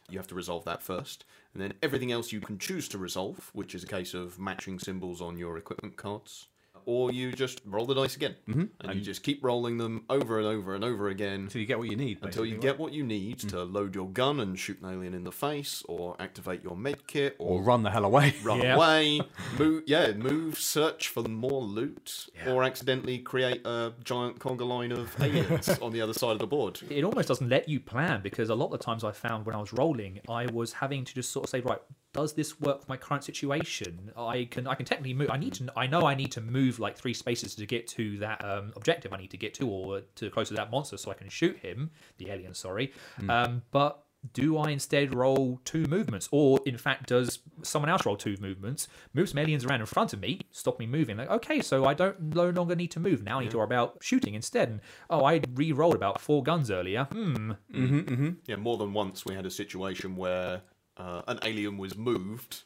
You 0.08 0.18
have 0.18 0.28
to 0.28 0.34
resolve 0.36 0.64
that 0.64 0.82
first, 0.82 1.24
and 1.52 1.62
then 1.62 1.74
everything 1.82 2.12
else 2.12 2.32
you 2.32 2.40
can 2.40 2.58
choose 2.58 2.88
to 2.88 2.98
resolve, 2.98 3.50
which 3.52 3.74
is 3.74 3.82
a 3.82 3.88
case 3.88 4.14
of 4.14 4.38
matching 4.38 4.78
symbols 4.78 5.20
on 5.20 5.36
your 5.36 5.56
equipment 5.58 5.96
cards, 5.96 6.46
or 6.86 7.12
you 7.12 7.32
just 7.32 7.60
roll 7.64 7.86
the 7.86 7.94
dice 7.94 8.16
again, 8.16 8.34
mm-hmm. 8.48 8.64
and, 8.80 8.94
you 8.94 9.00
just 9.00 9.22
keep 9.22 9.42
rolling 9.44 9.78
them 9.78 10.04
over 10.10 10.38
and 10.38 10.46
over 10.46 10.74
and 10.74 10.82
over 10.84 11.08
again 11.08 11.40
until 11.40 11.60
you 11.60 11.66
get 11.66 11.78
what 11.78 11.88
you 11.88 11.96
need. 11.96 12.18
until 12.22 12.44
you 12.44 12.52
basically, 12.54 12.68
get 12.68 12.78
what 12.78 12.92
you 12.92 13.04
need 13.04 13.38
to 13.38 13.62
load 13.62 13.94
your 13.94 14.08
gun 14.08 14.40
and 14.40 14.58
shoot 14.58 14.80
an 14.82 14.90
alien 14.90 15.14
in 15.14 15.24
the 15.24 15.32
face, 15.32 15.82
or 15.88 16.16
activate 16.18 16.62
your 16.64 16.76
med 16.76 17.06
kit, 17.06 17.36
or 17.38 17.50
or 17.60 17.62
run 17.62 17.82
the 17.82 17.90
hell 17.90 18.04
away. 18.04 18.34
run 18.42 18.60
Yeah. 18.60 18.76
away, 18.76 19.20
move, 19.58 19.84
yeah, 19.86 20.12
move, 20.12 20.58
search 20.58 21.08
for 21.08 21.22
more 21.22 21.62
loot, 21.62 22.28
or 22.46 22.62
accidentally 22.64 23.18
create 23.18 23.60
a 23.66 23.92
giant 24.04 24.38
conga 24.38 24.66
line 24.66 24.92
of 24.92 25.14
aliens 25.20 25.68
on 25.80 25.92
the 25.92 26.00
other 26.00 26.14
side 26.14 26.32
of 26.32 26.38
the 26.38 26.46
board. 26.46 26.80
It 26.88 27.04
almost 27.04 27.28
doesn't 27.28 27.48
let 27.48 27.68
you 27.68 27.80
plan 27.80 28.22
because 28.22 28.48
a 28.50 28.54
lot 28.54 28.66
of 28.66 28.72
the 28.72 28.78
times 28.78 29.04
I 29.04 29.12
found 29.12 29.46
when 29.46 29.54
I 29.54 29.60
was 29.60 29.72
rolling, 29.72 30.20
I 30.28 30.46
was 30.46 30.72
having 30.72 31.04
to 31.04 31.14
just 31.14 31.30
sort 31.30 31.44
of 31.44 31.50
say, 31.50 31.60
right, 31.60 31.80
does 32.12 32.32
this 32.32 32.60
work 32.60 32.80
for 32.80 32.86
my 32.88 32.96
current 32.96 33.24
situation? 33.24 34.10
I 34.16 34.48
can 34.50 34.66
I 34.66 34.74
can 34.74 34.86
technically 34.86 35.14
move. 35.14 35.30
I 35.30 35.36
need 35.36 35.54
to. 35.54 35.72
I 35.76 35.86
know 35.86 36.06
I 36.06 36.14
need 36.14 36.32
to 36.32 36.40
move 36.40 36.78
like 36.78 36.96
three 36.96 37.14
spaces 37.14 37.54
to 37.54 37.66
get 37.66 37.86
to 37.88 38.18
that 38.18 38.44
um, 38.44 38.72
objective 38.76 39.12
I 39.12 39.18
need 39.18 39.30
to 39.30 39.36
get 39.36 39.54
to, 39.54 39.68
or 39.68 40.02
to 40.16 40.30
close 40.30 40.48
to 40.48 40.54
that 40.54 40.70
monster 40.70 40.96
so 40.96 41.10
I 41.10 41.14
can 41.14 41.28
shoot 41.28 41.58
him, 41.58 41.90
the 42.18 42.30
alien. 42.30 42.54
Sorry, 42.54 42.92
um, 43.28 43.62
but. 43.70 44.04
Do 44.34 44.58
I 44.58 44.68
instead 44.68 45.14
roll 45.14 45.62
two 45.64 45.86
movements, 45.86 46.28
or 46.30 46.60
in 46.66 46.76
fact, 46.76 47.08
does 47.08 47.38
someone 47.62 47.88
else 47.88 48.04
roll 48.04 48.18
two 48.18 48.36
movements, 48.38 48.86
move 49.14 49.30
some 49.30 49.38
aliens 49.38 49.64
around 49.64 49.80
in 49.80 49.86
front 49.86 50.12
of 50.12 50.20
me, 50.20 50.40
stop 50.50 50.78
me 50.78 50.86
moving? 50.86 51.16
Like, 51.16 51.30
okay, 51.30 51.62
so 51.62 51.86
I 51.86 51.94
don't 51.94 52.20
no 52.20 52.50
longer 52.50 52.76
need 52.76 52.90
to 52.90 53.00
move 53.00 53.22
now. 53.22 53.38
I 53.38 53.44
need 53.44 53.52
to 53.52 53.56
worry 53.56 53.64
about 53.64 53.96
shooting 54.02 54.34
instead. 54.34 54.68
And 54.68 54.80
oh, 55.08 55.24
I 55.24 55.40
re-rolled 55.54 55.94
about 55.94 56.20
four 56.20 56.42
guns 56.42 56.70
earlier. 56.70 57.04
Hmm. 57.04 57.52
Mm-hmm, 57.72 57.98
mm-hmm. 57.98 58.30
Yeah, 58.44 58.56
more 58.56 58.76
than 58.76 58.92
once 58.92 59.24
we 59.24 59.34
had 59.34 59.46
a 59.46 59.50
situation 59.50 60.16
where 60.16 60.60
uh, 61.00 61.22
an 61.28 61.38
alien 61.42 61.78
was 61.78 61.96
moved 61.96 62.62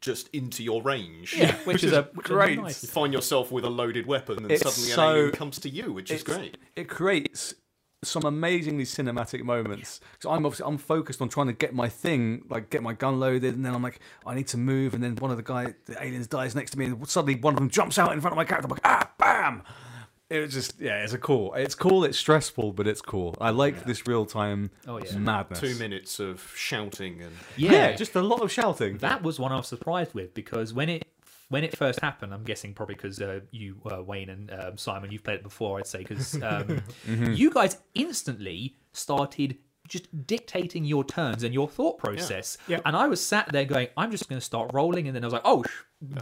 just 0.00 0.28
into 0.32 0.62
your 0.62 0.82
range. 0.82 1.34
Yeah, 1.36 1.54
which, 1.64 1.84
is, 1.84 1.92
a 1.92 2.02
which 2.14 2.26
is 2.26 2.30
great. 2.32 2.58
nice. 2.58 2.82
You 2.82 2.88
find 2.88 3.12
yourself 3.12 3.52
with 3.52 3.64
a 3.64 3.70
loaded 3.70 4.06
weapon, 4.06 4.38
and 4.38 4.50
It's 4.50 4.62
suddenly 4.62 4.90
so- 4.90 5.10
an 5.10 5.16
alien 5.16 5.32
comes 5.32 5.58
to 5.60 5.68
you, 5.68 5.92
which 5.92 6.10
is 6.10 6.22
great. 6.22 6.56
It 6.74 6.88
creates 6.88 7.54
some 8.02 8.24
amazingly 8.24 8.84
cinematic 8.84 9.42
moments. 9.42 10.00
So 10.20 10.30
I'm 10.30 10.46
obviously 10.46 10.64
I'm 10.66 10.78
focused 10.78 11.20
on 11.20 11.28
trying 11.28 11.48
to 11.48 11.52
get 11.52 11.74
my 11.74 11.88
thing, 11.90 12.44
like 12.48 12.70
get 12.70 12.82
my 12.82 12.94
gun 12.94 13.20
loaded, 13.20 13.54
and 13.54 13.64
then 13.64 13.74
I'm 13.74 13.82
like, 13.82 14.00
I 14.26 14.34
need 14.34 14.48
to 14.48 14.56
move, 14.56 14.94
and 14.94 15.02
then 15.04 15.16
one 15.16 15.30
of 15.30 15.36
the 15.36 15.42
guy, 15.42 15.74
the 15.84 16.02
aliens 16.02 16.26
dies 16.26 16.54
next 16.54 16.70
to 16.70 16.78
me, 16.78 16.86
and 16.86 17.06
suddenly 17.06 17.34
one 17.38 17.52
of 17.52 17.60
them 17.60 17.68
jumps 17.68 17.98
out 17.98 18.12
in 18.12 18.20
front 18.22 18.32
of 18.32 18.36
my 18.38 18.44
character. 18.44 18.66
I'm 18.66 18.70
like, 18.70 18.80
ah, 18.84 19.10
bam! 19.18 19.62
It 20.30 20.38
was 20.40 20.52
just 20.54 20.80
yeah, 20.80 21.02
it's 21.02 21.12
a 21.12 21.18
cool. 21.18 21.52
It's 21.54 21.74
cool. 21.74 22.04
It's 22.04 22.16
stressful, 22.16 22.72
but 22.72 22.86
it's 22.86 23.02
cool. 23.02 23.34
I 23.40 23.50
like 23.50 23.84
this 23.84 24.06
real 24.06 24.24
time 24.26 24.70
Oh, 24.86 24.98
yeah. 24.98 25.18
madness. 25.18 25.58
Two 25.60 25.74
minutes 25.74 26.20
of 26.20 26.52
shouting 26.56 27.20
and 27.20 27.32
Yeah. 27.56 27.92
just 27.96 28.14
a 28.14 28.22
lot 28.22 28.40
of 28.40 28.50
shouting. 28.52 28.98
that 28.98 29.22
was 29.24 29.40
one 29.40 29.50
I 29.52 29.56
was 29.56 29.66
surprised 29.66 30.14
with 30.14 30.32
because 30.32 30.72
when 30.72 30.88
it 30.88 31.04
when 31.48 31.64
it 31.64 31.76
first 31.76 31.98
happened, 31.98 32.32
I'm 32.32 32.44
guessing 32.44 32.74
probably 32.74 32.94
because 32.94 33.20
uh, 33.20 33.40
you, 33.50 33.80
uh, 33.90 34.00
Wayne 34.04 34.28
and 34.30 34.52
um, 34.52 34.78
Simon, 34.78 35.10
you've 35.10 35.24
played 35.24 35.38
it 35.40 35.42
before, 35.42 35.80
I'd 35.80 35.86
say, 35.88 35.98
because 35.98 36.34
um, 36.42 36.80
Mm-hmm. 37.08 37.32
you 37.32 37.50
guys 37.50 37.76
instantly 37.94 38.76
started 38.92 39.58
just 39.88 40.06
dictating 40.28 40.84
your 40.84 41.02
turns 41.02 41.42
and 41.42 41.52
your 41.52 41.66
thought 41.66 41.98
process. 41.98 42.56
Yep. 42.68 42.82
And 42.84 42.94
I 42.96 43.08
was 43.08 43.20
sat 43.20 43.50
there 43.50 43.64
going, 43.64 43.88
I'm 43.96 44.12
just 44.12 44.28
going 44.28 44.38
to 44.38 44.44
start 44.44 44.70
rolling, 44.72 45.08
and 45.08 45.16
then 45.16 45.24
I 45.24 45.26
was 45.26 45.32
like, 45.32 45.42
oh. 45.44 45.64
sh- 45.64 45.68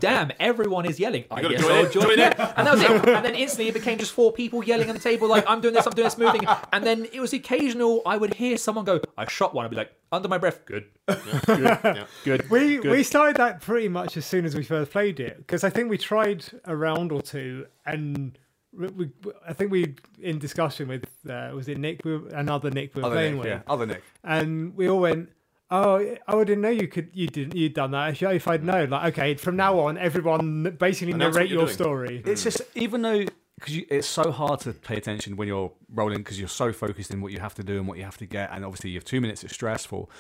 Damn! 0.01 0.33
Everyone 0.41 0.87
is 0.87 0.99
yelling. 0.99 1.25
I 1.31 1.41
gotta 1.41 1.55
guess 1.55 1.63
join 1.63 1.73
I'll 1.73 1.87
in, 1.87 1.93
join 1.93 2.03
join 2.03 2.13
in. 2.15 2.19
in. 2.19 2.33
And 2.33 2.67
that 2.67 2.73
was 2.75 2.83
it. 2.83 2.91
And 3.09 3.25
then 3.25 3.35
instantly 3.37 3.69
it 3.69 3.75
became 3.75 3.97
just 3.99 4.11
four 4.11 4.33
people 4.33 4.65
yelling 4.65 4.89
on 4.89 4.95
the 4.97 5.01
table, 5.01 5.29
like, 5.29 5.45
I'm 5.49 5.61
doing 5.61 5.73
this, 5.75 5.87
I'm 5.87 5.93
doing 5.93 6.07
this, 6.07 6.19
moving. 6.19 6.43
And 6.73 6.85
then 6.85 7.07
it 7.13 7.21
was 7.21 7.33
occasional, 7.33 8.03
I 8.05 8.17
would 8.17 8.35
hear 8.35 8.57
someone 8.57 8.85
go, 8.85 9.01
I 9.17 9.29
shot 9.29 9.55
one. 9.55 9.65
I'd 9.65 9.71
be 9.71 9.77
like, 9.77 9.93
under 10.11 10.27
my 10.29 10.39
breath, 10.39 10.65
good. 10.67 10.87
yeah. 11.09 12.07
Good. 12.25 12.51
We 12.51 12.79
Good. 12.79 12.91
we 12.91 13.03
started 13.05 13.37
that 13.37 13.61
pretty 13.61 13.89
much 13.89 14.17
as 14.17 14.27
soon 14.27 14.45
as 14.45 14.57
we 14.57 14.65
first 14.65 14.91
played 14.91 15.21
it 15.21 15.37
because 15.39 15.63
I 15.63 15.71
think 15.71 15.91
we 15.91 15.99
tried 15.99 16.45
a 16.65 16.75
round 16.75 17.13
or 17.13 17.23
two 17.23 17.67
and 17.87 18.37
we, 18.73 18.89
we 18.89 19.11
I 19.47 19.53
think 19.53 19.71
we 19.71 19.95
in 20.21 20.39
discussion 20.39 20.89
with 20.89 21.05
uh, 21.29 21.51
was 21.55 21.69
it 21.69 21.79
Nick 21.79 22.05
we 22.05 22.17
were, 22.17 22.29
another 22.31 22.71
Nick 22.71 22.95
we 22.95 23.03
were 23.03 23.07
other 23.07 23.17
playing 23.17 23.35
Nick, 23.35 23.43
with 23.45 23.53
yeah, 23.53 23.61
other 23.67 23.87
Nick. 23.87 24.03
and 24.25 24.75
we 24.77 24.89
all 24.89 25.01
went 25.01 25.31
oh 25.71 26.17
oh 26.29 26.41
I 26.41 26.45
didn't 26.45 26.63
know 26.63 26.71
you 26.71 26.89
could 26.89 27.11
you 27.13 27.27
didn't 27.27 27.55
you'd 27.57 27.75
done 27.75 27.91
that 27.93 28.11
if, 28.11 28.23
if 28.23 28.49
I'd 28.49 28.65
known 28.65 28.91
like 28.91 29.13
okay 29.13 29.35
from 29.35 29.57
now 29.57 29.79
on 29.81 29.99
everyone 29.99 30.77
basically 30.79 31.13
Announce 31.13 31.35
narrate 31.35 31.51
your 31.51 31.65
doing. 31.65 31.75
story 31.75 32.23
It's 32.25 32.45
just 32.45 32.63
even 32.75 33.03
though 33.03 33.25
because 33.59 33.77
it's 33.91 34.07
so 34.07 34.31
hard 34.31 34.61
to 34.61 34.73
pay 34.73 34.97
attention 34.97 35.37
when 35.37 35.49
you're 35.49 35.73
rolling 35.93 36.19
because 36.19 36.39
you're 36.39 36.49
so 36.49 36.73
focused 36.73 37.11
in 37.11 37.21
what 37.21 37.33
you 37.33 37.41
have 37.41 37.55
to 37.55 37.65
do 37.65 37.79
and 37.79 37.89
what 37.89 37.99
you 37.99 38.05
have 38.05 38.17
to 38.19 38.27
get, 38.27 38.51
and 38.53 38.65
obviously 38.65 38.91
you 38.91 38.97
have 38.97 39.05
two 39.05 39.21
minutes. 39.21 39.43
It's 39.43 39.55
stressful, 39.55 40.11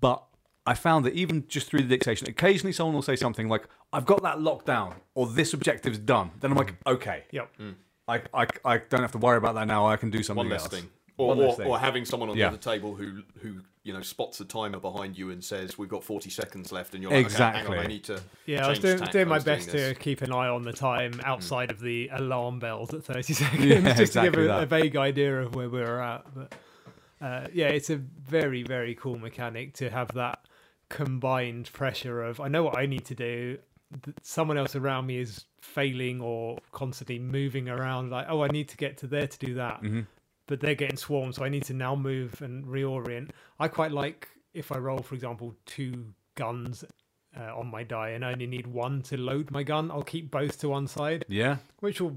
but 0.00 0.24
I 0.66 0.74
found 0.74 1.04
that 1.04 1.14
even 1.14 1.46
just 1.46 1.68
through 1.68 1.82
the 1.82 1.88
dictation, 1.88 2.28
occasionally 2.28 2.72
someone 2.72 2.94
will 2.94 3.02
say 3.02 3.16
something 3.16 3.48
like, 3.48 3.64
"I've 3.92 4.06
got 4.06 4.22
that 4.22 4.40
locked 4.40 4.66
down," 4.66 4.94
or 5.14 5.26
"This 5.26 5.52
objective's 5.52 5.98
done." 5.98 6.30
Then 6.40 6.52
I'm 6.52 6.56
like, 6.56 6.72
mm. 6.72 6.92
"Okay, 6.94 7.24
yep 7.30 7.50
mm. 7.60 7.74
I, 8.08 8.22
I, 8.32 8.46
I 8.64 8.78
don't 8.78 9.02
have 9.02 9.12
to 9.12 9.18
worry 9.18 9.36
about 9.36 9.54
that 9.56 9.66
now. 9.66 9.86
I 9.86 9.96
can 9.96 10.10
do 10.10 10.22
something 10.22 10.38
One 10.44 10.48
less 10.48 10.62
else." 10.62 10.74
thing. 10.74 10.88
Or, 11.18 11.34
or, 11.34 11.62
or 11.64 11.78
having 11.78 12.04
someone 12.04 12.28
on 12.28 12.36
Yeah. 12.36 12.46
the 12.50 12.56
other 12.56 12.62
table 12.62 12.94
who 12.94 13.22
who 13.40 13.60
you 13.84 13.92
know 13.94 14.02
spots 14.02 14.38
a 14.40 14.44
timer 14.44 14.78
behind 14.80 15.16
you 15.16 15.30
and 15.30 15.42
says 15.42 15.78
we've 15.78 15.88
got 15.88 16.04
40 16.04 16.28
seconds 16.28 16.72
left 16.72 16.92
and 16.92 17.02
you're 17.02 17.10
like 17.12 17.26
okay, 17.26 17.34
hang 17.42 17.54
Exactly. 17.54 17.78
on, 17.78 17.84
I 17.84 17.86
need 17.88 18.04
to 18.04 18.20
Yeah, 18.44 18.66
I 18.66 18.68
was 18.68 18.80
doing, 18.80 18.98
tack. 18.98 19.12
doing 19.12 19.28
my 19.28 19.36
was 19.36 19.44
best 19.44 19.70
this. 19.70 19.94
to 19.96 20.00
keep 20.02 20.20
an 20.22 20.32
eye 20.32 20.48
on 20.48 20.62
the 20.62 20.72
time 20.74 21.18
outside 21.24 21.70
of 21.70 21.80
the 21.80 22.10
alarm 22.12 22.58
bells 22.58 22.92
at 22.92 23.02
30 23.04 23.32
seconds, 23.32 23.64
Yeah, 23.64 23.94
just 23.94 24.12
to 24.14 24.22
give 24.22 24.34
a, 24.34 24.62
a 24.62 24.66
vague 24.66 24.96
idea 24.96 25.40
of 25.40 25.54
where 25.54 25.70
we 25.70 25.78
were 25.80 26.02
at. 26.02 26.26
But 26.34 26.52
uh, 27.22 27.46
yeah, 27.54 27.68
it's 27.68 27.88
a 27.88 27.96
very, 27.96 28.62
very 28.62 28.94
cool 28.94 29.18
mechanic 29.18 29.72
to 29.74 29.88
have 29.88 30.08
that 30.14 30.40
combined 30.90 31.72
pressure 31.72 32.22
of 32.22 32.40
I 32.40 32.48
know 32.48 32.62
what 32.62 32.76
I 32.78 32.86
need 32.86 33.04
to 33.06 33.14
do. 33.14 33.58
Someone 34.22 34.58
else 34.58 34.74
around 34.76 35.06
me 35.06 35.18
is 35.18 35.44
failing 35.60 36.20
or 36.20 36.58
constantly 36.72 37.18
moving 37.18 37.68
around. 37.68 38.10
Like, 38.10 38.26
oh, 38.28 38.42
I 38.42 38.48
need 38.48 38.68
to 38.70 38.76
get 38.76 38.98
to 38.98 39.06
there 39.06 39.26
to 39.28 39.38
do 39.38 39.54
that, 39.54 39.80
Mm-hmm. 39.82 40.00
But 40.46 40.60
they're 40.60 40.74
getting 40.74 40.96
swarmed, 40.96 41.34
so 41.34 41.44
I 41.44 41.48
need 41.48 41.64
to 41.64 41.74
now 41.74 41.94
move 41.96 42.40
and 42.42 42.64
reorient. 42.64 43.30
I 43.58 43.68
quite 43.68 43.92
like 43.92 44.28
if 44.54 44.72
I 44.72 44.78
roll, 44.78 44.98
for 44.98 45.14
example, 45.14 45.54
two 45.66 46.06
guns 46.34 46.84
uh, 47.38 47.56
on 47.58 47.66
my 47.70 47.82
die 47.82 48.10
and 48.10 48.24
I 48.24 48.32
only 48.32 48.46
need 48.46 48.66
one 48.66 49.02
to 49.02 49.16
load 49.16 49.50
my 49.50 49.62
gun, 49.62 49.90
I'll 49.90 50.02
keep 50.02 50.30
both 50.30 50.58
to 50.60 50.68
one 50.68 50.86
side, 50.86 51.24
Yeah. 51.28 51.56
which 51.80 52.00
will 52.00 52.16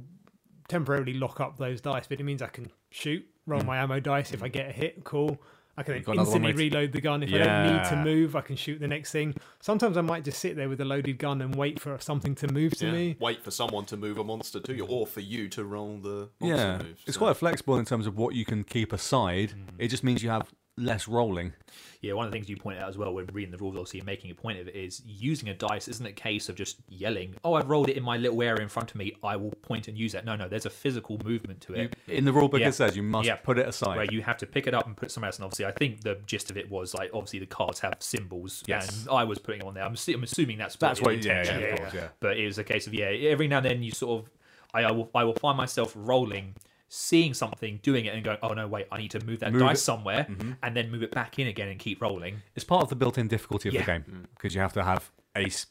temporarily 0.68 1.14
lock 1.14 1.40
up 1.40 1.58
those 1.58 1.82
dice, 1.82 2.08
but 2.08 2.20
it 2.20 2.24
means 2.24 2.42
I 2.42 2.48
can 2.48 2.72
shoot, 2.92 3.26
roll 3.46 3.62
my 3.64 3.78
ammo 3.78 4.00
dice. 4.00 4.32
If 4.32 4.44
I 4.44 4.48
get 4.48 4.70
a 4.70 4.72
hit, 4.72 5.04
cool. 5.04 5.42
I 5.80 5.84
can 5.84 5.96
You've 5.96 6.06
then 6.06 6.16
got 6.18 6.22
another 6.22 6.32
one 6.32 6.44
instantly 6.44 6.70
reload 6.70 6.92
the 6.92 7.00
gun. 7.00 7.24
If 7.24 7.34
I 7.34 7.38
don't 7.38 7.74
need 7.74 7.90
to 7.90 7.96
move, 8.04 8.36
I 8.36 8.42
can 8.42 8.58
shoot 8.58 8.80
the 8.82 8.88
next 8.88 9.14
thing. 9.14 9.34
Sometimes 9.62 9.96
I 9.96 10.02
might 10.02 10.26
just 10.26 10.40
sit 10.40 10.58
there 10.58 10.68
with 10.68 10.82
a 10.82 10.86
loaded 10.86 11.18
gun 11.20 11.42
and 11.42 11.56
wait 11.56 11.80
for 11.80 11.98
something 12.00 12.36
to 12.36 12.52
move 12.52 12.76
to 12.80 12.88
Yeah, 12.88 12.92
me. 12.92 13.18
Wait 13.22 13.42
for 13.42 13.52
someone 13.52 13.86
to 13.86 13.96
move 13.96 14.18
a 14.18 14.24
monster 14.26 14.60
to 14.60 14.74
you, 14.76 14.86
or 14.86 15.08
for 15.08 15.22
you 15.22 15.48
to 15.50 15.64
roll 15.64 15.98
the 16.00 16.28
monster 16.42 16.58
Yeah. 16.58 16.78
moves. 16.80 17.04
It's 17.08 17.16
So- 17.16 17.20
quite 17.26 17.38
flexible 17.38 17.78
in 17.78 17.86
terms 17.86 18.08
of 18.08 18.18
what 18.18 18.36
you 18.36 18.44
can 18.44 18.66
keep 18.66 18.92
aside. 18.92 19.52
Mm. 19.52 19.76
It 19.78 19.88
just 19.88 20.04
means 20.04 20.22
you 20.22 20.30
have 20.32 20.52
less 20.80 21.08
rolling. 21.08 21.54
Yeah, 22.02 22.14
one 22.14 22.26
of 22.26 22.32
the 22.32 22.36
things 22.38 22.48
you 22.50 22.56
point 22.56 22.80
out 22.80 22.88
as 22.88 22.98
well 22.98 23.14
when 23.14 23.26
reading 23.28 23.52
the 23.52 23.58
rules, 23.58 23.76
obviously, 23.76 24.00
and 24.00 24.06
making 24.08 24.32
a 24.32 24.36
point 24.36 24.58
of 24.58 24.70
it 24.70 24.76
is 24.76 25.02
using 25.06 25.50
a 25.50 25.54
dice 25.54 25.88
isn't 25.90 26.06
a 26.06 26.14
case 26.14 26.48
of 26.48 26.56
just 26.56 26.78
yelling, 26.88 27.36
"Oh, 27.44 27.56
I've 27.56 27.70
rolled 27.70 27.90
it 27.90 27.98
in 27.98 28.04
my 28.04 28.16
little 28.16 28.42
area 28.42 28.62
in 28.62 28.70
front 28.70 28.90
of 28.92 28.96
me. 28.96 29.14
I 29.22 29.36
will 29.36 29.52
point 29.52 29.88
and 29.90 29.98
use 29.98 30.14
that. 30.14 30.24
No, 30.24 30.36
no, 30.38 30.48
there's 30.48 30.66
a 30.66 30.70
physical 30.70 31.20
movement 31.24 31.60
to 31.62 31.74
it. 31.74 31.96
In 32.08 32.24
the 32.24 32.32
rule 32.32 32.48
book, 32.48 32.62
Yeah. 32.62 32.70
it 32.70 32.74
says 32.74 32.96
you 32.96 33.04
must 33.04 33.28
Yeah. 33.28 33.36
put 33.36 33.60
it 33.60 33.68
aside. 33.68 33.98
where 33.98 34.06
you 34.12 34.22
have 34.22 34.38
to 34.38 34.46
pick 34.46 34.66
it 34.68 34.74
up 34.74 34.86
and 34.88 34.96
put 34.96 35.08
it 35.10 35.12
somewhere 35.12 35.28
else. 35.28 35.38
And 35.38 35.44
obviously, 35.46 35.66
I 35.66 35.72
think 35.72 36.02
the 36.02 36.16
gist 36.26 36.50
of 36.50 36.58
it 36.58 36.70
was 36.70 36.94
like 36.94 37.12
obviously 37.14 37.40
the 37.40 37.46
cards 37.48 37.80
have 37.82 37.96
symbols, 38.00 38.64
Yes. 38.68 39.02
and 39.02 39.10
I 39.10 39.26
was 39.26 39.38
putting 39.40 39.62
it 39.62 39.68
on 39.68 39.74
there. 39.74 39.84
I'm, 39.84 39.96
I'm 40.08 40.24
assuming 40.24 40.58
that's 40.58 40.76
That's 40.78 41.02
what 41.02 41.12
yeah, 41.12 41.18
intention 41.42 41.60
yeah, 41.60 41.68
of 41.68 41.80
course, 41.80 41.94
yeah. 41.94 42.08
But 42.22 42.38
it 42.38 42.46
was 42.46 42.58
a 42.58 42.64
case 42.64 42.88
of 42.88 42.94
yeah, 42.94 43.08
every 43.08 43.48
now 43.50 43.58
and 43.58 43.66
then 43.66 43.84
you 43.84 43.92
sort 43.92 44.22
of, 44.24 44.32
I, 44.74 44.84
I 44.84 44.92
will 44.92 45.10
I 45.14 45.24
will 45.26 45.34
find 45.34 45.58
myself 45.58 45.92
rolling. 45.96 46.56
Seeing 46.92 47.36
something, 47.36 47.80
doing 47.84 48.06
it, 48.06 48.16
and 48.16 48.24
going, 48.24 48.38
"Oh 48.42 48.54
no, 48.54 48.68
wait! 48.68 48.88
I 48.92 48.98
need 48.98 49.12
to 49.12 49.24
move 49.24 49.40
that 49.42 49.52
Move 49.54 49.62
dice 49.62 49.78
it. 49.80 49.84
somewhere, 49.84 50.26
mm-hmm. 50.30 50.54
and 50.64 50.76
then 50.76 50.90
move 50.90 51.04
it 51.04 51.12
back 51.12 51.38
in 51.38 51.46
again 51.48 51.68
and 51.68 51.78
keep 51.80 52.02
rolling." 52.02 52.42
It's 52.56 52.66
part 52.66 52.82
of 52.82 52.90
the 52.90 52.96
built-in 52.96 53.28
difficulty 53.28 53.70
of 53.70 53.76
Yeah. 53.76 53.82
the 53.82 53.86
game 53.86 54.04
mm. 54.10 54.26
because 54.36 54.56
you 54.56 54.62
have 54.62 54.74
to 54.74 54.84
have 54.84 55.12
a, 55.36 55.44
s- 55.46 55.68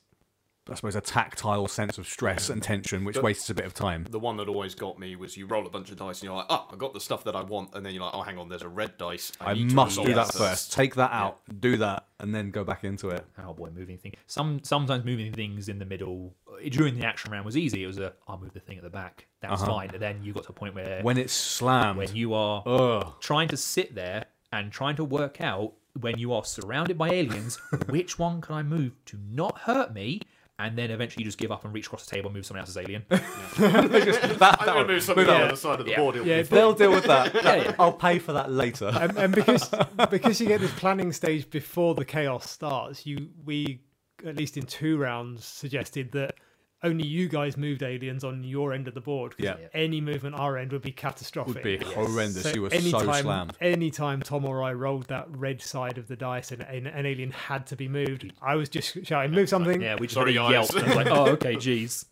I 0.70 0.74
suppose, 0.74 0.94
a 0.96 1.00
tactile 1.00 1.66
sense 1.68 1.98
of 1.98 2.06
stress 2.06 2.50
and 2.50 2.62
tension, 2.62 3.04
which 3.04 3.14
But- 3.16 3.24
wastes 3.24 3.48
a 3.50 3.54
bit 3.54 3.64
of 3.64 3.74
time. 3.74 4.06
The 4.10 4.18
one 4.18 4.36
that 4.38 4.48
always 4.48 4.74
got 4.74 4.98
me 4.98 5.16
was 5.16 5.36
you 5.36 5.46
roll 5.46 5.66
a 5.66 5.70
bunch 5.70 5.90
of 5.90 5.96
dice 5.96 6.20
and 6.20 6.24
you're 6.28 6.36
like, 6.36 6.46
oh, 6.50 6.68
I 6.72 6.76
got 6.76 6.92
the 6.94 7.00
stuff 7.00 7.24
that 7.24 7.34
I 7.36 7.42
want, 7.42 7.74
and 7.74 7.84
then 7.84 7.94
you're 7.94 8.04
like, 8.04 8.14
oh, 8.14 8.22
hang 8.22 8.38
on, 8.38 8.48
there's 8.48 8.62
a 8.62 8.68
red 8.68 8.98
dice. 8.98 9.32
I, 9.40 9.52
I 9.52 9.54
must 9.54 9.96
do 10.02 10.14
that 10.14 10.26
this 10.28 10.36
first. 10.38 10.72
Take 10.72 10.94
that 10.96 11.12
out, 11.12 11.40
do 11.60 11.76
that, 11.78 12.06
and 12.20 12.34
then 12.34 12.50
go 12.50 12.64
back 12.64 12.84
into 12.84 13.08
it. 13.08 13.24
Oh 13.38 13.54
boy, 13.54 13.70
moving 13.70 13.98
things. 13.98 14.14
Some 14.26 14.60
sometimes 14.62 15.04
moving 15.04 15.32
things 15.32 15.68
in 15.68 15.78
the 15.78 15.84
middle 15.86 16.34
uh, 16.48 16.68
during 16.68 16.98
the 16.98 17.06
action 17.06 17.32
round 17.32 17.44
was 17.44 17.56
easy. 17.56 17.82
It 17.84 17.86
was 17.86 17.98
a 17.98 18.12
I'll 18.26 18.38
move 18.38 18.52
the 18.52 18.60
thing 18.60 18.76
at 18.78 18.84
the 18.84 18.90
back. 18.90 19.26
That's 19.40 19.62
Uh-huh. 19.62 19.72
fine. 19.72 19.90
And 19.92 20.02
then 20.02 20.22
you 20.22 20.32
got 20.32 20.44
to 20.44 20.50
a 20.50 20.52
point 20.52 20.74
where 20.74 21.00
When 21.02 21.16
it's 21.18 21.32
slammed, 21.32 21.98
when 21.98 22.14
you 22.14 22.34
are 22.34 22.62
ugh, 22.66 23.14
trying 23.20 23.48
to 23.48 23.56
sit 23.56 23.94
there 23.94 24.26
and 24.52 24.72
trying 24.72 24.96
to 24.96 25.04
work 25.04 25.40
out 25.40 25.74
when 26.00 26.18
you 26.18 26.32
are 26.32 26.44
surrounded 26.44 26.96
by 26.98 27.08
aliens, 27.10 27.56
which 27.88 28.18
one 28.18 28.40
can 28.40 28.54
I 28.54 28.62
move 28.62 28.92
to 29.06 29.18
not 29.30 29.58
hurt 29.60 29.92
me? 29.92 30.20
And 30.60 30.76
then 30.76 30.90
eventually 30.90 31.22
you 31.22 31.28
just 31.28 31.38
give 31.38 31.52
up 31.52 31.64
and 31.64 31.72
reach 31.72 31.86
across 31.86 32.04
the 32.04 32.10
table 32.16 32.28
and 32.28 32.36
move 32.36 32.44
someone 32.44 32.60
else's 32.62 32.76
alien. 32.76 33.04
I'm 33.10 33.88
going 33.88 33.90
to 33.90 34.84
move 34.88 35.02
something 35.02 35.26
that 35.26 35.34
on 35.36 35.40
one. 35.42 35.50
the 35.50 35.56
side 35.56 35.78
of 35.80 35.86
the 35.86 35.92
Yeah. 35.92 35.98
board. 35.98 36.16
it'll 36.16 36.26
Yeah, 36.26 36.42
be 36.42 36.48
they'll 36.48 36.72
deal 36.74 36.90
with 36.90 37.04
that. 37.04 37.32
yeah. 37.44 37.74
I'll 37.78 37.92
pay 37.92 38.18
for 38.18 38.32
that 38.32 38.50
later. 38.50 38.90
and, 38.92 39.16
and 39.16 39.34
because 39.34 39.70
because 40.10 40.40
you 40.40 40.48
get 40.48 40.60
this 40.60 40.72
planning 40.74 41.12
stage 41.12 41.48
before 41.48 41.94
the 41.94 42.04
chaos 42.04 42.50
starts, 42.50 43.06
you 43.06 43.28
we 43.44 43.80
at 44.26 44.36
least 44.36 44.56
in 44.56 44.64
two 44.64 44.98
rounds 44.98 45.44
suggested 45.44 46.10
that 46.12 46.34
only 46.82 47.06
you 47.06 47.28
guys 47.28 47.56
moved 47.56 47.82
aliens 47.82 48.22
on 48.22 48.44
your 48.44 48.72
end 48.72 48.86
of 48.86 48.94
the 48.94 49.00
board. 49.00 49.36
'cause 49.36 49.44
Yeah. 49.44 49.56
Any 49.74 50.00
movement 50.00 50.36
our 50.38 50.56
end 50.56 50.70
would 50.72 50.82
be 50.82 50.92
catastrophic. 50.92 51.54
would 51.54 51.62
be 51.62 51.78
horrendous. 51.78 52.54
you 52.54 52.62
were 52.62 52.70
so 52.70 52.76
anytime, 52.76 53.22
slammed. 53.22 53.56
anytime 53.60 54.20
Tom 54.22 54.44
or 54.44 54.62
I 54.62 54.72
rolled 54.72 55.06
that 55.08 55.26
red 55.30 55.60
side 55.60 55.98
of 55.98 56.06
the 56.08 56.16
dice 56.16 56.52
and 56.52 56.62
an, 56.62 56.86
an 56.86 57.04
alien 57.06 57.32
had 57.32 57.66
to 57.68 57.76
be 57.76 57.88
moved, 57.88 58.32
I 58.40 58.54
was 58.54 58.68
just 58.68 59.04
shouting, 59.04 59.32
"Move 59.32 59.48
something!" 59.48 59.82
Yeah, 59.82 59.96
we 59.98 60.06
just 60.06 60.14
Sorry, 60.14 60.34
Sorry, 60.34 60.52
guys. 60.52 60.52
yelped. 60.52 60.74
And 60.74 60.84
I 60.84 60.86
was 60.88 60.96
like, 60.96 61.06
oh, 61.10 61.26
okay, 61.32 61.56
geez. 61.56 62.04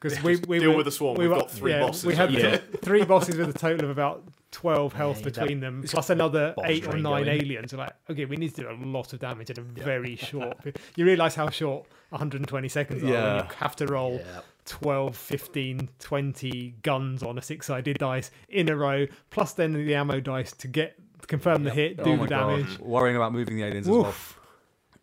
Because 0.00 0.22
we, 0.24 0.36
we 0.48 0.58
deal 0.58 0.72
were, 0.72 0.76
with 0.78 0.86
the 0.86 0.92
swarm. 0.92 1.16
We 1.16 1.24
We've 1.24 1.30
were, 1.30 1.36
got 1.42 1.50
three 1.50 1.70
yeah, 1.72 1.80
bosses 1.80 2.04
We 2.04 2.14
had 2.14 2.28
over 2.28 2.38
here. 2.38 2.58
th- 2.58 2.80
three 2.82 3.04
bosses 3.04 3.36
with 3.36 3.48
a 3.54 3.58
total 3.58 3.84
of 3.84 3.90
about 3.90 4.24
twelve 4.52 4.92
health 4.92 5.18
Yeah, 5.18 5.24
that- 5.24 5.34
between 5.40 5.60
them, 5.60 5.82
plus 5.86 6.08
another 6.10 6.54
eight 6.64 6.86
or 6.86 6.96
nine 6.96 7.24
going. 7.24 7.40
aliens. 7.40 7.72
We're 7.72 7.80
like, 7.80 7.94
okay, 8.08 8.24
we 8.26 8.36
need 8.36 8.54
to 8.54 8.62
do 8.62 8.70
a 8.70 8.76
lot 8.86 9.12
of 9.12 9.18
damage 9.18 9.50
in 9.50 9.58
a 9.58 9.62
very 9.62 10.14
short. 10.28 10.58
You 10.94 11.04
realise 11.04 11.34
how 11.34 11.50
short 11.50 11.86
120 12.10 12.68
seconds 12.68 13.02
are 13.02 13.06
when 13.06 13.14
Yeah. 13.14 13.42
you 13.42 13.48
have 13.56 13.74
to 13.76 13.86
roll 13.86 14.20
Yeah. 14.24 14.40
12, 14.66 15.16
15, 15.16 15.88
20 15.98 16.74
guns 16.82 17.22
on 17.24 17.36
a 17.36 17.42
six-sided 17.42 17.98
dice 17.98 18.30
in 18.48 18.68
a 18.68 18.76
row, 18.76 19.06
plus 19.30 19.54
then 19.54 19.72
the 19.72 19.94
ammo 19.96 20.20
dice 20.20 20.52
to 20.52 20.68
get 20.68 20.94
confirm 21.26 21.64
the 21.64 21.70
hit, 21.70 21.96
do 22.02 22.12
oh 22.12 22.16
the 22.16 22.26
damage. 22.26 22.78
god, 22.78 22.86
worrying 22.86 23.16
about 23.16 23.32
moving 23.32 23.56
the 23.56 23.62
aliens 23.64 23.88
as 23.88 23.92
well. 23.92 24.14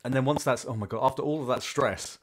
And 0.05 0.13
then 0.13 0.23
once 0.25 0.43
that's 0.45 0.65
oh 0.65 0.75
my 0.75 0.85
god, 0.87 1.03
after 1.05 1.21
all 1.23 1.41
of 1.41 1.47
that 1.47 1.61
stress, 1.63 2.19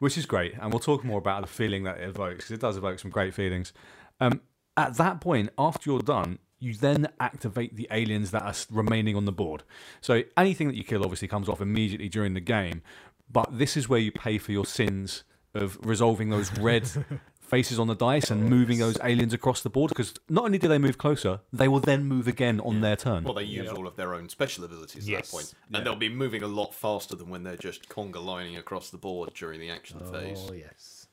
which 0.00 0.18
is 0.18 0.26
great, 0.26 0.54
and 0.60 0.72
we'll 0.72 0.80
talk 0.80 1.04
more 1.04 1.18
about 1.18 1.42
the 1.42 1.46
feeling 1.48 1.84
that 1.84 1.98
it 1.98 2.08
evokes 2.08 2.36
because 2.46 2.50
it 2.50 2.60
does 2.60 2.76
evoke 2.76 2.98
some 2.98 3.10
great 3.12 3.32
feelings. 3.34 3.72
Um, 4.20 4.40
at 4.76 4.96
that 4.96 5.20
point, 5.20 5.50
after 5.58 5.88
you're 5.90 6.00
done, 6.00 6.38
you 6.62 6.74
then 6.74 7.08
activate 7.18 7.76
the 7.76 7.88
aliens 7.90 8.30
that 8.30 8.42
are 8.42 8.54
remaining 8.70 9.16
on 9.16 9.24
the 9.24 9.32
board. 9.32 9.64
So 10.00 10.22
anything 10.36 10.68
that 10.68 10.76
you 10.76 10.84
kill 10.84 11.02
obviously 11.02 11.28
comes 11.28 11.48
off 11.48 11.60
immediately 11.60 12.08
during 12.08 12.34
the 12.34 12.40
game, 12.40 12.82
but 13.30 13.58
this 13.58 13.76
is 13.76 13.88
where 13.88 13.98
you 13.98 14.12
pay 14.12 14.38
for 14.38 14.52
your 14.52 14.64
sins 14.64 15.24
of 15.54 15.78
resolving 15.82 16.30
those 16.30 16.56
red 16.58 16.88
faces 17.40 17.78
on 17.78 17.86
the 17.86 17.94
dice 17.94 18.30
and 18.30 18.48
moving 18.48 18.78
those 18.78 18.96
aliens 19.02 19.34
across 19.34 19.60
the 19.60 19.68
board 19.68 19.90
because 19.90 20.14
not 20.28 20.44
only 20.44 20.56
do 20.56 20.68
they 20.68 20.78
move 20.78 20.96
closer, 20.96 21.40
they 21.52 21.68
will 21.68 21.80
then 21.80 22.04
move 22.04 22.28
again 22.28 22.60
on 22.60 22.80
their 22.80 22.96
turn. 22.96 23.24
Well, 23.24 23.34
they 23.34 23.42
use 23.42 23.68
all 23.70 23.86
of 23.86 23.96
their 23.96 24.14
own 24.14 24.28
special 24.28 24.64
abilities 24.64 25.04
at 25.04 25.10
Yes. 25.10 25.30
that 25.30 25.36
point. 25.36 25.54
And 25.74 25.84
they'll 25.84 25.96
be 25.96 26.08
moving 26.08 26.42
a 26.42 26.48
lot 26.48 26.72
faster 26.74 27.16
than 27.16 27.28
when 27.28 27.42
they're 27.42 27.56
just 27.56 27.88
conga 27.88 28.24
lining 28.24 28.56
across 28.56 28.88
the 28.88 28.98
board 28.98 29.34
during 29.34 29.60
the 29.60 29.68
action 29.68 30.00
oh, 30.02 30.12
phase. 30.12 30.46
Oh, 30.48 30.52
yes. 30.54 31.08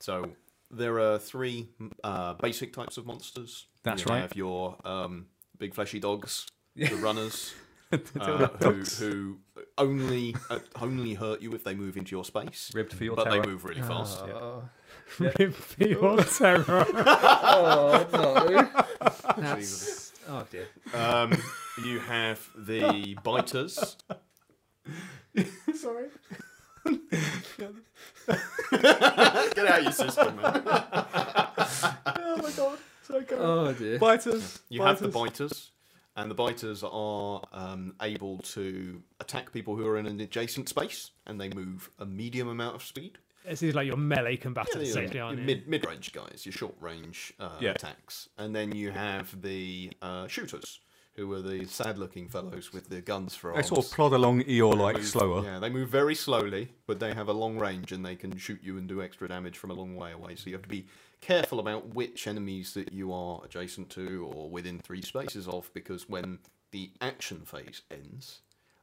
So 0.00 0.32
there 0.72 0.98
are 0.98 1.18
three 1.18 1.68
uh, 2.02 2.34
basic 2.34 2.72
types 2.72 2.96
of 2.96 3.06
monsters. 3.06 3.66
That's 3.82 4.04
you 4.04 4.10
right. 4.10 4.20
have 4.20 4.34
your 4.34 4.76
um, 4.84 5.26
big 5.58 5.74
fleshy 5.74 6.00
dogs, 6.00 6.46
the 6.76 6.96
runners, 6.96 7.54
uh, 7.92 8.48
who, 8.60 8.72
who 8.82 9.38
only 9.76 10.34
uh, 10.50 10.58
only 10.80 11.14
hurt 11.14 11.42
you 11.42 11.52
if 11.52 11.62
they 11.62 11.74
move 11.74 11.96
into 11.96 12.16
your 12.16 12.24
space, 12.24 12.70
Ribbed 12.74 12.94
for 12.94 13.04
your 13.04 13.16
but 13.16 13.24
terror. 13.24 13.42
they 13.42 13.48
move 13.48 13.64
really 13.64 13.82
fast. 13.82 14.22
Rip 15.18 15.54
for 15.54 15.84
your 15.84 16.22
terror. 16.24 16.86
Oh, 16.88 18.06
no. 18.12 18.68
That's... 19.36 20.12
Oh, 20.28 20.46
dear. 20.50 20.68
Um, 20.94 21.36
you 21.84 21.98
have 21.98 22.48
the 22.56 23.18
biters. 23.22 23.96
Sorry. 25.74 26.06
Get 29.54 29.66
out 29.66 29.82
your 29.82 29.92
system, 29.92 30.36
man. 30.36 30.62
Oh 30.64 32.38
my 32.42 32.50
god. 32.56 32.78
So 33.02 33.20
good. 33.20 33.38
Oh, 33.40 33.72
dear. 33.72 33.98
Biters. 33.98 34.60
You 34.68 34.82
have 34.82 35.00
the 35.00 35.08
biters, 35.08 35.70
and 36.16 36.30
the 36.30 36.34
biters 36.34 36.82
are 36.84 37.42
um, 37.52 37.94
able 38.00 38.38
to 38.38 39.02
attack 39.20 39.52
people 39.52 39.76
who 39.76 39.86
are 39.86 39.98
in 39.98 40.06
an 40.06 40.20
adjacent 40.20 40.68
space, 40.68 41.10
and 41.26 41.40
they 41.40 41.48
move 41.50 41.90
a 41.98 42.06
medium 42.06 42.48
amount 42.48 42.76
of 42.76 42.82
speed. 42.82 43.18
This 43.44 43.62
is 43.62 43.74
like 43.74 43.86
your 43.88 43.96
melee 43.96 44.36
combatants, 44.36 44.76
Yeah, 44.76 44.82
essentially, 44.82 45.16
your 45.18 45.24
aren't 45.26 45.40
you? 45.40 45.44
mid 45.44 45.66
mid 45.66 45.84
range 45.86 46.12
guys, 46.12 46.42
your 46.46 46.52
short 46.52 46.74
range 46.80 47.32
uh, 47.40 47.56
Yeah. 47.60 47.70
attacks, 47.72 48.28
and 48.38 48.54
then 48.54 48.72
you 48.74 48.92
have 48.92 49.40
the 49.42 49.90
uh, 50.00 50.28
shooters, 50.28 50.78
who 51.14 51.30
are 51.32 51.42
the 51.42 51.66
sad 51.66 51.98
looking 51.98 52.28
fellows 52.28 52.72
with 52.72 52.88
the 52.88 53.00
guns 53.02 53.34
for 53.34 53.50
They 53.50 53.56
arms. 53.56 53.68
sort 53.68 53.84
of 53.84 53.92
plod 53.92 54.12
along 54.14 54.42
Eeyore 54.44 54.76
like 54.76 54.96
Move- 54.96 55.06
slower. 55.06 55.44
Yeah, 55.44 55.58
they 55.58 55.68
move 55.68 55.88
very 55.90 56.14
slowly, 56.14 56.70
but 56.86 57.00
they 57.00 57.12
have 57.12 57.28
a 57.28 57.32
long 57.34 57.58
range 57.58 57.92
and 57.92 58.04
they 58.04 58.16
can 58.16 58.36
shoot 58.38 58.60
you 58.62 58.78
and 58.78 58.88
do 58.88 59.02
extra 59.02 59.28
damage 59.28 59.58
from 59.58 59.70
a 59.70 59.74
long 59.74 59.94
way 59.94 60.12
away. 60.12 60.36
So 60.36 60.48
you 60.48 60.54
have 60.54 60.62
to 60.62 60.68
be 60.68 60.86
careful 61.20 61.60
about 61.60 61.94
which 61.94 62.26
enemies 62.26 62.72
that 62.74 62.92
you 62.92 63.12
are 63.12 63.42
adjacent 63.44 63.90
to 63.90 64.30
or 64.34 64.48
within 64.48 64.78
three 64.78 65.02
spaces 65.02 65.46
of, 65.46 65.70
because 65.74 66.08
when 66.08 66.38
the 66.70 66.90
action 67.02 67.42
phase 67.44 67.82
ends, 67.90 68.40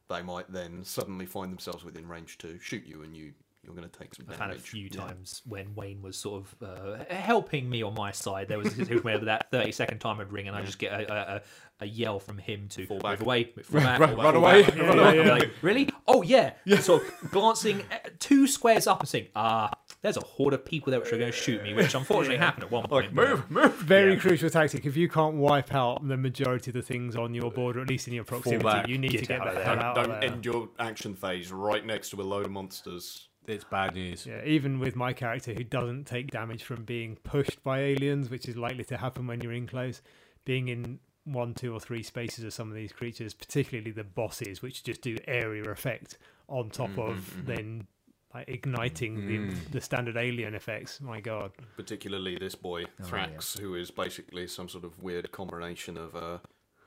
they 0.07 0.21
might 0.21 0.51
then 0.51 0.83
suddenly 0.83 1.25
find 1.25 1.51
themselves 1.51 1.83
within 1.83 2.07
range 2.07 2.37
to 2.39 2.59
shoot 2.59 2.85
you, 2.85 3.01
and 3.01 3.17
you 3.17 3.33
you're 3.63 3.75
going 3.75 3.87
to 3.87 3.99
take 3.99 4.15
some 4.15 4.25
I've 4.29 4.39
had 4.39 4.51
a 4.51 4.55
few 4.59 4.89
Yeah. 4.91 5.01
times 5.07 5.41
when 5.45 5.75
Wayne 5.75 6.01
was 6.01 6.17
sort 6.17 6.43
of 6.43 6.55
uh, 6.67 7.03
helping 7.13 7.69
me 7.69 7.83
on 7.83 7.93
my 7.93 8.11
side. 8.11 8.47
There 8.47 8.57
was 8.57 8.73
where 9.03 9.17
that 9.19 9.51
30 9.51 9.71
second 9.73 9.99
time 9.99 10.17
would 10.19 10.31
ring, 10.31 10.47
and 10.47 10.55
I 10.55 10.61
just 10.63 10.79
get 10.79 10.93
a, 10.93 11.11
a, 11.11 11.35
a, 11.35 11.41
a 11.81 11.85
yell 11.85 12.19
from 12.19 12.37
him 12.37 12.67
to 12.69 12.85
Fall 12.85 12.99
move 13.03 13.21
away, 13.21 13.43
fall 13.63 13.81
back, 13.81 13.99
Run- 13.99 14.15
back, 14.15 14.23
run 14.23 14.35
away. 14.35 14.63
back, 14.63 14.75
Yeah, 14.75 14.83
run 14.87 14.97
yeah, 14.97 15.03
away. 15.03 15.17
yeah. 15.25 15.31
Like, 15.31 15.51
really? 15.61 15.89
Oh 16.07 16.21
yeah. 16.21 16.53
So 16.79 17.01
glancing 17.31 17.83
two 18.19 18.47
squares 18.47 18.87
up 18.87 19.01
and 19.01 19.09
saying, 19.09 19.27
ah, 19.35 19.71
there's 20.01 20.17
a 20.17 20.21
horde 20.21 20.53
of 20.53 20.63
people 20.63 20.91
there 20.91 20.99
which 21.01 21.11
are 21.11 21.17
going 21.17 21.31
to 21.31 21.37
shoot 21.37 21.61
me, 21.61 21.73
which 21.73 21.93
unfortunately 21.95 22.37
happened 22.37 22.63
at 22.63 22.71
one 22.71 22.87
point. 22.87 23.13
but- 23.13 23.49
move. 23.51 23.75
Very 23.75 24.13
Yeah. 24.13 24.19
crucial 24.19 24.49
tactic. 24.49 24.85
If 24.85 24.95
you 24.95 25.09
can't 25.09 25.35
wipe 25.35 25.73
out 25.75 26.07
the 26.07 26.17
majority 26.17 26.71
of 26.71 26.75
the 26.75 26.81
things 26.81 27.15
on 27.17 27.33
your 27.33 27.51
board, 27.51 27.75
or 27.77 27.81
at 27.81 27.89
least 27.89 28.07
in 28.07 28.13
your 28.13 28.23
proximity, 28.23 28.89
you 28.91 28.97
need 28.97 29.11
Get 29.11 29.19
to 29.21 29.25
get 29.25 29.41
out 29.41 29.47
of 29.49 29.53
the 29.55 29.59
there. 29.59 29.65
hell 29.75 29.79
out 29.83 29.95
Don't 29.95 30.05
of 30.11 30.21
there. 30.21 30.31
end 30.31 30.45
your 30.45 30.69
action 30.79 31.13
phase 31.13 31.51
right 31.51 31.85
next 31.85 32.09
to 32.11 32.21
a 32.21 32.23
load 32.23 32.45
of 32.45 32.51
monsters. 32.51 33.27
It's 33.49 33.63
bad 33.63 33.93
news. 33.95 34.25
Yeah, 34.25 34.43
even 34.45 34.79
with 34.79 34.95
my 34.95 35.13
character 35.13 35.53
who 35.53 35.63
doesn't 35.63 36.05
take 36.05 36.31
damage 36.31 36.63
from 36.63 36.83
being 36.83 37.17
pushed 37.23 37.63
by 37.63 37.79
aliens, 37.79 38.29
which 38.29 38.47
is 38.47 38.55
likely 38.55 38.83
to 38.85 38.97
happen 38.97 39.27
when 39.27 39.41
you're 39.41 39.53
in 39.53 39.67
close, 39.67 40.01
being 40.45 40.67
in 40.67 40.99
one, 41.25 41.53
two, 41.53 41.73
or 41.73 41.79
three 41.79 42.03
spaces 42.03 42.43
of 42.43 42.53
some 42.53 42.69
of 42.69 42.75
these 42.75 42.91
creatures, 42.91 43.33
particularly 43.33 43.91
the 43.91 44.03
bosses, 44.03 44.61
which 44.61 44.83
just 44.83 45.01
do 45.01 45.17
area 45.27 45.63
effect 45.69 46.17
on 46.47 46.69
top 46.69 46.97
of 46.97 47.45
then 47.45 47.85
like 48.33 48.47
igniting 48.47 49.27
the 49.27 49.55
the 49.71 49.81
standard 49.81 50.15
alien 50.17 50.53
effects. 50.55 51.01
My 51.01 51.19
God, 51.19 51.51
Particularly 51.75 52.37
this 52.37 52.53
boy, 52.55 52.83
Oh, 52.99 53.03
Thrax, 53.03 53.57
who 53.59 53.75
is 53.75 53.89
basically 53.91 54.47
some 54.47 54.69
sort 54.69 54.83
of 54.83 55.01
weird 55.01 55.31
combination 55.31 55.97
of 55.97 56.13
a, 56.15 56.41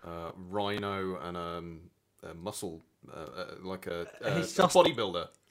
a 0.08 0.32
rhino 0.48 1.18
and 1.20 1.36
um, 1.36 1.80
a 2.22 2.34
muscle, 2.34 2.80
uh, 3.12 3.16
uh, 3.20 3.44
like 3.62 3.86
a, 3.88 4.06
a, 4.20 4.34
He's 4.36 4.52
a 4.52 4.56
just- 4.56 4.56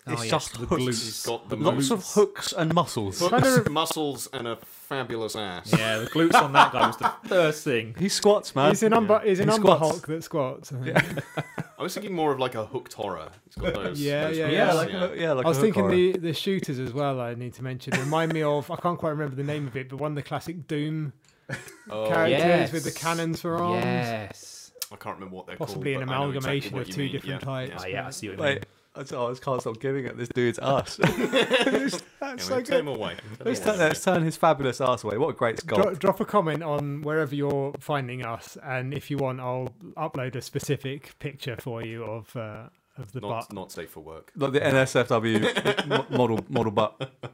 bodybuilder. 0.08 0.14
It's 0.14 0.22
Oh, 0.22 0.24
yes, 0.24 0.32
just 0.32 0.60
the 0.60 0.66
hooks. 0.66 0.84
He's 0.84 1.26
got 1.26 1.50
the 1.50 1.56
Lots 1.56 1.92
of 1.92 2.04
hooks 2.06 2.54
and 2.54 2.74
muscles. 2.74 3.20
Hooks, 3.20 3.70
muscles, 3.70 4.30
and 4.34 4.48
a 4.48 4.56
fabulous 4.58 5.36
ass. 5.36 5.72
Yeah, 5.78 6.00
the 6.00 6.08
glutes 6.08 6.34
on 6.42 6.54
that 6.54 6.72
guy 6.74 6.88
was 6.88 6.98
the 6.98 7.12
first 7.28 7.64
thing. 7.64 7.96
He 7.98 8.10
squats, 8.10 8.56
man. 8.56 8.70
he's 8.70 8.84
an 8.84 8.94
umber, 8.94 9.22
he's 9.24 9.40
an 9.40 9.50
He 9.50 9.56
umber 9.56 9.68
squats. 9.76 9.80
Hulk 9.80 10.08
that 10.08 10.24
squats. 10.24 10.74
I 11.80 11.84
was 11.84 11.94
thinking 11.94 12.14
more 12.14 12.32
of 12.32 12.40
like 12.40 12.56
a 12.56 12.66
hooked 12.66 12.94
horror. 12.94 13.30
He's 13.46 13.56
got 13.56 13.74
those. 13.74 14.00
Yeah, 14.02 14.28
those 14.28 14.38
yeah, 14.38 14.48
yeah, 14.50 14.52
yeah. 14.68 14.74
like 14.74 14.90
a, 14.94 15.14
yeah, 15.18 15.32
like 15.34 15.46
I 15.46 15.50
was 15.50 15.58
a 15.58 15.62
hook 15.62 15.66
thinking 15.66 15.84
horror. 15.84 15.96
the, 15.96 16.12
the 16.18 16.34
shooters 16.34 16.80
as 16.80 16.94
well. 16.94 17.20
I 17.20 17.34
need 17.34 17.54
to 17.56 17.64
mention 17.64 17.94
remind 18.00 18.34
me 18.34 18.44
of 18.44 18.70
I 18.70 18.76
can't 18.76 19.00
quite 19.00 19.12
remember 19.12 19.36
the 19.36 19.44
name 19.44 19.68
of 19.68 19.76
it, 19.76 19.90
but 19.90 20.00
one 20.00 20.12
of 20.12 20.16
the 20.16 20.24
classic 20.24 20.68
Doom 20.68 21.14
Oh, 21.90 22.08
characters 22.08 22.40
yes. 22.40 22.72
with 22.72 22.84
the 22.84 22.92
cannons 22.92 23.42
for 23.42 23.58
arms. 23.58 23.84
Yes. 23.84 24.72
I 24.92 24.96
can't 24.98 25.16
remember 25.16 25.36
what 25.38 25.48
they're 25.48 25.56
called. 25.56 25.70
Possibly 25.70 25.94
an 25.96 26.06
but 26.06 26.14
I 26.14 26.20
know 26.20 26.30
exactly 26.32 26.60
amalgamation 26.70 26.74
what 26.74 26.82
of 26.84 26.88
you 26.90 26.94
two 26.94 27.02
mean. 27.02 27.12
different 27.14 27.42
yeah, 27.42 27.46
types. 27.46 27.84
Oh, 27.84 27.88
yeah, 27.88 28.08
I 28.08 28.10
see 28.12 28.30
what 28.30 28.38
you 28.38 28.44
mean. 28.44 28.54
Wait, 28.56 28.66
I 28.94 29.02
just, 29.02 29.14
I 29.14 29.30
just 29.30 29.42
can't 29.42 29.62
stop 29.62 29.80
giving 29.80 30.06
it 30.06 30.18
this 30.18 30.28
dude's 30.30 30.60
ass. 30.62 30.98
That's 30.98 32.04
yeah, 32.22 32.36
so 32.38 32.58
take 32.62 32.68
him 32.80 32.86
good. 32.88 32.98
away. 32.98 33.16
Let's 33.44 33.60
turn, 33.62 33.80
let's 33.80 34.04
turn 34.04 34.24
his 34.24 34.36
fabulous 34.36 34.82
ass 34.82 35.04
away. 35.06 35.18
What 35.18 35.30
a 35.30 35.34
great 35.34 35.66
Dro- 35.66 35.78
sculpt. 35.78 36.00
drop 36.00 36.20
a 36.20 36.26
comment 36.26 36.62
on 36.62 37.02
wherever 37.02 37.34
you're 37.34 37.74
finding 37.80 38.26
us, 38.26 38.58
and 38.64 38.94
if 38.94 39.10
you 39.10 39.18
want, 39.18 39.40
I'll 39.40 39.70
upload 39.98 40.36
a 40.36 40.42
specific 40.42 41.18
picture 41.20 41.56
for 41.58 41.84
you 41.86 42.04
of 42.04 42.36
uh, 42.36 42.68
of 42.98 43.14
the 43.14 43.22
Not, 43.22 43.48
butt. 43.48 43.54
not 43.54 43.72
safe 43.72 43.92
for 43.92 44.02
work. 44.02 44.32
Like 44.36 44.52
the 44.52 44.60
NSFW 44.60 46.10
model 46.18 46.40
model 46.50 46.72
butt. 46.74 47.12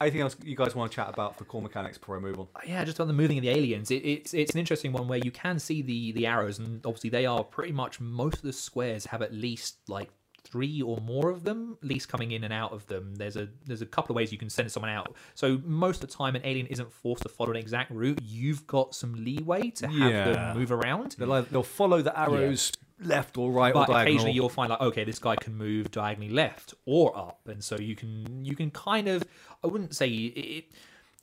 Anything 0.00 0.20
else 0.20 0.36
you 0.44 0.54
guys 0.56 0.74
want 0.74 0.90
to 0.92 0.96
chat 0.96 1.08
about 1.08 1.36
for 1.38 1.44
core 1.44 1.62
mechanics 1.62 1.96
before 1.96 2.16
I 2.16 2.20
move 2.20 2.38
on? 2.38 2.48
yeah, 2.66 2.84
just 2.84 3.00
on 3.00 3.06
the 3.08 3.14
moving 3.14 3.38
of 3.38 3.42
the 3.42 3.50
aliens, 3.50 3.90
it, 3.90 4.04
it's 4.04 4.34
it's 4.34 4.52
an 4.52 4.58
interesting 4.60 4.92
one 4.92 5.08
where 5.08 5.18
you 5.18 5.30
can 5.30 5.58
see 5.58 5.80
the 5.82 6.12
the 6.12 6.26
arrows, 6.26 6.58
and 6.58 6.84
obviously 6.84 7.08
they 7.10 7.24
are 7.24 7.42
pretty 7.42 7.72
much 7.72 7.98
most 8.00 8.36
of 8.36 8.42
the 8.42 8.52
squares 8.52 9.06
have 9.06 9.22
at 9.22 9.32
least 9.32 9.78
like 9.88 10.10
three 10.44 10.80
or 10.82 10.98
more 10.98 11.30
of 11.30 11.42
them, 11.44 11.76
at 11.82 11.88
least 11.88 12.08
coming 12.08 12.30
in 12.32 12.44
and 12.44 12.52
out 12.52 12.72
of 12.72 12.86
them. 12.86 13.14
There's 13.16 13.36
a 13.36 13.48
there's 13.64 13.80
a 13.82 13.86
couple 13.86 14.12
of 14.12 14.16
ways 14.16 14.30
you 14.30 14.38
can 14.38 14.50
send 14.50 14.70
someone 14.70 14.90
out. 14.92 15.16
So 15.34 15.60
most 15.64 16.02
of 16.04 16.10
the 16.10 16.14
time, 16.14 16.36
an 16.36 16.42
alien 16.44 16.66
isn't 16.66 16.92
forced 16.92 17.22
to 17.22 17.28
follow 17.30 17.50
an 17.52 17.56
exact 17.56 17.90
route. 17.90 18.20
You've 18.22 18.66
got 18.66 18.94
some 18.94 19.14
leeway 19.14 19.70
to 19.70 19.88
have 19.88 20.12
Yeah. 20.12 20.32
them 20.32 20.58
move 20.58 20.72
around. 20.72 21.16
They'll, 21.18 21.42
they'll 21.44 21.62
follow 21.62 22.02
the 22.02 22.16
arrows 22.18 22.70
left 23.00 23.36
or 23.36 23.50
right 23.52 23.74
but 23.74 23.88
or 23.88 23.92
diagonal. 23.92 24.02
occasionally 24.02 24.32
you'll 24.32 24.48
find 24.48 24.70
like 24.70 24.80
okay 24.80 25.04
this 25.04 25.18
guy 25.18 25.36
can 25.36 25.54
move 25.54 25.90
diagonally 25.90 26.32
left 26.32 26.74
or 26.86 27.16
up 27.16 27.40
and 27.46 27.62
so 27.62 27.76
you 27.78 27.94
can 27.94 28.44
you 28.44 28.56
can 28.56 28.70
kind 28.70 29.06
of 29.06 29.22
i 29.62 29.66
wouldn't 29.66 29.94
say 29.94 30.08
it 30.08 30.64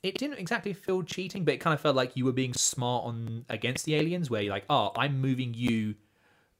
it 0.02 0.16
didn't 0.18 0.38
exactly 0.38 0.72
feel 0.72 1.02
cheating 1.02 1.44
but 1.44 1.54
it 1.54 1.58
kind 1.58 1.74
of 1.74 1.80
felt 1.80 1.96
like 1.96 2.16
you 2.16 2.24
were 2.24 2.32
being 2.32 2.54
smart 2.54 3.04
on 3.04 3.44
against 3.48 3.86
the 3.86 3.94
aliens 3.96 4.30
where 4.30 4.42
you're 4.42 4.52
like 4.52 4.66
oh 4.70 4.92
i'm 4.96 5.20
moving 5.20 5.52
you 5.52 5.94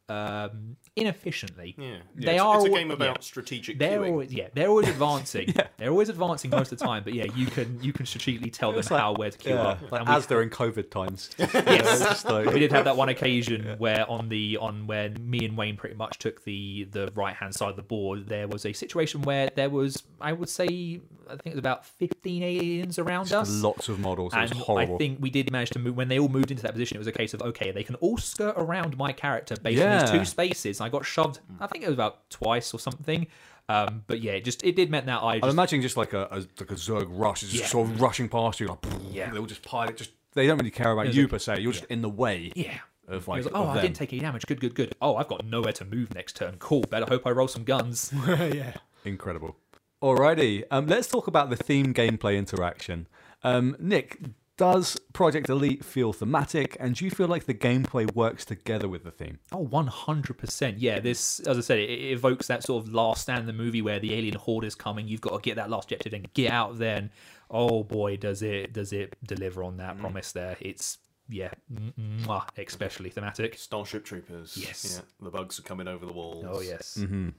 um 0.09 0.77
inefficiently 0.97 1.75
Yeah, 1.77 1.97
They 2.15 2.35
it's, 2.35 2.43
are 2.43 2.57
It's 2.57 2.67
a 2.67 2.69
al- 2.71 2.75
game 2.77 2.91
about 2.91 3.17
yeah. 3.17 3.21
strategic 3.21 3.79
they're 3.79 3.99
queuing. 4.01 4.11
always 4.11 4.33
yeah 4.33 4.49
they're 4.55 4.69
always 4.69 4.89
advancing 4.89 5.53
yeah. 5.57 5.67
they're 5.77 5.91
always 5.91 6.09
advancing 6.09 6.51
most 6.51 6.71
of 6.73 6.79
the 6.79 6.85
time 6.85 7.03
but 7.03 7.15
yeah 7.15 7.27
you 7.35 7.47
can 7.47 7.79
you 7.83 7.93
can 7.93 8.07
strategically 8.07 8.51
tell 8.51 8.71
them 8.71 8.79
It's 8.79 8.91
like- 8.91 9.01
how 9.01 9.15
where 9.15 9.31
to 9.31 9.37
queue 9.39 9.55
yeah, 9.55 9.63
up 9.63 9.91
like 9.91 10.01
And 10.03 10.09
we- 10.09 10.15
as 10.15 10.27
they're 10.27 10.43
in 10.43 10.51
COVID 10.51 10.91
times. 10.91 11.31
Yes. 11.39 12.25
Like- 12.25 12.53
we 12.53 12.61
did 12.61 12.71
have 12.73 12.85
that 12.85 12.97
one 12.97 13.09
occasion 13.09 13.75
where 13.79 14.09
on 14.09 14.29
the 14.29 14.57
on 14.59 14.87
when 14.87 15.29
me 15.29 15.45
and 15.45 15.57
Wayne 15.57 15.77
pretty 15.77 15.97
much 15.97 16.19
took 16.19 16.45
the 16.45 16.85
the 16.91 17.11
right 17.15 17.35
hand 17.35 17.55
side 17.55 17.71
of 17.71 17.77
the 17.77 17.83
board. 17.83 18.29
There 18.29 18.47
was 18.49 18.65
a 18.65 18.73
situation 18.73 19.23
where 19.23 19.51
there 19.55 19.71
was 19.71 20.03
I 20.21 20.33
would 20.33 20.49
say 20.49 21.01
I 21.27 21.31
think 21.37 21.47
it 21.47 21.51
was 21.51 21.59
about 21.59 21.85
fifteen 21.87 22.43
aliens 22.43 22.99
around 22.99 23.33
us. 23.33 23.62
lots 23.62 23.89
of 23.89 23.99
models. 24.01 24.33
It 24.35 24.41
was 24.41 24.51
And 24.51 24.61
horrible. 24.61 24.95
I 24.95 24.99
think 24.99 25.18
we 25.20 25.31
did 25.31 25.51
manage 25.51 25.70
to 25.70 25.79
move 25.79 25.97
when 25.97 26.09
they 26.09 26.18
all 26.18 26.29
moved 26.29 26.51
into 26.51 26.62
that 26.62 26.72
position. 26.72 26.97
It 26.97 26.99
was 27.01 27.07
a 27.07 27.12
case 27.12 27.35
of 27.35 27.43
okay, 27.43 27.70
they 27.70 27.83
can 27.85 27.95
all 27.97 28.16
skirt 28.18 28.55
around 28.57 28.97
my 28.97 29.12
character 29.12 29.57
based 29.62 29.83
on 29.83 30.01
these 30.01 30.11
two 30.11 30.25
spaces. 30.25 30.81
I 30.81 30.89
got 30.89 31.05
shoved. 31.05 31.41
I 31.61 31.66
think 31.66 31.85
it 31.85 31.89
was 31.89 31.95
about 31.95 32.29
twice 32.31 32.72
or 32.75 32.79
something. 32.81 33.27
Um, 33.68 34.05
but 34.07 34.20
yeah, 34.20 34.33
it 34.33 34.45
just 34.45 34.62
it 34.62 34.77
did 34.77 34.91
meant 34.91 35.07
that 35.07 35.22
I 35.22 35.37
I'm 35.43 35.49
imagining 35.49 35.81
just 35.83 35.97
like 35.97 36.12
a, 36.12 36.29
a 36.31 36.37
like 36.61 36.70
a 36.70 36.75
Zerg 36.75 37.07
rush, 37.09 37.43
it's 37.43 37.53
just 37.53 37.64
Yeah. 37.64 37.68
sort 37.68 37.89
of 37.89 38.01
rushing 38.01 38.29
past 38.29 38.61
you, 38.61 38.66
like 38.66 38.79
Yeah. 39.11 39.31
they'll 39.31 39.47
just 39.47 39.62
pile 39.62 39.89
it. 39.89 39.97
Just 39.97 40.11
they 40.35 40.47
don't 40.47 40.59
really 40.59 40.70
care 40.70 40.91
about 40.93 41.14
you 41.14 41.25
a- 41.25 41.29
per 41.29 41.39
se. 41.39 41.61
You're 41.61 41.72
just 41.72 41.85
in 41.87 42.03
the 42.03 42.09
way 42.11 42.53
yeah. 42.55 42.79
of 43.09 43.22
It 43.22 43.29
like, 43.29 43.37
was 43.39 43.47
like, 43.47 43.55
of 43.55 43.61
oh, 43.61 43.68
I 43.70 43.75
them. 43.75 43.83
didn't 43.85 43.97
take 43.97 44.12
any 44.12 44.20
damage. 44.20 44.45
Good, 44.47 44.61
good, 44.61 44.75
good. 44.75 44.95
Oh, 45.01 45.16
I've 45.16 45.29
got 45.29 45.47
nowhere 45.47 45.72
to 45.72 45.85
move 45.87 46.14
next 46.14 46.37
turn. 46.37 46.57
Cool. 46.59 46.83
Better 46.83 47.07
hope 47.09 47.27
I 47.27 47.31
roll 47.31 47.49
some 47.49 47.64
guns. 47.64 48.12
yeah. 48.29 48.75
Incredible. 49.07 49.57
Alrighty, 50.05 50.65
um, 50.71 50.87
let's 50.87 51.09
talk 51.09 51.29
about 51.29 51.49
the 51.49 51.57
theme 51.57 51.95
gameplay 51.95 52.37
interaction. 52.37 53.07
Um, 53.43 53.75
Nick, 53.79 54.19
does 54.59 54.99
Project 55.15 55.49
Elite 55.49 55.83
feel 55.83 56.13
thematic, 56.13 56.77
and 56.79 56.95
do 56.95 57.07
you 57.07 57.11
feel 57.11 57.27
like 57.27 57.47
the 57.47 57.55
gameplay 57.55 58.15
works 58.15 58.45
together 58.45 58.87
with 58.87 59.05
the 59.05 59.11
theme? 59.11 59.39
Oh, 59.51 59.67
100%. 59.67 60.75
Yeah, 60.77 61.01
this, 61.01 61.41
as 61.41 61.57
I 61.57 61.63
said, 61.63 61.79
it, 61.79 61.89
it 61.89 62.13
evokes 62.13 62.49
that 62.49 62.63
sort 62.65 62.85
of 62.85 62.93
last 62.93 63.23
stand 63.23 63.41
in 63.41 63.47
the 63.47 63.55
movie 63.55 63.81
where 63.81 63.99
the 63.99 64.13
alien 64.13 64.35
horde 64.35 64.67
is 64.67 64.75
coming. 64.75 65.09
You've 65.09 65.23
got 65.23 65.37
to 65.37 65.41
get 65.41 65.57
that 65.57 65.71
last 65.71 65.87
objective 65.87 66.13
and 66.13 66.31
get 66.35 66.53
out 66.53 66.77
there. 66.77 66.97
And 66.97 67.11
oh 67.51 67.83
boy, 67.83 68.19
does 68.19 68.43
it 68.43 68.75
does 68.75 68.93
it 68.93 69.17
deliver 69.25 69.65
on 69.65 69.79
that 69.79 69.99
promise 69.99 70.33
there. 70.33 70.59
It's, 70.61 70.99
yeah, 71.31 71.53
mwah, 71.99 72.45
especially 72.59 73.09
thematic. 73.09 73.57
Starship 73.57 74.05
Troopers. 74.05 74.55
Yes. 74.55 75.01
Yeah, 75.01 75.25
the 75.25 75.31
bugs 75.31 75.59
are 75.59 75.63
coming 75.63 75.89
over 75.89 76.05
the 76.05 76.13
walls. 76.13 76.45
Oh, 76.47 76.61
yes. 76.61 76.99
Mm-hmm. 77.01 77.31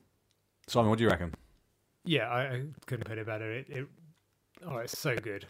Simon, 0.66 0.90
what 0.90 0.98
do 0.98 1.04
you 1.04 1.12
reckon? 1.12 1.32
Yeah, 2.06 2.30
I, 2.30 2.42
I 2.56 2.64
couldn't 2.88 3.06
put 3.06 3.18
it 3.18 3.26
better. 3.28 3.52
It, 3.52 3.68
it 3.70 3.88
oh, 4.66 4.78
it's 4.78 4.98
so 4.98 5.18
good. 5.20 5.48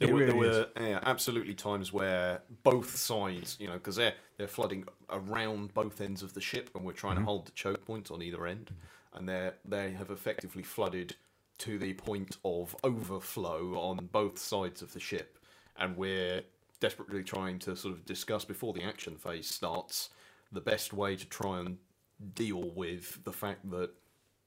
There 0.00 0.08
It 0.08 0.12
were, 0.12 0.22
there 0.24 0.36
were 0.36 0.68
yeah, 0.80 1.00
absolutely 1.04 1.54
times 1.54 1.92
where 1.92 2.42
both 2.62 2.96
sides, 2.96 3.56
you 3.58 3.66
know, 3.66 3.74
because 3.74 3.96
they're 3.96 4.14
they're 4.36 4.46
flooding 4.48 4.84
around 5.10 5.74
both 5.74 6.00
ends 6.00 6.22
of 6.22 6.34
the 6.34 6.40
ship, 6.40 6.70
and 6.76 6.84
we're 6.84 6.92
trying 6.92 7.16
Mm-hmm. 7.16 7.22
to 7.22 7.22
hold 7.22 7.46
the 7.46 7.52
choke 7.52 7.84
point 7.84 8.10
on 8.12 8.22
either 8.22 8.46
end, 8.46 8.70
and 9.14 9.28
they 9.28 9.50
they 9.64 9.92
have 9.92 10.10
effectively 10.10 10.62
flooded 10.62 11.16
to 11.58 11.78
the 11.78 11.94
point 11.94 12.36
of 12.44 12.76
overflow 12.84 13.74
on 13.80 14.08
both 14.12 14.38
sides 14.38 14.82
of 14.82 14.92
the 14.92 15.00
ship, 15.00 15.38
and 15.76 15.96
we're 15.96 16.42
desperately 16.80 17.24
trying 17.24 17.58
to 17.58 17.74
sort 17.74 17.92
of 17.94 18.04
discuss 18.04 18.44
before 18.44 18.72
the 18.72 18.84
action 18.84 19.16
phase 19.16 19.48
starts 19.48 20.10
the 20.52 20.60
best 20.60 20.92
way 20.92 21.16
to 21.16 21.26
try 21.26 21.58
and 21.58 21.78
deal 22.34 22.70
with 22.74 23.22
the 23.24 23.32
fact 23.32 23.68
that 23.70 23.90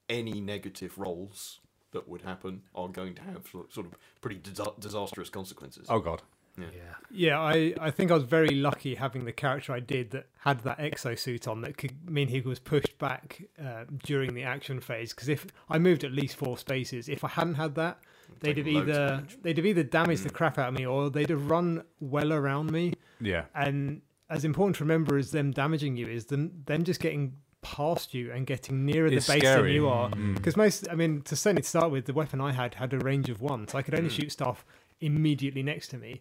any 0.08 0.40
negative 0.40 0.98
rolls 0.98 1.60
that 1.92 2.08
would 2.08 2.22
happen 2.22 2.62
are 2.74 2.88
going 2.88 3.14
to 3.14 3.22
have 3.22 3.46
sort 3.50 3.72
sort 3.72 3.86
of 3.86 3.92
pretty 4.20 4.36
disa- 4.36 4.72
disastrous 4.78 5.28
consequences. 5.28 5.86
Oh 5.90 6.00
God, 6.00 6.22
Yeah. 6.58 6.66
Yeah, 7.10 7.40
I, 7.40 7.74
I 7.80 7.90
think 7.90 8.10
I 8.10 8.14
was 8.14 8.24
very 8.24 8.54
lucky 8.54 8.94
having 8.94 9.24
the 9.26 9.32
character 9.32 9.72
I 9.74 9.80
did 9.80 10.10
that 10.12 10.26
had 10.40 10.60
that 10.60 10.78
exosuit 10.78 11.46
on 11.46 11.60
that 11.62 11.76
could 11.76 12.08
mean 12.10 12.28
he 12.28 12.40
was 12.40 12.58
pushed 12.58 12.98
back 12.98 13.42
uh, 13.62 13.84
during 14.04 14.34
the 14.34 14.42
action 14.42 14.80
phase. 14.80 15.12
Because 15.12 15.28
if 15.28 15.46
I 15.68 15.78
moved 15.78 16.04
at 16.04 16.12
least 16.12 16.36
four 16.36 16.56
spaces, 16.56 17.08
if 17.08 17.24
I 17.24 17.28
hadn't 17.28 17.54
had 17.54 17.74
that, 17.74 17.98
they'd 18.40 18.56
have 18.56 18.66
Taken 18.66 18.86
loads 18.86 18.90
of 18.90 18.96
either 18.96 19.26
they'd 19.42 19.56
have 19.58 19.66
either 19.66 19.82
damaged 19.82 20.22
the 20.24 20.30
crap 20.30 20.58
out 20.58 20.68
of 20.68 20.74
me 20.74 20.86
or 20.86 21.10
they'd 21.10 21.28
have 21.30 21.50
run 21.50 21.84
well 22.00 22.32
around 22.32 22.70
me. 22.72 22.94
yeah, 23.20 23.44
And 23.54 24.00
as 24.30 24.44
important 24.46 24.76
to 24.76 24.84
remember 24.84 25.18
as 25.18 25.30
them 25.30 25.50
damaging 25.50 25.96
you 25.98 26.06
is 26.06 26.26
them 26.26 26.62
them 26.64 26.84
just 26.84 27.00
getting 27.00 27.34
past 27.62 28.12
you 28.12 28.30
and 28.32 28.46
getting 28.46 28.84
nearer 28.84 29.06
It's 29.06 29.26
the 29.26 29.34
base 29.34 29.42
than 29.42 29.66
you 29.68 29.88
are. 29.88 30.10
Mm. 30.10 30.34
Because 30.34 30.56
most, 30.56 30.88
I 30.90 30.94
mean, 30.94 31.22
to 31.22 31.36
certainly 31.36 31.62
start 31.62 31.90
with, 31.90 32.06
the 32.06 32.12
weapon 32.12 32.40
I 32.40 32.52
had 32.52 32.74
had 32.74 32.92
a 32.92 32.98
range 32.98 33.28
of 33.30 33.40
one, 33.40 33.66
so 33.68 33.78
I 33.78 33.82
could 33.82 33.94
only 33.94 34.10
shoot 34.10 34.32
stuff 34.32 34.64
immediately 35.00 35.62
next 35.62 35.88
to 35.88 35.98
me. 35.98 36.20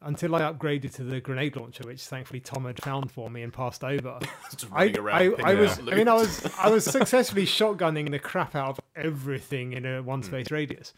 until 0.00 0.36
I 0.36 0.42
upgraded 0.42 0.94
to 0.94 1.02
the 1.04 1.20
grenade 1.20 1.56
launcher, 1.56 1.82
which 1.84 2.02
thankfully 2.02 2.40
Tom 2.40 2.64
had 2.64 2.80
found 2.82 3.10
for 3.10 3.28
me 3.30 3.42
and 3.42 3.52
passed 3.52 3.82
over. 3.82 4.18
I. 4.72 4.94
I, 5.10 5.32
I 5.42 5.54
was, 5.54 5.78
I 5.80 5.94
mean, 5.94 6.08
I 6.08 6.14
was, 6.14 6.48
I 6.56 6.70
was 6.70 6.84
successfully 6.84 7.46
shotgunning 7.46 8.10
the 8.10 8.18
crap 8.18 8.54
out 8.54 8.70
of 8.70 8.80
everything 8.94 9.72
in 9.72 9.84
a 9.84 10.02
one 10.02 10.22
space 10.22 10.50
radius. 10.50 10.94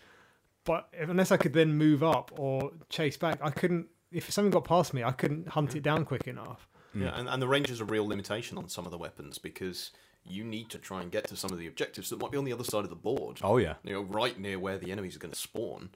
But 0.64 0.88
if, 0.92 1.08
unless 1.08 1.32
I 1.32 1.38
could 1.38 1.54
then 1.54 1.74
move 1.74 2.02
up 2.02 2.30
or 2.38 2.72
chase 2.90 3.16
back, 3.16 3.38
I 3.42 3.50
couldn't. 3.50 3.86
If 4.12 4.30
something 4.30 4.50
got 4.50 4.64
past 4.64 4.92
me, 4.92 5.02
I 5.04 5.12
couldn't 5.12 5.48
hunt 5.48 5.76
it 5.76 5.82
down 5.82 6.04
quick 6.04 6.26
enough. 6.26 6.68
Yeah, 6.94 7.08
mm. 7.08 7.20
and, 7.20 7.28
and 7.28 7.42
the 7.42 7.48
range 7.48 7.70
is 7.70 7.80
a 7.80 7.84
real 7.84 8.06
limitation 8.06 8.58
on 8.58 8.68
some 8.68 8.84
of 8.84 8.90
the 8.90 8.98
weapons 8.98 9.38
because 9.38 9.90
you 10.24 10.44
need 10.44 10.68
to 10.70 10.78
try 10.78 11.00
and 11.02 11.10
get 11.10 11.26
to 11.28 11.36
some 11.36 11.52
of 11.52 11.58
the 11.58 11.66
objectives 11.66 12.10
that 12.10 12.20
might 12.20 12.30
be 12.30 12.38
on 12.38 12.44
the 12.44 12.52
other 12.52 12.64
side 12.64 12.84
of 12.84 12.90
the 12.90 12.96
board. 12.96 13.38
Oh 13.42 13.56
yeah. 13.56 13.74
You 13.82 13.94
know, 13.94 14.02
right 14.02 14.38
near 14.38 14.58
where 14.58 14.78
the 14.78 14.92
enemies 14.92 15.16
are 15.16 15.20
going 15.20 15.32
to 15.32 15.38
spawn. 15.38 15.90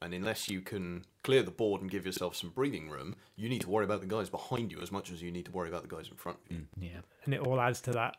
And 0.00 0.14
unless 0.14 0.48
you 0.48 0.60
can 0.60 1.04
clear 1.24 1.42
the 1.42 1.50
board 1.50 1.80
and 1.82 1.90
give 1.90 2.06
yourself 2.06 2.36
some 2.36 2.50
breathing 2.50 2.88
room, 2.88 3.16
you 3.34 3.48
need 3.48 3.62
to 3.62 3.68
worry 3.68 3.84
about 3.84 4.00
the 4.00 4.06
guys 4.06 4.30
behind 4.30 4.70
you 4.70 4.78
as 4.80 4.92
much 4.92 5.10
as 5.10 5.20
you 5.20 5.32
need 5.32 5.46
to 5.46 5.50
worry 5.50 5.68
about 5.68 5.82
the 5.82 5.88
guys 5.88 6.08
in 6.08 6.16
front 6.16 6.38
of 6.44 6.56
you. 6.56 6.62
Mm. 6.62 6.66
Yeah. 6.80 7.00
and 7.24 7.34
it 7.34 7.40
all 7.40 7.60
adds 7.60 7.80
to 7.82 7.90
that 7.92 8.16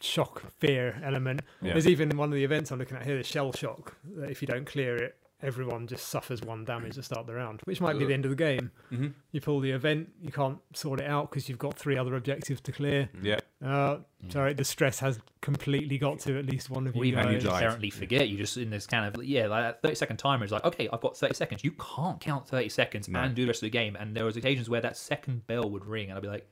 shock 0.00 0.42
fear 0.58 1.00
element. 1.04 1.42
Yeah. 1.60 1.72
There's 1.72 1.86
even 1.86 2.16
one 2.16 2.30
of 2.30 2.34
the 2.34 2.44
events 2.44 2.70
I'm 2.70 2.78
looking 2.78 2.96
at 2.96 3.04
here, 3.04 3.18
the 3.18 3.24
shell 3.24 3.52
shock. 3.52 3.96
That 4.16 4.30
if 4.30 4.42
you 4.42 4.48
don't 4.48 4.66
clear 4.66 4.96
it, 4.96 5.16
everyone 5.42 5.86
just 5.86 6.08
suffers 6.08 6.42
one 6.42 6.64
damage 6.64 6.94
to 6.96 7.02
start 7.02 7.26
the 7.26 7.34
round, 7.34 7.60
which 7.64 7.80
might 7.80 7.98
be 7.98 8.04
the 8.04 8.14
end 8.14 8.24
of 8.24 8.30
the 8.30 8.36
game. 8.36 8.70
Mm-hmm. 8.92 9.08
You 9.32 9.40
pull 9.40 9.60
the 9.60 9.70
event, 9.70 10.10
you 10.22 10.30
can't 10.30 10.58
sort 10.74 11.00
it 11.00 11.06
out 11.06 11.30
because 11.30 11.48
you've 11.48 11.58
got 11.58 11.74
three 11.74 11.96
other 11.96 12.14
objectives 12.16 12.60
to 12.62 12.72
clear. 12.72 13.08
Yeah. 13.22 13.38
Uh, 13.64 13.98
sorry, 14.28 14.54
the 14.54 14.64
stress 14.64 14.98
has 15.00 15.18
completely 15.40 15.98
got 15.98 16.18
to 16.20 16.38
at 16.38 16.46
least 16.46 16.70
one 16.70 16.86
of 16.86 16.96
you 16.96 17.04
even 17.04 17.26
you 17.28 17.32
guys. 17.34 17.42
just 17.42 17.60
died. 17.80 17.92
forget. 17.92 18.28
You 18.28 18.36
just 18.38 18.56
in 18.56 18.70
this 18.70 18.86
kind 18.86 19.14
of 19.14 19.22
yeah, 19.24 19.46
like 19.46 19.64
that 19.64 19.82
thirty 19.82 19.94
second 19.94 20.16
timer 20.16 20.44
is 20.44 20.52
like, 20.52 20.64
okay, 20.64 20.88
I've 20.92 21.00
got 21.00 21.16
thirty 21.16 21.34
seconds. 21.34 21.62
You 21.64 21.72
can't 21.72 22.20
count 22.20 22.48
thirty 22.48 22.68
seconds 22.68 23.08
No. 23.08 23.20
and 23.20 23.34
do 23.34 23.42
the 23.42 23.48
rest 23.48 23.62
of 23.62 23.66
the 23.66 23.70
game. 23.70 23.96
And 23.96 24.16
there 24.16 24.24
was 24.24 24.36
occasions 24.36 24.68
where 24.70 24.80
that 24.80 24.96
second 24.96 25.46
bell 25.46 25.68
would 25.68 25.84
ring, 25.84 26.08
and 26.08 26.16
I'd 26.16 26.22
be 26.22 26.28
like, 26.28 26.46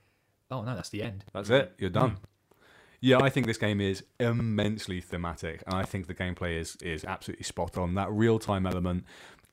oh 0.51 0.61
no, 0.63 0.75
that's 0.75 0.89
the 0.89 1.03
end. 1.03 1.25
That's 1.33 1.49
it. 1.49 1.73
You're 1.77 1.89
done. 1.89 2.17
Yeah, 3.01 3.19
I 3.19 3.29
think 3.29 3.45
this 3.47 3.57
game 3.57 3.79
is 3.79 4.03
immensely 4.19 4.99
thematic, 4.99 5.63
and 5.65 5.75
I 5.75 5.83
think 5.83 6.07
the 6.07 6.13
gameplay 6.15 6.59
is 6.59 6.75
is 6.77 7.05
absolutely 7.05 7.43
spot 7.43 7.77
on. 7.77 7.95
That 7.95 8.11
real 8.11 8.39
time 8.39 8.65
element 8.65 9.05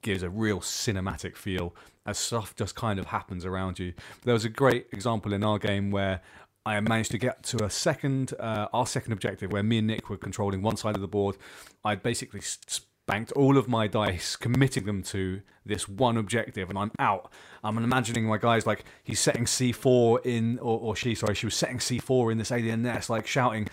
gives 0.03 0.23
a 0.23 0.31
real 0.31 0.61
cinematic 0.61 1.37
feel 1.37 1.75
as 2.05 2.19
stuff 2.19 2.55
just 2.55 2.75
kind 2.77 2.99
of 2.99 3.07
happens 3.07 3.45
around 3.45 3.79
you. 3.79 3.93
There 4.25 4.35
was 4.35 4.45
a 4.45 4.49
great 4.49 4.87
example 4.93 5.33
in 5.33 5.43
our 5.43 5.59
game 5.59 5.91
where 5.91 6.21
I 6.65 6.79
managed 6.81 7.13
to 7.13 7.19
get 7.19 7.43
to 7.45 7.65
a 7.65 7.71
second, 7.71 8.35
uh, 8.39 8.67
our 8.73 8.87
second 8.87 9.13
objective, 9.13 9.53
where 9.53 9.63
me 9.63 9.79
and 9.79 9.87
Nick 9.87 10.11
were 10.11 10.17
controlling 10.17 10.63
one 10.63 10.77
side 10.77 10.95
of 10.97 11.01
the 11.01 11.09
board. 11.09 11.37
I'd 11.85 12.03
basically 12.03 12.41
s- 12.41 12.81
spanked 13.09 13.31
all 13.33 13.57
of 13.57 13.69
my 13.69 13.87
dice, 13.87 14.35
committing 14.35 14.85
them 14.85 15.01
to 15.01 15.41
this 15.65 15.89
one 15.89 16.17
objective, 16.17 16.69
and 16.69 16.77
I'm 16.77 16.91
out. 16.99 17.31
I'm 17.63 17.79
imagining 17.79 18.25
my 18.25 18.37
guy's 18.37 18.67
like 18.67 18.85
he's 19.05 19.21
setting 19.21 19.45
C4 19.45 20.27
in, 20.27 20.59
or, 20.59 20.81
or 20.81 20.97
she, 20.97 21.15
sorry, 21.15 21.37
she 21.37 21.47
was 21.47 21.55
setting 21.55 21.79
C4 21.79 22.33
in 22.33 22.39
this 22.39 22.51
alien 22.51 22.83
nest, 22.83 23.09
like 23.09 23.29
shouting. 23.29 23.69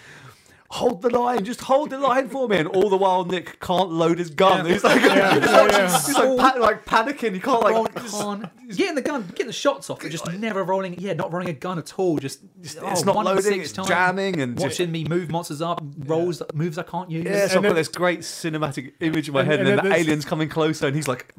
Hold 0.73 1.03
the 1.03 1.09
line, 1.11 1.45
just 1.45 1.61
hold 1.61 1.91
the 1.91 1.99
line 1.99 2.29
for 2.29 2.47
me, 2.47 2.57
and 2.57 2.67
all 2.67 2.89
the 2.89 2.97
while 2.97 3.25
Nick 3.25 3.59
can't 3.59 3.91
load 3.91 4.17
his 4.17 4.31
gun. 4.31 4.65
He's 4.65 4.83
like, 4.83 5.01
he's 5.01 5.09
like, 5.11 5.71
he's 6.05 6.17
like, 6.17 6.37
pa- 6.39 6.55
like 6.59 6.83
panicking. 6.85 7.33
He 7.35 7.39
can't 7.39 7.61
like, 7.61 7.75
Roll- 7.75 7.85
just- 7.85 8.19
can't- 8.19 8.49
getting 8.75 8.95
the 8.95 9.03
gun, 9.03 9.21
getting 9.29 9.45
the 9.47 9.53
shots 9.53 9.91
off, 9.91 9.99
but 10.01 10.09
just 10.09 10.31
never 10.33 10.63
rolling. 10.63 10.95
Yeah, 10.99 11.13
not 11.13 11.31
rolling 11.31 11.49
a 11.49 11.53
gun 11.53 11.77
at 11.77 11.93
all. 11.99 12.17
Just 12.17 12.39
it's 12.59 12.75
oh, 12.81 13.03
not 13.03 13.15
one 13.15 13.25
loading. 13.25 13.43
six 13.43 13.65
It's 13.65 13.73
times. 13.73 13.87
jamming 13.87 14.39
and 14.41 14.55
just, 14.55 14.65
Watching 14.65 14.91
me 14.91 15.03
move 15.03 15.29
monsters 15.29 15.61
up, 15.61 15.79
rolls 16.05 16.41
moves 16.55 16.79
I 16.79 16.83
can't 16.83 17.11
use. 17.11 17.25
yeah. 17.25 17.47
So 17.47 17.57
I've 17.57 17.63
got 17.63 17.75
this 17.75 17.87
great 17.89 18.21
cinematic 18.21 18.93
image 18.99 19.27
in 19.27 19.35
my 19.35 19.41
And- 19.41 19.49
head, 19.51 19.59
and, 19.59 19.69
and 19.69 19.77
then 19.77 19.85
then 19.85 19.91
the 19.93 19.97
aliens 19.99 20.25
coming 20.25 20.49
closer, 20.49 20.87
and 20.87 20.95
he's 20.95 21.07
like, 21.07 21.35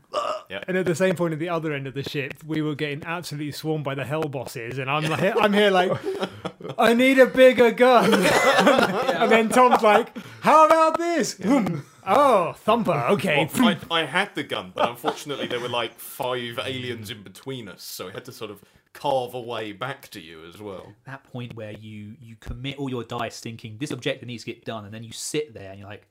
And 0.68 0.76
at 0.76 0.86
the 0.86 0.94
same 0.94 1.16
point 1.16 1.32
at 1.32 1.40
the 1.40 1.48
other 1.48 1.72
end 1.72 1.88
of 1.88 1.94
the 1.94 2.04
ship, 2.04 2.34
we 2.46 2.62
were 2.62 2.76
getting 2.76 3.02
absolutely 3.04 3.50
swarmed 3.50 3.82
by 3.84 3.96
the 3.96 4.04
hell 4.04 4.22
bosses, 4.28 4.78
and 4.78 4.88
I'm 4.88 5.02
like, 5.10 5.34
I'm 5.40 5.52
here 5.52 5.70
like, 5.72 5.90
I 6.78 6.94
need 6.94 7.18
a 7.18 7.26
bigger 7.26 7.72
gun. 7.72 8.12
and 9.24 9.32
then 9.32 9.48
Tom's 9.48 9.82
like, 9.82 10.16
How 10.40 10.66
about 10.66 10.98
this? 10.98 11.34
Boom. 11.46 11.84
oh, 12.06 12.52
thumper. 12.52 13.06
Okay. 13.10 13.48
Well, 13.58 13.68
I, 13.68 13.78
I 14.02 14.04
had 14.04 14.34
the 14.34 14.42
gun, 14.42 14.72
but 14.74 14.88
unfortunately 14.88 15.46
there 15.46 15.60
were 15.60 15.68
like 15.68 15.98
five 15.98 16.58
aliens 16.64 17.10
in 17.10 17.22
between 17.22 17.68
us, 17.68 17.82
so 17.82 18.08
I 18.08 18.12
had 18.12 18.24
to 18.26 18.32
sort 18.32 18.50
of 18.50 18.62
carve 18.92 19.34
a 19.34 19.40
way 19.40 19.72
back 19.72 20.08
to 20.08 20.20
you 20.20 20.44
as 20.46 20.60
well. 20.60 20.94
that 21.04 21.24
point 21.24 21.54
where 21.56 21.72
you 21.72 22.14
you 22.20 22.36
commit 22.36 22.78
all 22.78 22.88
your 22.88 23.02
dice 23.02 23.40
thinking 23.40 23.76
this 23.78 23.90
objective 23.90 24.28
needs 24.28 24.44
to 24.44 24.52
get 24.52 24.64
done 24.64 24.84
and 24.84 24.94
then 24.94 25.02
you 25.02 25.10
sit 25.10 25.52
there 25.52 25.70
and 25.70 25.80
you're 25.80 25.88
like 25.88 26.06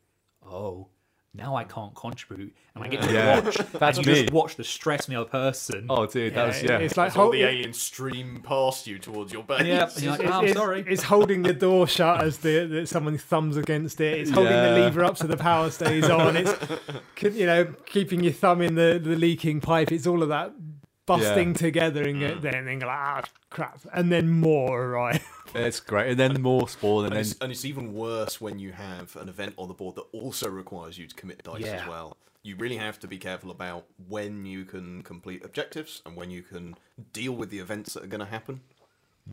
oh 0.45 0.87
now 1.35 1.55
i 1.55 1.63
can't 1.63 1.95
contribute 1.95 2.53
and 2.75 2.83
i 2.83 2.87
get 2.87 3.01
to 3.01 3.11
Yeah, 3.11 3.39
watch 3.39 3.57
that's 3.73 3.97
and 3.97 4.05
you 4.07 4.13
me. 4.13 4.21
just 4.21 4.33
watch 4.33 4.55
the 4.55 4.63
stress 4.63 5.09
on 5.09 5.15
the 5.15 5.21
other 5.21 5.29
person 5.29 5.87
oh, 5.89 6.05
dude, 6.05 6.35
that 6.35 6.47
was 6.47 6.61
Yeah, 6.61 6.71
yeah. 6.73 6.77
It's 6.79 6.95
like 6.97 7.07
As 7.11 7.15
all 7.17 7.23
hold- 7.23 7.33
the 7.33 7.41
it- 7.41 7.49
aliens 7.49 7.81
stream 7.81 8.41
past 8.43 8.85
you 8.87 8.99
towards 8.99 9.33
your 9.33 9.43
base. 9.43 9.63
yeah 9.65 9.89
and 9.93 10.01
you're 10.03 10.11
like 10.11 10.21
it's, 10.21 10.29
oh, 10.31 10.33
i'm 10.33 10.43
it's- 10.45 10.55
sorry 10.57 10.85
it's 10.87 11.03
holding 11.03 11.41
the 11.43 11.53
door 11.53 11.87
shut 11.87 12.23
as 12.23 12.37
the, 12.39 12.65
the 12.67 12.85
someone 12.85 13.17
thumbs 13.17 13.57
against 13.57 13.99
it. 13.99 14.19
It's 14.19 14.29
holding 14.31 14.53
Yeah. 14.53 14.73
the 14.73 14.79
lever 14.79 15.03
up 15.03 15.17
so 15.17 15.25
the 15.27 15.37
power 15.37 15.69
stays 15.71 16.09
on. 16.09 16.37
It's 16.37 16.53
you 17.21 17.45
know 17.45 17.65
keeping 17.85 18.21
your 18.23 18.33
thumb 18.33 18.61
in 18.61 18.75
the, 18.75 18.99
the 19.03 19.15
leaking 19.15 19.61
pipe. 19.61 19.91
It's 19.91 20.05
all 20.07 20.21
of 20.23 20.29
that 20.29 20.53
busting 21.05 21.49
Yeah. 21.49 21.53
together 21.57 22.03
and 22.03 22.19
go, 22.19 22.35
then 22.35 22.65
then 22.65 22.79
go 22.79 22.87
like 22.87 22.95
ah 22.97 23.21
crap, 23.49 23.79
and 23.93 24.11
then 24.11 24.29
more 24.29 24.89
right. 24.89 25.21
It's 25.55 25.79
great, 25.79 26.09
and 26.11 26.19
then 26.19 26.41
more 26.41 26.67
spawn, 26.67 27.05
and 27.05 27.13
And 27.13 27.15
then 27.15 27.31
it's, 27.31 27.39
and 27.41 27.51
it's 27.51 27.65
even 27.65 27.93
worse 27.93 28.39
when 28.41 28.59
you 28.59 28.71
have 28.71 29.15
an 29.15 29.29
event 29.29 29.53
on 29.57 29.67
the 29.67 29.73
board 29.73 29.95
that 29.95 30.05
also 30.11 30.49
requires 30.49 30.97
you 30.97 31.07
to 31.07 31.15
commit 31.15 31.43
dice 31.43 31.61
Yeah. 31.61 31.81
as 31.81 31.87
well. 31.87 32.17
You 32.41 32.55
really 32.57 32.77
have 32.77 32.99
to 32.99 33.07
be 33.07 33.17
careful 33.17 33.51
about 33.51 33.85
when 34.07 34.45
you 34.45 34.65
can 34.65 35.01
complete 35.03 35.45
objectives 35.45 36.01
and 36.05 36.15
when 36.15 36.29
you 36.29 36.41
can 36.41 36.75
deal 37.13 37.33
with 37.33 37.49
the 37.49 37.59
events 37.59 37.93
that 37.93 38.03
are 38.03 38.07
going 38.07 38.19
to 38.19 38.25
happen. 38.25 38.61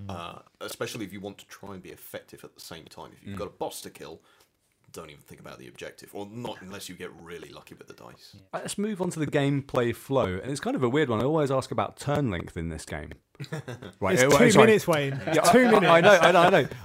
Uh, 0.08 0.38
especially 0.60 1.04
if 1.04 1.12
you 1.12 1.18
want 1.18 1.36
to 1.36 1.44
try 1.46 1.74
and 1.74 1.82
be 1.82 1.88
effective 1.90 2.44
at 2.44 2.54
the 2.54 2.60
same 2.60 2.84
time. 2.84 3.10
If 3.12 3.26
you've 3.26 3.36
got 3.36 3.48
a 3.48 3.50
boss 3.50 3.80
to 3.80 3.90
kill, 3.90 4.20
don't 4.92 5.10
even 5.10 5.22
think 5.22 5.40
about 5.40 5.58
the 5.58 5.68
objective, 5.68 6.10
or 6.14 6.26
not 6.30 6.60
unless 6.60 6.88
you 6.88 6.94
get 6.94 7.10
really 7.20 7.48
lucky 7.50 7.74
with 7.74 7.86
the 7.86 7.94
dice. 7.94 8.34
Right, 8.52 8.62
Let's 8.62 8.78
move 8.78 9.00
on 9.00 9.10
to 9.10 9.18
the 9.20 9.26
gameplay 9.26 9.94
flow, 9.94 10.38
and 10.42 10.50
it's 10.50 10.60
kind 10.60 10.76
of 10.76 10.82
a 10.82 10.88
weird 10.88 11.08
one. 11.08 11.20
I 11.20 11.24
always 11.24 11.50
ask 11.50 11.70
about 11.70 11.98
turn 11.98 12.30
length 12.30 12.56
in 12.56 12.68
this 12.68 12.84
game. 12.84 13.12
Right, 14.00 14.14
It's 14.18 14.22
two 14.22 14.50
sorry. 14.50 14.66
minutes, 14.66 14.86
Wayne. 14.86 15.18
Yeah, 15.26 15.40
two 15.40 15.60
I- 15.60 15.70
minutes. 15.70 15.86
I 15.86 16.00
know, 16.00 16.10
I 16.20 16.32
know, 16.32 16.40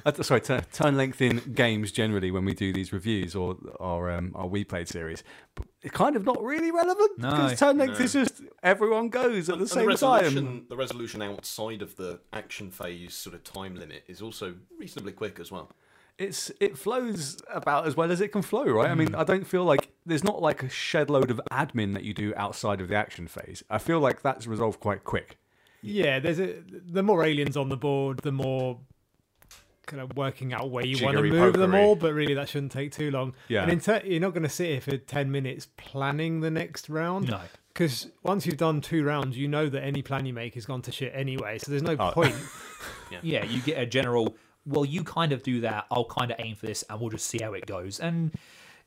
I 0.05 0.11
know. 0.11 0.21
Sorry, 0.21 0.39
tu- 0.41 0.61
turn 0.71 0.95
length 0.97 1.21
in 1.21 1.37
games 1.53 1.91
generally 1.91 2.31
when 2.31 2.45
we 2.45 2.53
do 2.53 2.71
these 2.73 2.91
reviews 2.93 3.35
or 3.35 3.57
or 3.79 4.09
um, 4.11 4.31
our 4.35 4.47
we 4.47 4.63
played 4.63 4.87
series, 4.87 5.23
but 5.55 5.65
it's 5.81 5.93
kind 5.93 6.15
of 6.15 6.23
not 6.25 6.41
really 6.41 6.71
relevant 6.71 7.17
No. 7.19 7.29
because 7.31 7.59
turn 7.59 7.77
length 7.77 7.99
No. 7.99 8.05
is 8.05 8.13
just 8.13 8.41
everyone 8.63 9.09
goes 9.09 9.49
at 9.49 9.55
the 9.57 9.61
And 9.63 9.69
same 9.69 9.89
the 9.89 9.97
time. 9.97 10.65
the 10.69 10.75
resolution 10.77 11.21
outside 11.21 11.81
of 11.81 11.95
the 11.97 12.19
action 12.33 12.71
phase 12.71 13.13
sort 13.13 13.35
of 13.35 13.43
time 13.43 13.75
limit 13.75 14.03
is 14.07 14.21
also 14.21 14.55
reasonably 14.79 15.11
quick 15.11 15.39
as 15.39 15.51
well. 15.51 15.71
It's 16.17 16.49
it 16.61 16.77
flows 16.77 17.41
about 17.53 17.85
as 17.87 17.97
well 17.97 18.09
as 18.11 18.21
it 18.21 18.29
can 18.31 18.41
flow, 18.41 18.63
right? 18.65 18.89
I 18.89 18.95
mean, 18.95 19.09
Hmm. 19.09 19.15
I 19.19 19.23
don't 19.25 19.45
feel 19.45 19.65
like 19.65 19.89
there's 20.05 20.23
not 20.23 20.41
like 20.41 20.63
a 20.63 20.69
shed 20.69 21.09
load 21.09 21.29
of 21.29 21.41
admin 21.51 21.93
that 21.93 22.03
you 22.03 22.13
do 22.13 22.33
outside 22.37 22.79
of 22.79 22.87
the 22.87 22.95
action 22.95 23.27
phase. 23.27 23.63
I 23.69 23.79
feel 23.79 23.99
like 23.99 24.21
that's 24.21 24.47
resolved 24.47 24.79
quite 24.79 25.03
quick. 25.03 25.37
Yeah, 25.81 26.19
there's 26.19 26.39
a 26.39 26.55
the 26.69 27.03
more 27.03 27.23
aliens 27.25 27.57
on 27.57 27.67
the 27.69 27.75
board, 27.77 28.19
the 28.19 28.31
more 28.31 28.79
kind 29.87 30.01
of 30.01 30.15
working 30.17 30.51
out 30.53 30.71
where 30.71 30.85
you 30.85 31.03
want 31.03 31.15
to 31.17 31.21
Jiggery 31.21 31.31
move 31.31 31.53
them 31.57 31.75
all. 31.75 31.95
But 31.95 32.13
really, 32.13 32.33
that 32.33 32.47
shouldn't 32.49 32.71
take 32.71 32.91
too 32.91 33.11
long. 33.11 33.33
Yeah. 33.49 33.63
and 33.63 33.71
in 33.73 33.79
ter- 33.81 34.01
you're 34.05 34.21
not 34.21 34.33
going 34.33 34.43
to 34.43 34.49
sit 34.49 34.67
here 34.69 34.81
for 34.81 34.97
ten 34.97 35.31
minutes 35.31 35.67
planning 35.77 36.39
the 36.39 36.49
next 36.49 36.89
round. 36.89 37.27
no 37.29 37.41
Because 37.73 38.07
once 38.23 38.45
you've 38.45 38.57
done 38.57 38.79
two 38.81 39.03
rounds, 39.03 39.37
you 39.37 39.47
know 39.49 39.67
that 39.69 39.83
any 39.83 40.01
plan 40.01 40.25
you 40.25 40.33
make 40.33 40.53
has 40.55 40.65
gone 40.65 40.81
to 40.83 40.91
shit 40.93 41.11
anyway. 41.13 41.57
So 41.59 41.71
there's 41.71 41.83
no 41.83 41.95
Oh. 41.99 42.11
point. 42.11 42.35
yeah 43.21 43.45
you 43.45 43.61
get 43.61 43.77
a 43.77 43.85
general 43.85 44.35
well 44.65 44.85
you 44.85 45.03
kind 45.03 45.31
of 45.31 45.43
do 45.43 45.61
that 45.61 45.85
i'll 45.91 46.05
kind 46.05 46.31
of 46.31 46.37
aim 46.39 46.55
for 46.55 46.65
this 46.65 46.83
and 46.89 46.99
we'll 46.99 47.09
just 47.09 47.27
see 47.27 47.39
how 47.41 47.53
it 47.53 47.65
goes 47.65 47.99
and 47.99 48.31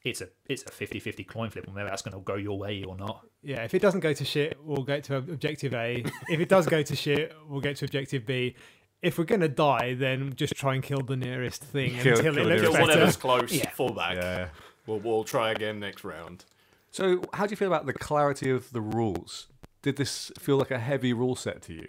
it's 0.04 0.20
a 0.20 0.28
it's 0.46 0.62
a 0.62 0.66
50-50 0.66 1.26
coin 1.26 1.50
flip 1.50 1.66
whether 1.72 1.88
that's 1.88 2.02
going 2.02 2.14
to 2.16 2.20
go 2.20 2.36
your 2.36 2.56
way 2.58 2.84
or 2.84 2.96
not 2.96 3.26
Yeah, 3.42 3.64
if 3.64 3.74
it 3.74 3.82
doesn't 3.82 4.00
go 4.00 4.12
to 4.12 4.24
shit, 4.24 4.56
we'll 4.62 4.84
get 4.84 5.04
to 5.04 5.16
objective 5.16 5.74
A. 5.74 6.04
If 6.28 6.40
it 6.40 6.48
does 6.48 6.66
go 6.66 6.82
to 6.82 6.96
shit, 6.96 7.34
we'll 7.48 7.60
get 7.60 7.76
to 7.78 7.84
objective 7.84 8.24
B. 8.24 8.54
If 9.02 9.18
we're 9.18 9.24
gonna 9.24 9.48
die, 9.48 9.94
then 9.94 10.34
just 10.34 10.54
try 10.54 10.74
and 10.74 10.82
kill 10.82 11.02
the 11.02 11.16
nearest 11.16 11.62
thing 11.64 11.90
Kill- 11.98 12.16
until 12.18 12.22
kill 12.34 12.38
it 12.38 12.42
the 12.44 12.48
looks 12.48 12.62
Kill 12.62 12.72
better. 12.72 12.84
whatever's 12.86 13.16
close, 13.26 13.52
Yeah. 13.52 13.70
fall 13.70 13.90
back. 13.92 14.16
Yeah. 14.16 14.48
We'll, 14.86 14.98
we'll 15.00 15.24
try 15.24 15.50
again 15.52 15.78
next 15.80 16.02
round. 16.04 16.44
So, 16.90 17.22
how 17.34 17.46
do 17.46 17.50
you 17.50 17.56
feel 17.56 17.68
about 17.68 17.86
the 17.86 17.92
clarity 17.92 18.50
of 18.50 18.72
the 18.72 18.80
rules? 18.80 19.48
Did 19.82 19.96
this 19.96 20.32
feel 20.38 20.56
like 20.58 20.70
a 20.72 20.78
heavy 20.80 21.12
rule 21.12 21.36
set 21.36 21.60
to 21.62 21.74
you? 21.74 21.88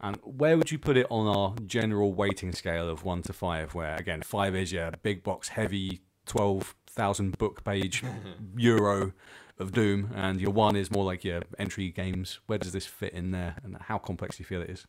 And 0.00 0.16
where 0.22 0.56
would 0.56 0.70
you 0.70 0.78
put 0.78 0.96
it 0.96 1.06
on 1.10 1.26
our 1.26 1.54
general 1.66 2.12
weighting 2.12 2.52
scale 2.52 2.88
of 2.88 3.04
one 3.04 3.22
to 3.22 3.32
five? 3.32 3.74
Where 3.74 3.96
again, 3.96 4.22
five 4.22 4.56
is 4.56 4.72
your 4.72 4.90
big 5.02 5.22
box, 5.22 5.48
heavy, 5.48 6.00
twelve 6.26 6.74
thousand 6.86 7.38
book 7.38 7.64
page 7.64 8.02
euro 8.56 9.12
of 9.58 9.72
Doom, 9.72 10.10
and 10.14 10.40
your 10.40 10.52
one 10.52 10.74
is 10.74 10.90
more 10.90 11.04
like 11.04 11.22
your 11.22 11.42
entry 11.58 11.90
games. 11.90 12.40
Where 12.46 12.58
does 12.58 12.72
this 12.72 12.86
fit 12.86 13.12
in 13.12 13.30
there, 13.30 13.56
and 13.62 13.76
how 13.78 13.98
complex 13.98 14.36
do 14.36 14.42
you 14.42 14.46
feel 14.46 14.62
it 14.62 14.70
is? 14.70 14.86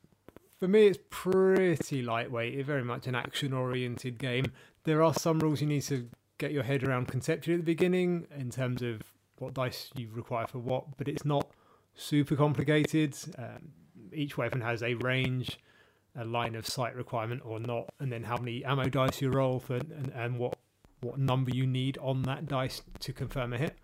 For 0.59 0.67
me, 0.67 0.87
it's 0.87 0.99
pretty 1.09 2.03
lightweight. 2.03 2.53
It's 2.53 2.67
very 2.67 2.83
much 2.83 3.07
an 3.07 3.15
action-oriented 3.15 4.17
game. 4.17 4.45
There 4.83 5.03
are 5.03 5.13
some 5.13 5.39
rules 5.39 5.59
you 5.59 5.67
need 5.67 5.81
to 5.83 6.07
get 6.37 6.51
your 6.51 6.63
head 6.63 6.83
around 6.83 7.07
conceptually 7.07 7.55
at 7.55 7.61
the 7.61 7.65
beginning 7.65 8.27
in 8.37 8.49
terms 8.49 8.81
of 8.81 9.01
what 9.39 9.55
dice 9.55 9.89
you 9.95 10.09
require 10.11 10.47
for 10.47 10.59
what, 10.59 10.97
but 10.97 11.07
it's 11.07 11.25
not 11.25 11.49
super 11.95 12.35
complicated. 12.35 13.17
Um, 13.37 13.73
each 14.13 14.37
weapon 14.37 14.61
has 14.61 14.83
a 14.83 14.93
range, 14.95 15.59
a 16.15 16.25
line 16.25 16.55
of 16.55 16.67
sight 16.67 16.95
requirement 16.95 17.41
or 17.45 17.59
not, 17.59 17.89
and 17.99 18.11
then 18.11 18.23
how 18.23 18.37
many 18.37 18.63
ammo 18.65 18.85
dice 18.85 19.21
you 19.21 19.29
roll 19.29 19.59
for, 19.59 19.75
and, 19.75 20.11
and 20.15 20.37
what 20.37 20.57
what 21.01 21.17
number 21.17 21.49
you 21.51 21.65
need 21.65 21.97
on 21.97 22.21
that 22.23 22.47
dice 22.47 22.83
to 22.99 23.11
confirm 23.11 23.53
a 23.53 23.57
hit. 23.57 23.75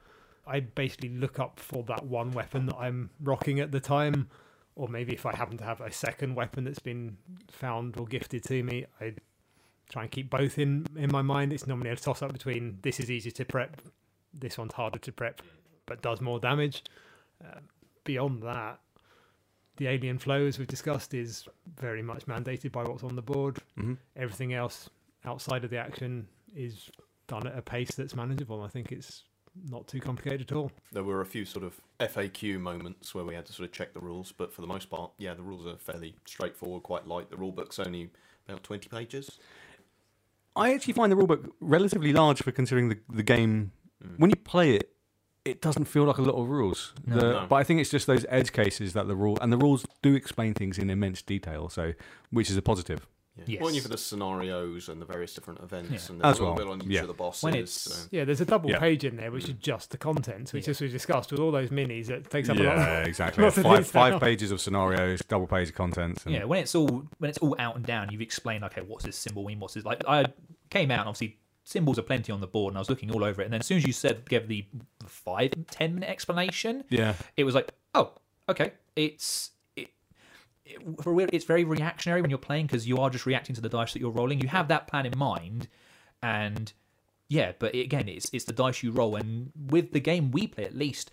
I 0.45 0.59
basically 0.59 1.09
look 1.09 1.39
up 1.39 1.59
for 1.59 1.83
that 1.83 2.05
one 2.05 2.31
weapon 2.31 2.67
that 2.67 2.75
I'm 2.77 3.09
rocking 3.21 3.59
at 3.59 3.71
the 3.71 3.79
time, 3.79 4.29
or 4.75 4.87
maybe 4.87 5.13
if 5.13 5.25
I 5.25 5.35
happen 5.35 5.57
to 5.57 5.63
have 5.63 5.81
a 5.81 5.91
second 5.91 6.35
weapon 6.35 6.63
that's 6.63 6.79
been 6.79 7.17
found 7.49 7.97
or 7.97 8.05
gifted 8.05 8.43
to 8.45 8.63
me, 8.63 8.85
I 9.01 9.15
try 9.89 10.03
and 10.03 10.11
keep 10.11 10.29
both 10.29 10.59
in 10.59 10.85
in 10.95 11.11
my 11.11 11.21
mind. 11.21 11.53
It's 11.53 11.67
normally 11.67 11.89
a 11.89 11.95
toss 11.95 12.21
up 12.21 12.31
between 12.31 12.77
this 12.81 12.99
is 12.99 13.09
easy 13.09 13.31
to 13.31 13.45
prep, 13.45 13.81
this 14.33 14.57
one's 14.57 14.73
harder 14.73 14.99
to 14.99 15.11
prep, 15.11 15.41
but 15.85 16.01
does 16.01 16.21
more 16.21 16.39
damage. 16.39 16.83
Uh, 17.43 17.59
beyond 18.03 18.41
that, 18.43 18.79
the 19.77 19.87
alien 19.87 20.17
flow, 20.17 20.45
as 20.45 20.59
we've 20.59 20.67
discussed, 20.67 21.13
is 21.13 21.47
very 21.79 22.01
much 22.01 22.25
mandated 22.25 22.71
by 22.71 22.83
what's 22.83 23.03
on 23.03 23.15
the 23.15 23.21
board. 23.21 23.57
hmm 23.75 23.93
Everything 24.15 24.53
else 24.53 24.89
outside 25.25 25.63
of 25.63 25.69
the 25.69 25.77
action 25.77 26.27
is 26.55 26.89
done 27.27 27.45
at 27.47 27.57
a 27.57 27.61
pace 27.61 27.91
that's 27.95 28.15
manageable. 28.15 28.61
I 28.61 28.67
think 28.67 28.91
it's 28.91 29.23
not 29.69 29.87
too 29.87 29.99
complicated 29.99 30.51
at 30.51 30.55
all. 30.55 30.71
There 30.91 31.03
were 31.03 31.21
a 31.21 31.25
few 31.25 31.45
sort 31.45 31.65
of 31.65 31.79
FAQ 31.99 32.59
moments 32.59 33.13
where 33.15 33.25
we 33.25 33.35
had 33.35 33.45
to 33.47 33.53
sort 33.53 33.67
of 33.67 33.73
check 33.73 33.93
the 33.93 33.99
rules, 33.99 34.31
but 34.31 34.53
for 34.53 34.61
the 34.61 34.67
most 34.67 34.89
part, 34.89 35.11
yeah, 35.17 35.33
the 35.33 35.41
rules 35.41 35.65
are 35.65 35.77
fairly 35.77 36.15
straightforward, 36.25 36.83
quite 36.83 37.07
light. 37.07 37.29
The 37.29 37.37
rule 37.37 37.51
book's 37.51 37.79
only 37.79 38.11
about 38.47 38.63
20 38.63 38.89
pages. 38.89 39.39
I 40.55 40.73
actually 40.73 40.93
find 40.93 41.11
the 41.11 41.15
rulebook 41.15 41.49
relatively 41.59 42.13
large 42.13 42.41
for 42.41 42.51
considering 42.51 42.89
the, 42.89 42.97
the 43.09 43.23
game. 43.23 43.71
Mm. 44.03 44.19
When 44.19 44.29
you 44.29 44.35
play 44.35 44.75
it, 44.75 44.91
it 45.47 45.61
doesn't 45.61 45.85
feel 45.85 46.03
like 46.03 46.17
a 46.17 46.21
lot 46.21 46.35
of 46.35 46.49
rules. 46.49 46.93
No. 47.05 47.15
The- 47.15 47.31
No. 47.33 47.45
But 47.49 47.55
I 47.55 47.63
think 47.63 47.79
it's 47.81 47.89
just 47.89 48.07
those 48.07 48.25
edge 48.29 48.51
cases 48.51 48.93
that 48.93 49.07
the 49.07 49.15
rule 49.15 49.37
and 49.41 49.51
the 49.51 49.57
rules 49.57 49.85
do 50.01 50.15
explain 50.15 50.53
things 50.53 50.77
in 50.77 50.89
immense 50.89 51.21
detail. 51.21 51.69
So, 51.69 51.93
which 52.31 52.49
is 52.49 52.57
a 52.57 52.61
positive. 52.61 53.07
Yeah. 53.37 53.43
Yes. 53.47 53.59
Well, 53.61 53.67
only 53.67 53.81
for 53.81 53.87
the 53.89 53.99
scenarios 53.99 54.89
and 54.89 54.99
the 54.99 55.05
various 55.05 55.33
different 55.35 55.59
events, 55.61 55.91
Yeah. 55.91 56.11
and 56.11 56.21
there's 56.21 56.35
As 56.37 56.41
well, 56.41 56.55
bit 56.55 56.65
on 56.67 56.81
each 56.81 56.87
yeah. 56.87 57.01
of 57.01 57.07
the 57.07 57.13
bosses. 57.13 57.43
When 57.43 57.53
it's- 57.53 57.71
so- 57.71 58.07
Yeah, 58.09 58.25
there's 58.25 58.41
a 58.41 58.45
double 58.45 58.71
Yeah. 58.71 58.79
page 58.79 59.03
in 59.05 59.15
there 59.15 59.31
which 59.31 59.43
is 59.43 59.51
mm. 59.51 59.59
just 59.59 59.91
the 59.91 59.97
contents, 59.99 60.53
which, 60.53 60.65
Yeah. 60.65 60.71
as 60.71 60.81
we 60.81 60.87
discussed, 60.87 61.31
with 61.31 61.39
all 61.39 61.51
those 61.51 61.69
minis, 61.69 62.09
it 62.09 62.29
takes 62.31 62.49
up 62.49 62.57
a 62.57 62.63
lot. 62.63 62.77
Yeah, 62.77 62.99
exactly. 63.05 63.43
lots 63.43 63.55
five 63.57 63.85
detail. 63.85 63.85
five 63.91 64.19
pages 64.19 64.51
of 64.51 64.59
scenarios, 64.59 65.21
double 65.27 65.45
page 65.45 65.69
of 65.69 65.75
contents. 65.75 66.25
And 66.25 66.33
Yeah, 66.33 66.45
when 66.45 66.61
it's 66.63 66.73
all 66.73 67.03
when 67.19 67.29
it's 67.29 67.37
all 67.37 67.55
out 67.59 67.75
and 67.75 67.85
down, 67.85 68.09
you've 68.11 68.21
explained 68.21 68.63
okay, 68.63 68.81
what's 68.81 69.05
this 69.05 69.15
symbol 69.15 69.43
mean? 69.43 69.59
What's 69.59 69.75
this 69.75 69.85
like? 69.85 70.01
I 70.07 70.25
came 70.71 70.89
out 70.89 71.01
and 71.01 71.09
obviously 71.09 71.37
symbols 71.67 71.99
are 71.99 72.03
plenty 72.03 72.31
on 72.31 72.39
the 72.39 72.47
board, 72.47 72.71
and 72.71 72.77
I 72.77 72.81
was 72.81 72.89
looking 72.89 73.11
all 73.11 73.23
over 73.23 73.41
it. 73.41 73.45
And 73.45 73.53
then 73.53 73.59
as 73.59 73.65
soon 73.65 73.77
as 73.77 73.85
you 73.85 73.91
said 73.91 74.27
gave 74.29 74.47
the 74.47 74.65
five 75.05 75.51
ten 75.69 75.95
minute 75.95 76.09
explanation, 76.09 76.85
yeah. 76.89 77.13
it 77.35 77.43
was 77.43 77.53
like, 77.53 77.73
oh, 77.93 78.13
okay, 78.49 78.71
it's. 78.95 79.51
It, 79.75 79.89
it, 80.65 80.79
for 81.01 81.13
real, 81.13 81.27
it's 81.33 81.45
very 81.45 81.65
reactionary 81.65 82.21
when 82.21 82.29
you're 82.29 82.39
playing 82.39 82.67
because 82.67 82.87
you 82.87 82.97
are 82.97 83.09
just 83.09 83.25
reacting 83.25 83.53
to 83.55 83.61
the 83.61 83.69
dice 83.69 83.93
that 83.93 83.99
you're 83.99 84.11
rolling. 84.11 84.39
You 84.39 84.47
have 84.47 84.69
that 84.69 84.87
plan 84.87 85.05
in 85.05 85.17
mind, 85.17 85.67
and 86.23 86.71
yeah, 87.27 87.51
but 87.59 87.75
again, 87.75 88.07
it's 88.07 88.29
it's 88.31 88.45
the 88.45 88.53
dice 88.53 88.81
you 88.81 88.91
roll. 88.91 89.17
And 89.17 89.51
with 89.69 89.91
the 89.91 89.99
game 89.99 90.31
we 90.31 90.47
play, 90.47 90.63
at 90.63 90.75
least, 90.75 91.11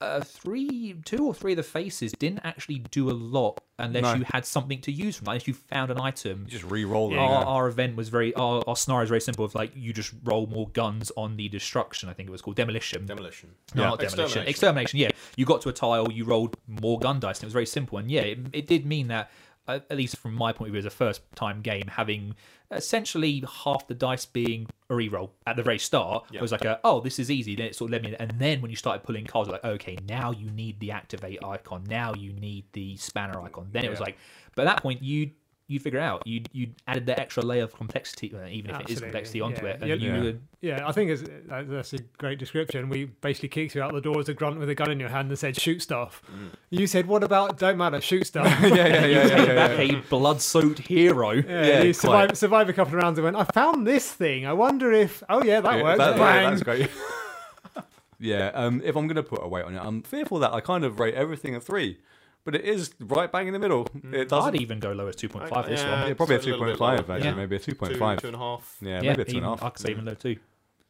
uh, 0.00 0.20
three, 0.20 0.94
two 1.04 1.24
or 1.26 1.32
three 1.32 1.52
of 1.52 1.56
the 1.56 1.62
faces 1.62 2.12
didn't 2.12 2.40
actually 2.44 2.80
do 2.90 3.10
a 3.10 3.12
lot 3.12 3.60
unless 3.78 4.02
No. 4.02 4.14
you 4.14 4.24
had 4.32 4.44
something 4.44 4.80
to 4.82 4.92
use 4.92 5.16
from. 5.16 5.24
That. 5.26 5.30
Unless 5.32 5.48
you 5.48 5.54
found 5.54 5.90
an 5.90 6.00
item. 6.00 6.42
You 6.46 6.50
just 6.50 6.64
re-roll 6.70 7.10
them. 7.10 7.18
Our, 7.20 7.44
our 7.44 7.68
event 7.68 7.96
was 7.96 8.08
very 8.08 8.34
our, 8.34 8.62
our 8.66 8.76
scenario 8.76 9.04
is 9.04 9.08
very 9.08 9.20
simple. 9.20 9.44
Of 9.44 9.54
like 9.54 9.72
you 9.74 9.92
just 9.92 10.12
roll 10.24 10.46
more 10.46 10.68
guns 10.68 11.10
on 11.16 11.36
the 11.36 11.48
destruction. 11.48 12.08
I 12.08 12.12
think 12.12 12.28
it 12.28 12.32
was 12.32 12.42
called 12.42 12.56
demolition. 12.56 13.06
Demolition. 13.06 13.50
No, 13.74 13.82
Yeah. 13.82 13.88
not 13.90 13.98
demolition. 14.00 14.42
Extermination. 14.42 14.48
Extermination. 14.48 14.98
Yeah, 15.00 15.10
you 15.36 15.46
got 15.46 15.62
to 15.62 15.68
a 15.70 15.72
tile, 15.72 16.10
you 16.12 16.24
rolled 16.24 16.56
more 16.66 16.98
gun 16.98 17.20
dice, 17.20 17.38
and 17.38 17.44
it 17.44 17.46
was 17.46 17.52
very 17.54 17.66
simple. 17.66 17.96
And 17.98 18.10
yeah, 18.10 18.22
it, 18.22 18.38
it 18.52 18.66
did 18.66 18.84
mean 18.84 19.08
that, 19.08 19.30
uh, 19.66 19.78
at 19.88 19.96
least 19.96 20.18
from 20.18 20.34
my 20.34 20.52
point 20.52 20.68
of 20.68 20.72
view, 20.72 20.78
as 20.80 20.84
a 20.84 20.90
first-time 20.90 21.62
game, 21.62 21.86
having 21.88 22.34
essentially 22.74 23.42
half 23.64 23.86
the 23.86 23.94
dice 23.94 24.24
being 24.26 24.66
a 24.90 24.94
re-roll 24.94 25.32
at 25.46 25.56
the 25.56 25.62
very 25.62 25.78
start, 25.78 26.24
Yeah. 26.30 26.38
it 26.38 26.42
was 26.42 26.52
like, 26.52 26.64
a, 26.64 26.80
oh, 26.84 27.00
this 27.00 27.18
is 27.18 27.30
easy. 27.30 27.54
Then 27.56 27.66
it 27.66 27.76
sort 27.76 27.88
of 27.90 27.92
led 27.92 28.02
me, 28.02 28.16
and 28.18 28.32
then 28.38 28.60
when 28.60 28.70
you 28.70 28.76
started 28.76 29.04
pulling 29.04 29.24
cards, 29.26 29.48
like, 29.48 29.64
okay, 29.64 29.96
now 30.08 30.30
you 30.30 30.50
need 30.50 30.80
the 30.80 30.90
activate 30.90 31.42
icon, 31.44 31.84
now 31.88 32.14
you 32.14 32.32
need 32.32 32.64
the 32.72 32.96
spanner 32.96 33.40
icon. 33.40 33.68
Then 33.72 33.84
it 33.84 33.90
was 33.90 34.00
like, 34.00 34.16
but 34.54 34.66
at 34.66 34.74
that 34.74 34.82
point, 34.82 35.02
you. 35.02 35.30
You 35.74 35.80
figure 35.80 35.98
out. 36.00 36.24
You 36.26 36.42
you 36.52 36.68
added 36.86 37.06
that 37.06 37.18
extra 37.18 37.42
layer 37.42 37.64
of 37.64 37.74
complexity, 37.74 38.32
uh, 38.34 38.46
even 38.48 38.70
if 38.70 38.80
it 38.82 38.90
is 38.90 39.00
complexity, 39.00 39.40
onto 39.40 39.64
yeah. 39.64 39.70
it. 39.72 39.80
And 39.80 39.88
Yeah. 39.90 39.94
you 39.96 40.12
Yeah. 40.14 40.22
would- 40.22 40.40
Yeah, 40.60 40.88
I 40.88 40.92
think 40.92 41.10
it's, 41.10 41.22
that's 41.48 41.92
a 41.92 41.98
great 42.16 42.38
description. 42.38 42.88
We 42.88 43.04
basically 43.04 43.50
kicked 43.50 43.74
you 43.74 43.82
out 43.82 43.92
the 43.92 44.00
door 44.00 44.18
as 44.20 44.28
a 44.30 44.34
grunt 44.34 44.58
with 44.58 44.68
a 44.70 44.74
gun 44.74 44.90
in 44.90 44.98
your 44.98 45.10
hand 45.10 45.28
and 45.28 45.38
said, 45.38 45.60
shoot 45.60 45.82
stuff. 45.82 46.22
You 46.70 46.86
said, 46.86 47.06
what 47.06 47.22
about, 47.22 47.58
don't 47.58 47.76
matter, 47.76 48.00
shoot 48.00 48.26
stuff. 48.26 48.46
yeah, 48.62 48.68
yeah, 48.74 48.84
yeah, 48.86 49.06
yeah, 49.06 49.28
came 49.28 49.46
yeah, 49.46 49.54
back 49.68 49.78
yeah. 49.92 49.98
a 49.98 50.02
blood-soaked 50.08 50.78
hero. 50.78 51.32
Yeah, 51.32 51.42
Yeah, 51.66 51.82
you 51.82 51.92
quite. 51.92 51.96
survived, 51.96 52.36
survived 52.38 52.70
a 52.70 52.72
couple 52.72 52.94
of 52.96 53.02
rounds 53.02 53.18
and 53.18 53.24
went, 53.24 53.36
I 53.36 53.44
found 53.44 53.86
this 53.86 54.10
thing. 54.10 54.46
I 54.46 54.52
wonder 54.54 54.90
if, 54.92 55.22
oh 55.28 55.42
yeah, 55.44 55.60
that 55.60 55.76
Yeah, 55.78 55.82
works. 55.82 55.98
that- 55.98 56.16
Bang. 56.16 56.44
yeah, 56.44 56.50
that's 56.50 56.62
great. 56.62 56.90
yeah, 58.20 58.46
um, 58.54 58.80
if 58.84 58.96
I'm 58.96 59.06
going 59.06 59.16
to 59.16 59.22
put 59.22 59.40
a 59.42 59.48
weight 59.48 59.64
on 59.64 59.74
it, 59.74 59.80
I'm 59.82 60.02
fearful 60.02 60.38
that 60.38 60.52
I 60.52 60.60
kind 60.60 60.84
of 60.84 60.98
rate 61.00 61.14
everything 61.14 61.54
a 61.54 61.60
three, 61.60 61.98
but 62.44 62.54
it 62.54 62.64
is 62.64 62.94
right 63.00 63.30
bang 63.32 63.46
in 63.46 63.52
the 63.52 63.58
middle. 63.58 63.84
Mm. 63.86 64.14
It 64.14 64.28
doesn't. 64.28 64.54
I'd 64.54 64.60
even 64.60 64.78
go 64.80 64.92
low 64.92 65.06
as 65.08 65.16
2.5 65.16 65.66
this 65.66 65.80
Yeah. 65.82 66.00
one. 66.00 66.08
Yeah, 66.08 66.14
probably 66.14 66.34
a 66.34 66.38
it's 66.38 66.46
a 66.46 66.50
little 66.50 66.64
bit 66.66 66.76
2.5 66.76 66.78
lower. 67.08 67.16
actually, 67.16 67.28
Yeah. 67.30 67.34
maybe 67.34 67.56
a 67.56 67.58
Two, 67.58 67.72
2.5. 67.74 68.20
two 68.20 68.26
and 68.28 68.36
a 68.36 68.38
half. 68.38 68.76
Yeah, 68.80 68.88
Yeah, 69.02 69.10
maybe 69.10 69.22
a 69.22 69.24
two 69.24 69.28
and 69.30 69.30
even, 69.38 69.44
a 69.44 69.48
half. 69.50 69.62
I 69.62 69.70
could 69.70 69.78
say 69.80 69.90
even 69.90 70.04
low 70.04 70.14
two. 70.14 70.36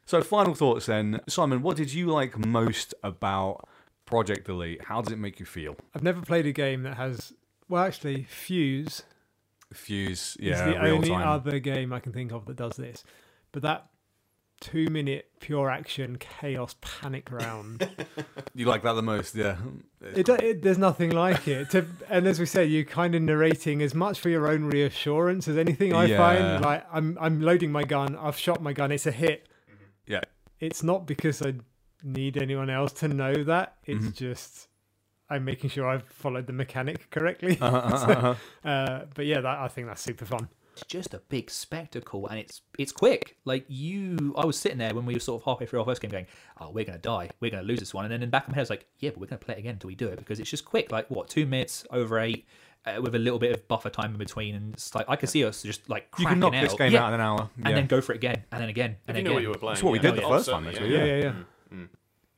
So, 0.07 0.21
final 0.23 0.55
thoughts 0.55 0.87
then, 0.87 1.21
Simon. 1.29 1.63
What 1.63 1.77
did 1.79 1.93
you 1.95 2.09
like 2.09 2.37
most 2.39 2.93
about 3.03 3.67
Project 4.05 4.49
Elite? 4.49 4.85
How 4.85 5.01
does 5.01 5.13
it 5.13 5.17
make 5.19 5.41
you 5.41 5.47
feel? 5.47 5.77
I've 5.95 6.03
never 6.03 6.21
played 6.21 6.45
a 6.47 6.53
game 6.53 6.83
that 6.83 6.97
has, 6.99 7.33
well, 7.71 7.83
actually, 7.85 8.25
Fuse 8.25 9.03
Fuse, 9.73 10.37
is 10.37 10.59
yeah, 10.59 10.67
the 10.67 10.81
real 10.81 10.95
only 10.97 11.09
time. 11.09 11.27
other 11.27 11.59
game 11.59 11.93
I 11.93 12.01
can 12.01 12.13
think 12.13 12.33
of 12.33 12.45
that 12.47 12.57
does 12.57 12.77
this. 12.77 13.03
But 13.53 13.63
that 13.63 13.87
two 14.61 14.89
minute 14.89 15.29
pure 15.41 15.69
action 15.71 16.17
chaos 16.19 16.75
panic 16.81 17.31
round, 17.31 17.89
You 18.55 18.67
like 18.67 18.83
that 18.83 18.95
the 18.95 19.03
most, 19.03 19.35
yeah. 19.35 19.57
it, 20.01 20.25
do- 20.27 20.35
it, 20.35 20.63
there's 20.63 20.79
nothing 20.79 21.11
like 21.11 21.47
it. 21.49 21.71
To, 21.71 21.85
and 22.09 22.27
as 22.27 22.41
we 22.41 22.47
said, 22.47 22.71
you're 22.71 22.85
kind 22.85 23.15
of 23.15 23.23
narrating 23.23 23.83
as 23.83 23.95
much 23.95 24.19
for 24.21 24.29
your 24.31 24.49
own 24.49 24.65
reassurance 24.65 25.49
as 25.49 25.57
anything 25.59 25.93
I 25.93 26.07
Yeah. 26.07 26.17
find. 26.17 26.65
Like, 26.65 26.87
I'm, 26.93 27.19
I'm 27.21 27.41
loading 27.43 27.71
my 27.73 27.85
gun, 27.85 28.17
I've 28.17 28.39
shot 28.39 28.63
my 28.63 28.73
gun, 28.73 28.91
it's 28.93 29.07
a 29.07 29.13
hit. 29.13 29.49
Yeah. 30.07 30.23
It's 30.61 30.83
not 30.83 31.07
because 31.07 31.43
I 31.43 31.55
need 32.03 32.41
anyone 32.41 32.71
else 32.71 32.93
to 32.95 33.09
know 33.09 33.35
that, 33.45 33.77
it's 33.85 34.07
Mhm. 34.07 34.15
just. 34.15 34.69
I'm 35.31 35.45
making 35.47 35.71
sure 35.71 35.89
I've 35.89 36.07
followed 36.09 36.47
the 36.47 36.53
mechanic 36.53 37.11
correctly. 37.11 37.57
Uh-huh, 37.61 37.77
uh-huh, 37.77 38.13
uh-huh. 38.13 38.35
Uh, 38.69 39.05
but 39.15 39.25
yeah, 39.27 39.41
that, 39.41 39.59
I 39.59 39.69
think 39.69 39.87
that's 39.89 40.03
super 40.03 40.27
fun. 40.27 40.49
It's 40.77 40.85
just 40.87 41.15
a 41.15 41.19
big 41.29 41.51
spectacle, 41.51 42.27
and 42.27 42.39
it's 42.39 42.63
it's 42.79 42.93
quick. 42.93 43.37
Like 43.45 43.65
you, 43.69 44.35
I 44.37 44.45
was 44.45 44.59
sitting 44.59 44.79
there 44.79 44.93
when 44.95 45.07
we 45.07 45.15
were 45.15 45.21
sort 45.21 45.41
of 45.41 45.45
halfway 45.45 45.67
through 45.67 45.79
our 45.81 45.85
first 45.85 46.01
game, 46.03 46.11
going, 46.11 46.27
"Oh, 46.61 46.71
we're 46.71 46.85
gonna 46.85 46.99
die. 46.99 47.31
We're 47.41 47.51
gonna 47.51 47.63
lose 47.63 47.79
this 47.81 47.95
one." 47.95 48.05
And 48.05 48.13
then 48.13 48.23
in 48.23 48.29
the 48.29 48.33
back 48.33 48.45
of 48.45 48.49
my 48.51 48.55
head, 48.57 48.61
I 48.61 48.65
was 48.65 48.71
like, 48.71 48.87
"Yeah, 48.99 49.11
but 49.11 49.21
we're 49.21 49.27
gonna 49.27 49.39
play 49.39 49.55
it 49.55 49.59
again 49.59 49.75
until 49.75 49.89
we 49.89 49.95
do 49.95 50.09
it 50.09 50.17
because 50.19 50.41
it's 50.41 50.51
just 50.51 50.65
quick. 50.65 50.91
Like 50.91 51.09
what, 51.11 51.29
two 51.29 51.47
minutes 51.47 51.87
over 51.91 52.19
eight." 52.19 52.47
Uh, 52.87 53.01
with 53.01 53.15
a 53.15 53.19
little 53.19 53.39
bit 53.39 53.51
of 53.51 53.67
buffer 53.67 53.89
time 53.89 54.11
in 54.11 54.19
between, 54.19 54.55
and 54.55 54.75
it's 54.75 54.95
like 54.95 55.07
I 55.09 55.17
could 55.17 55.31
see 55.31 55.43
us 55.43 55.63
just 55.63 55.89
like 55.89 56.07
You 56.19 56.27
can 56.27 56.39
knock 56.39 56.53
out, 56.55 56.65
this 56.65 56.75
game 56.75 56.93
yeah, 56.93 57.05
out 57.05 57.09
in 57.09 57.15
an 57.15 57.21
hour. 57.23 57.49
and 57.65 57.75
then 57.75 57.87
go 57.87 58.03
for 58.03 58.13
it 58.13 58.17
again, 58.17 58.45
and 58.53 58.61
then 58.61 58.69
again, 58.69 58.97
and 59.09 59.17
If 59.17 59.17
you 59.17 59.21
again. 59.21 59.25
knew 59.25 59.33
what 59.35 59.43
you 59.43 59.49
were 59.49 59.55
playing. 59.55 59.75
That's 59.77 59.83
what 59.83 59.93
we 59.93 59.99
yeah. 60.01 60.11
did 60.11 60.17
the 60.17 60.25
Oh, 60.25 60.29
first 60.29 60.51
time, 60.51 60.69
actually, 60.69 60.93
Yeah, 60.93 61.05
yeah, 61.05 61.17
yeah. 61.17 61.33
Mm. 61.73 61.89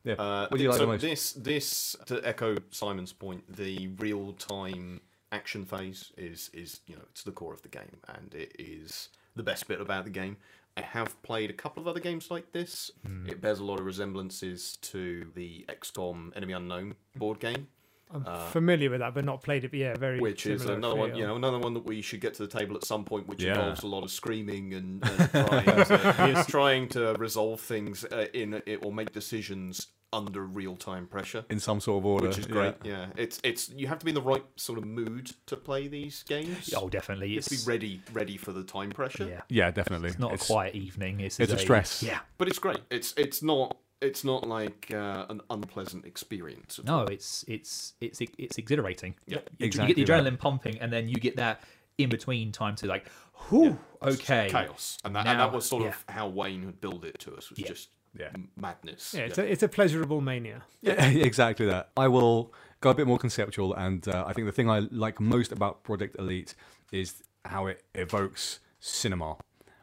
yeah. 0.04 0.12
Uh, 0.14 0.46
what 0.48 0.56
do 0.58 0.62
you 0.62 0.68
like 0.68 0.78
so 0.78 0.86
the 0.86 0.92
most? 0.92 1.00
this 1.02 1.32
this 1.32 1.96
to 2.06 2.20
echo 2.24 2.54
Simon's 2.70 3.12
point, 3.12 3.42
the 3.56 3.88
real 3.98 4.34
time 4.34 5.00
action 5.36 5.64
phase 5.64 6.12
is 6.16 6.50
is 6.52 6.80
you 6.86 6.96
know 6.96 7.02
it's 7.10 7.22
the 7.22 7.32
core 7.32 7.52
of 7.52 7.62
the 7.62 7.68
game 7.68 7.98
and 8.16 8.34
it 8.34 8.52
is 8.58 9.10
the 9.36 9.42
best 9.42 9.68
bit 9.68 9.80
about 9.80 10.04
the 10.04 10.10
game. 10.10 10.36
I 10.78 10.82
have 10.82 11.20
played 11.22 11.50
a 11.50 11.54
couple 11.54 11.80
of 11.82 11.88
other 11.88 12.00
games 12.00 12.30
like 12.30 12.52
this. 12.52 12.90
Hmm. 13.06 13.28
It 13.28 13.40
bears 13.40 13.60
a 13.60 13.64
lot 13.64 13.80
of 13.80 13.86
resemblances 13.86 14.76
to 14.82 15.30
the 15.34 15.64
XCOM 15.68 16.36
Enemy 16.36 16.52
Unknown 16.52 16.94
board 17.14 17.40
game, 17.40 17.68
I'm 18.12 18.24
Uh, 18.26 18.46
familiar 18.50 18.88
with 18.90 19.00
that, 19.00 19.14
but 19.14 19.24
not 19.24 19.42
played 19.42 19.64
it. 19.64 19.70
But 19.70 19.80
yeah, 19.80 19.94
very. 19.96 20.20
which 20.20 20.46
is 20.46 20.62
similar 20.62 20.78
another 20.78 20.94
one. 20.96 21.16
You 21.16 21.26
know, 21.26 21.36
another 21.36 21.58
one 21.58 21.74
that 21.74 21.84
we 21.84 22.02
should 22.02 22.20
get 22.20 22.34
to 22.34 22.46
the 22.46 22.58
table 22.58 22.76
at 22.76 22.84
some 22.84 23.04
point, 23.04 23.26
which 23.26 23.42
Yeah. 23.42 23.54
involves 23.54 23.82
a 23.82 23.86
lot 23.88 24.04
of 24.04 24.10
screaming 24.10 24.74
and, 24.74 25.02
and 25.04 25.30
trying, 25.30 25.84
to, 25.84 26.44
trying 26.48 26.88
to 26.90 27.14
resolve 27.14 27.60
things 27.60 28.04
uh, 28.04 28.26
in 28.32 28.62
it 28.66 28.84
or 28.84 28.92
make 28.92 29.12
decisions 29.12 29.88
under 30.12 30.46
real 30.46 30.76
time 30.76 31.06
pressure. 31.08 31.44
in 31.50 31.58
some 31.58 31.80
sort 31.80 31.98
of 32.00 32.06
order. 32.06 32.28
which 32.28 32.38
is 32.38 32.46
great. 32.46 32.74
Yeah. 32.84 33.06
it's 33.16 33.40
it's 33.42 33.68
you 33.70 33.88
have 33.88 33.98
to 33.98 34.04
be 34.04 34.12
in 34.12 34.14
the 34.14 34.22
right 34.22 34.44
sort 34.54 34.78
of 34.78 34.84
mood 34.84 35.32
to 35.46 35.56
play 35.56 35.88
these 35.88 36.22
games. 36.22 36.72
Oh, 36.74 36.88
definitely. 36.88 37.30
you 37.30 37.34
have 37.34 37.46
It's 37.46 37.60
to 37.64 37.66
be 37.66 37.72
ready 37.72 38.00
ready 38.12 38.36
for 38.36 38.52
the 38.52 38.62
time 38.62 38.90
pressure. 38.92 39.26
yeah. 39.28 39.40
Yeah, 39.48 39.70
definitely. 39.72 40.10
It's 40.10 40.18
not 40.18 40.32
a 40.32 40.38
quiet 40.38 40.76
evening. 40.76 41.20
It's, 41.20 41.40
it's 41.40 41.52
a 41.52 41.58
stress. 41.58 42.04
Yeah. 42.04 42.20
but 42.38 42.46
it's 42.48 42.60
great. 42.60 42.78
It's 42.88 43.14
it's 43.18 43.42
not 43.42 43.76
it's 44.00 44.24
not 44.24 44.46
like 44.46 44.90
uh, 44.92 45.26
an 45.28 45.40
unpleasant 45.50 46.04
experience. 46.04 46.80
No, 46.84 47.02
it's 47.04 47.44
it's 47.48 47.94
it's 48.00 48.20
it's 48.38 48.58
exhilarating. 48.58 49.14
Yeah, 49.26 49.38
You, 49.58 49.66
exactly 49.66 49.88
you 49.90 49.94
get 49.94 50.06
the 50.06 50.12
that. 50.12 50.24
adrenaline 50.24 50.38
pumping, 50.38 50.78
and 50.80 50.92
then 50.92 51.08
you 51.08 51.16
get 51.16 51.36
that 51.36 51.60
in 51.98 52.08
between 52.10 52.52
time 52.52 52.76
to 52.76 52.86
like, 52.86 53.06
whew, 53.48 53.78
It's 54.02 54.20
okay, 54.20 54.48
chaos, 54.50 54.98
and 55.04 55.16
that 55.16 55.24
Now- 55.24 55.30
and 55.32 55.40
that 55.40 55.52
was 55.52 55.66
sort 55.66 55.84
yeah. 55.84 55.88
of 55.90 56.04
how 56.08 56.28
Wayne 56.28 56.62
had 56.64 56.80
built 56.80 57.04
it 57.04 57.18
to 57.20 57.34
us. 57.36 57.48
Was 57.50 57.58
Yeah. 57.58 57.68
just 57.68 57.88
Yeah. 58.18 58.30
madness. 58.56 59.14
Yeah, 59.14 59.22
it's 59.24 59.38
a, 59.38 59.50
it's 59.50 59.62
a 59.62 59.68
pleasurable 59.68 60.20
mania. 60.20 60.62
Yeah, 60.82 61.04
exactly 61.30 61.66
that. 61.66 61.90
I 61.96 62.08
will 62.08 62.52
go 62.82 62.90
a 62.90 62.94
bit 62.94 63.06
more 63.06 63.18
conceptual, 63.18 63.72
and 63.74 64.06
uh, 64.08 64.24
I 64.26 64.32
think 64.34 64.46
the 64.46 64.52
thing 64.52 64.68
I 64.68 64.80
like 64.90 65.20
most 65.20 65.52
about 65.52 65.82
Project 65.84 66.16
Elite 66.18 66.54
is 66.92 67.22
how 67.46 67.66
it 67.66 67.82
evokes 67.94 68.60
cinema. 68.80 69.36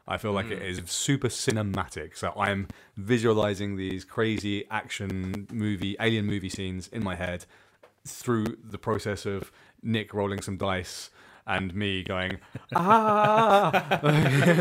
I 0.06 0.18
feel 0.18 0.32
like 0.32 0.50
it 0.50 0.60
is 0.62 0.80
super 0.90 1.28
cinematic. 1.28 2.16
So 2.16 2.32
I 2.36 2.50
am 2.50 2.68
visualizing 2.96 3.76
these 3.76 4.04
crazy 4.04 4.64
action 4.70 5.46
movie, 5.50 5.96
alien 5.98 6.26
movie 6.26 6.50
scenes 6.50 6.88
in 6.88 7.02
my 7.02 7.14
head 7.14 7.46
through 8.06 8.44
the 8.62 8.76
process 8.78 9.24
of 9.24 9.50
Nick 9.82 10.12
rolling 10.12 10.42
some 10.42 10.56
dice 10.58 11.08
and 11.46 11.74
me 11.74 12.02
going, 12.02 12.38
ah. 12.74 13.70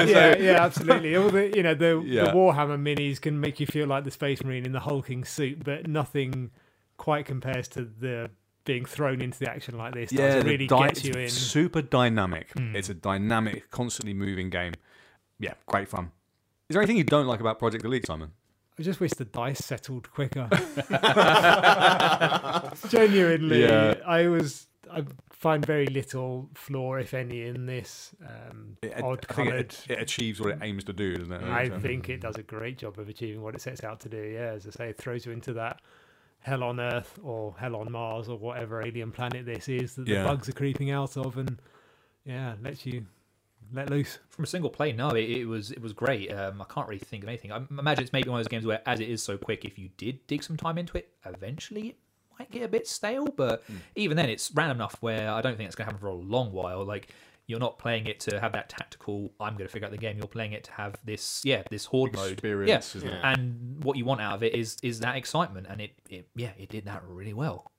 yeah, 0.06 0.38
yeah, 0.38 0.64
absolutely. 0.64 1.16
All 1.16 1.30
the 1.30 1.56
you 1.56 1.64
know 1.64 1.74
the, 1.74 2.02
Yeah. 2.06 2.26
the 2.26 2.32
Warhammer 2.32 2.78
minis 2.82 3.20
can 3.22 3.40
make 3.40 3.60
you 3.60 3.66
feel 3.68 3.88
like 3.88 4.04
the 4.04 4.12
Space 4.12 4.44
Marine 4.44 4.66
in 4.66 4.72
the 4.72 4.80
hulking 4.82 5.24
suit, 5.24 5.64
but 5.64 5.88
nothing 5.88 6.52
quite 6.98 7.26
compares 7.26 7.68
to 7.70 7.84
the 8.00 8.30
being 8.66 8.86
thrown 8.86 9.22
into 9.22 9.40
the 9.40 9.50
action 9.50 9.78
like 9.78 9.94
this. 9.94 10.12
yeah, 10.12 10.36
really 10.42 10.68
dy- 10.68 10.88
gets 10.88 11.04
you 11.04 11.14
in. 11.14 11.20
it's 11.22 11.34
super 11.34 11.82
dynamic. 11.82 12.52
Hmm. 12.58 12.76
It's 12.76 12.90
a 12.90 12.94
dynamic, 12.94 13.70
constantly 13.72 14.14
moving 14.14 14.50
game. 14.50 14.74
Yeah, 15.44 15.54
great 15.68 15.90
fun. 15.90 16.12
Is 16.70 16.76
there 16.76 16.82
anything 16.82 16.98
you 16.98 17.04
don't 17.04 17.28
like 17.28 17.42
about 17.42 17.60
Project 17.60 17.84
Elite, 17.84 18.08
Simon? 18.08 18.32
I 18.80 18.84
just 18.84 19.00
wish 19.00 19.12
the 19.12 19.26
dice 19.26 19.60
settled 19.60 20.12
quicker. 20.12 20.48
Genuinely, 22.90 23.64
Yeah. 23.64 23.96
I 24.06 24.28
was. 24.28 24.68
I 24.92 25.04
find 25.32 25.66
very 25.66 25.88
little 25.88 26.50
flaw, 26.54 26.96
if 26.96 27.14
any, 27.14 27.42
in 27.44 27.66
this. 27.66 28.12
Um, 28.26 28.78
It, 28.84 29.02
odd 29.04 29.28
coloured. 29.28 29.72
it, 29.72 29.86
it 29.90 30.02
achieves 30.02 30.40
what 30.40 30.52
it 30.52 30.60
aims 30.62 30.84
to 30.86 30.94
do, 30.94 31.16
doesn't 31.18 31.34
it? 31.34 31.44
I 31.44 31.70
So- 31.70 31.80
think 31.80 32.10
it 32.10 32.22
does 32.22 32.38
a 32.38 32.44
great 32.44 32.78
job 32.78 33.00
of 33.00 33.10
achieving 33.10 33.42
what 33.42 33.56
it 33.56 33.62
sets 33.62 33.84
out 33.84 34.00
to 34.02 34.10
do. 34.10 34.18
Yeah, 34.22 34.52
as 34.54 34.68
I 34.68 34.70
say, 34.70 34.90
it 34.90 34.98
throws 34.98 35.26
you 35.26 35.32
into 35.32 35.54
that 35.54 35.82
hell 36.40 36.64
on 36.64 36.80
Earth 36.80 37.18
or 37.24 37.56
hell 37.58 37.76
on 37.76 37.92
Mars 37.92 38.28
or 38.30 38.38
whatever 38.38 38.82
alien 38.82 39.12
planet 39.12 39.46
this 39.46 39.68
is 39.70 39.96
that 39.96 40.08
Yeah. 40.08 40.24
the 40.24 40.30
bugs 40.30 40.50
are 40.50 40.54
creeping 40.54 40.92
out 40.92 41.18
of, 41.18 41.38
and 41.38 41.60
yeah, 42.26 42.56
lets 42.62 42.86
you 42.86 43.06
let 43.72 43.90
loose. 43.90 44.20
From 44.30 44.44
a 44.44 44.48
single 44.48 44.70
play, 44.70 44.92
no, 44.92 45.10
it, 45.12 45.30
it 45.30 45.46
was 45.46 45.72
it 45.72 45.82
was 45.82 45.94
great. 45.94 46.32
Um, 46.34 46.62
I 46.62 46.66
can't 46.66 46.88
really 46.88 47.00
think 47.00 47.24
of 47.24 47.30
anything. 47.30 47.52
I 47.52 47.62
imagine 47.70 48.04
it's 48.04 48.14
maybe 48.14 48.30
one 48.30 48.40
of 48.40 48.46
those 48.46 48.50
games 48.50 48.66
where, 48.66 48.82
as 48.86 49.00
it 49.00 49.10
is 49.10 49.24
so 49.24 49.38
quick, 49.38 49.66
if 49.66 49.78
you 49.78 49.90
did 49.98 50.26
dig 50.28 50.44
some 50.44 50.58
time 50.58 50.78
into 50.78 50.98
it, 50.98 51.10
eventually 51.26 51.90
it 51.90 51.98
might 52.40 52.52
get 52.52 52.64
a 52.64 52.68
bit 52.68 52.88
stale. 52.88 53.28
But 53.28 53.64
even 53.96 54.18
then, 54.18 54.30
it's 54.30 54.52
random 54.54 54.78
enough 54.78 54.98
where 55.02 55.30
I 55.30 55.42
don't 55.42 55.58
think 55.58 55.68
it's 55.68 55.76
going 55.76 55.88
to 55.88 55.94
happen 55.94 56.00
for 56.00 56.08
a 56.08 56.14
long 56.14 56.52
while. 56.52 56.84
Like 56.84 57.10
you're 57.48 57.60
not 57.60 57.78
playing 57.78 58.08
it 58.08 58.20
to 58.22 58.40
have 58.40 58.54
that 58.54 58.70
tactical. 58.70 59.32
I'm 59.40 59.54
going 59.54 59.68
to 59.68 59.72
figure 59.72 59.86
out 59.86 59.92
the 59.92 59.98
game. 59.98 60.18
You're 60.18 60.28
playing 60.28 60.54
it 60.54 60.64
to 60.66 60.72
have 60.72 60.96
this, 61.04 61.42
yeah, 61.44 61.64
this 61.70 61.86
horde 61.86 62.14
mode. 62.14 62.34
Experience, 62.34 62.96
Yeah. 62.96 63.10
Yeah. 63.10 63.32
And 63.32 63.84
what 63.84 63.98
you 63.98 64.06
want 64.06 64.22
out 64.22 64.36
of 64.36 64.44
it 64.44 64.56
is 64.56 64.78
is 64.82 65.00
that 65.02 65.16
excitement, 65.16 65.68
and 65.70 65.82
it, 65.82 65.92
it 66.10 66.28
yeah, 66.36 66.52
it 66.58 66.70
did 66.70 66.86
that 66.86 67.04
really 67.06 67.34
well. 67.34 67.72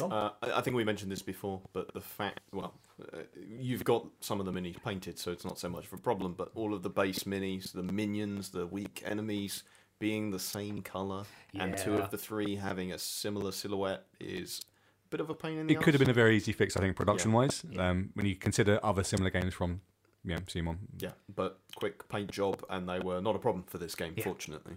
Uh, 0.00 0.30
I 0.42 0.52
I 0.58 0.60
think 0.60 0.76
we 0.76 0.84
mentioned 0.84 1.10
this 1.10 1.22
before, 1.22 1.60
but 1.72 1.92
the 1.94 2.00
fact, 2.00 2.40
well, 2.52 2.74
uh, 3.12 3.18
you've 3.48 3.84
got 3.84 4.06
some 4.20 4.40
of 4.40 4.46
the 4.46 4.52
minis 4.52 4.82
painted, 4.82 5.18
so 5.18 5.32
it's 5.32 5.44
not 5.44 5.58
so 5.58 5.68
much 5.68 5.86
of 5.86 5.92
a 5.92 5.96
problem. 5.98 6.34
But 6.34 6.50
all 6.54 6.74
of 6.74 6.82
the 6.82 6.90
base 6.90 7.20
minis, 7.20 7.72
the 7.72 7.82
minions, 7.82 8.50
the 8.50 8.66
weak 8.66 9.02
enemies 9.04 9.64
being 9.98 10.30
the 10.30 10.38
same 10.38 10.82
color, 10.82 11.24
and 11.54 11.76
two 11.76 11.94
of 11.94 12.10
the 12.10 12.18
three 12.18 12.56
having 12.56 12.92
a 12.92 12.98
similar 12.98 13.52
silhouette 13.52 14.04
is 14.18 14.60
a 15.06 15.08
bit 15.10 15.20
of 15.20 15.30
a 15.30 15.34
pain 15.34 15.58
in 15.58 15.66
the 15.66 15.74
It 15.74 15.80
could 15.80 15.94
have 15.94 16.00
been 16.00 16.10
a 16.10 16.14
very 16.14 16.36
easy 16.36 16.52
fix, 16.52 16.76
I 16.76 16.80
think, 16.80 16.96
production-wise. 16.96 17.64
Um, 17.78 18.10
when 18.14 18.26
you 18.26 18.34
consider 18.34 18.80
other 18.82 19.04
similar 19.04 19.30
games 19.30 19.54
from, 19.54 19.80
yeah, 20.24 20.38
Simon. 20.48 20.78
Yeah, 20.98 21.12
but 21.34 21.60
quick 21.76 22.08
paint 22.08 22.32
job, 22.32 22.64
and 22.68 22.88
they 22.88 22.98
were 22.98 23.20
not 23.20 23.36
a 23.36 23.38
problem 23.38 23.64
for 23.64 23.78
this 23.78 23.94
game, 23.94 24.14
Yeah. 24.16 24.24
fortunately. 24.24 24.76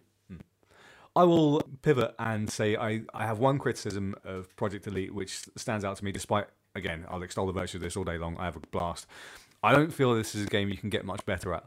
I 1.18 1.24
will 1.24 1.62
pivot 1.82 2.14
and 2.20 2.50
say 2.50 2.76
I, 2.76 3.04
I 3.14 3.26
have 3.26 3.40
one 3.40 3.58
criticism 3.58 4.16
of 4.26 4.54
Project 4.58 4.86
Elite 4.86 5.16
which 5.16 5.44
stands 5.56 5.86
out 5.86 5.96
to 5.98 6.04
me 6.04 6.12
despite 6.12 6.48
again 6.76 7.06
I'll 7.10 7.24
extol 7.24 7.48
the 7.48 7.54
virtue 7.54 7.78
of 7.78 7.84
this 7.84 7.96
all 7.98 8.04
day 8.04 8.18
long. 8.18 8.38
I 8.38 8.46
have 8.46 8.56
a 8.56 8.60
blast. 8.60 9.08
I 9.64 9.74
don't 9.74 9.92
feel 9.92 10.14
this 10.14 10.36
is 10.36 10.46
a 10.46 10.50
game 10.50 10.70
you 10.70 10.78
can 10.78 10.90
get 10.90 11.06
much 11.06 11.26
better 11.26 11.54
at. 11.54 11.66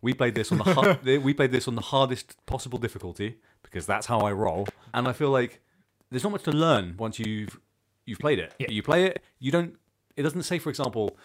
We 0.00 0.14
played 0.14 0.34
this 0.34 0.50
on 0.50 0.58
the 0.58 1.20
we 1.22 1.34
played 1.34 1.52
this 1.52 1.68
on 1.68 1.74
the 1.74 1.82
hardest 1.82 2.36
possible 2.46 2.78
difficulty 2.78 3.38
because 3.62 3.86
that's 3.86 4.06
how 4.06 4.20
I 4.20 4.32
roll. 4.32 4.66
And 4.94 5.06
I 5.06 5.12
feel 5.12 5.30
like 5.30 5.60
there's 6.10 6.24
not 6.24 6.32
much 6.32 6.44
to 6.44 6.52
learn 6.52 6.96
once 6.98 7.18
you've 7.18 7.60
you've 8.06 8.18
played 8.18 8.38
it. 8.38 8.54
Yeah. 8.58 8.70
you 8.70 8.82
play 8.82 9.04
it 9.04 9.22
you 9.38 9.52
don't 9.52 9.76
it 10.16 10.22
doesn't 10.22 10.42
say 10.42 10.58
for 10.58 10.70
example 10.70 11.16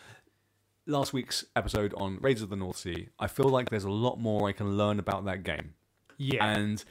last 0.85 1.13
week's 1.13 1.45
episode 1.55 1.93
on 1.95 2.17
Raiders 2.21 2.43
of 2.43 2.49
the 2.49 2.55
North 2.55 2.77
Sea 2.77 3.07
I 3.19 3.27
feel 3.27 3.47
like 3.49 3.69
there's 3.69 3.85
a 3.85 3.91
lot 3.91 4.19
more 4.19 4.47
I 4.49 4.51
can 4.51 4.77
learn 4.77 4.99
about 4.99 5.25
that 5.25 5.43
game. 5.43 5.73
Yeah, 6.17 6.45
and 6.45 6.83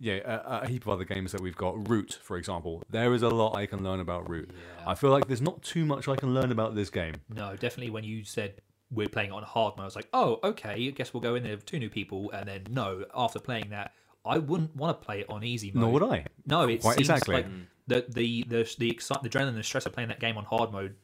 yeah, 0.00 0.14
a, 0.24 0.62
a 0.62 0.66
heap 0.66 0.86
of 0.86 0.88
other 0.88 1.04
games 1.04 1.32
that 1.32 1.42
we've 1.42 1.56
got. 1.56 1.88
Root, 1.88 2.18
for 2.22 2.38
example, 2.38 2.82
there 2.88 3.12
is 3.12 3.22
a 3.22 3.28
lot 3.28 3.54
I 3.54 3.66
can 3.66 3.84
learn 3.84 4.00
about 4.00 4.28
Root. 4.28 4.50
I 4.86 4.94
feel 4.94 5.10
like 5.10 5.26
there's 5.26 5.42
not 5.42 5.62
too 5.62 5.84
much 5.84 6.08
I 6.08 6.16
can 6.16 6.32
learn 6.34 6.50
about 6.50 6.74
this 6.74 6.88
game. 6.88 7.16
No, 7.28 7.54
definitely. 7.54 7.90
When 7.90 8.02
you 8.02 8.24
said 8.24 8.62
we're 8.90 9.08
playing 9.08 9.28
it 9.30 9.34
on 9.34 9.42
hard 9.42 9.76
mode, 9.76 9.82
I 9.82 9.84
was 9.84 9.96
like, 9.96 10.08
oh, 10.14 10.40
okay. 10.42 10.88
I 10.88 10.90
guess 10.90 11.12
we'll 11.12 11.20
go 11.20 11.34
in 11.34 11.42
there 11.42 11.54
with 11.54 11.66
two 11.66 11.78
new 11.78 11.90
people, 11.90 12.30
and 12.32 12.48
then 12.48 12.66
no. 12.70 13.04
After 13.14 13.38
playing 13.38 13.70
that, 13.70 13.92
I 14.24 14.38
wouldn't 14.38 14.74
want 14.74 14.98
to 14.98 15.04
play 15.04 15.20
it 15.20 15.26
on 15.28 15.44
easy 15.44 15.70
mode. 15.70 15.82
Nor 15.82 15.92
would 15.92 16.02
I. 16.02 16.24
No, 16.46 16.62
it 16.62 16.80
Quite 16.80 16.98
exactly. 16.98 17.34
like 17.36 17.46
the 17.86 18.06
the 18.08 18.44
the 18.48 18.66
the, 18.78 18.90
excite, 18.90 19.22
the 19.22 19.28
adrenaline, 19.28 19.48
and 19.48 19.58
the 19.58 19.62
stress 19.62 19.84
of 19.84 19.92
playing 19.92 20.08
that 20.08 20.20
game 20.20 20.38
on 20.38 20.44
hard 20.44 20.72
mode 20.72 20.96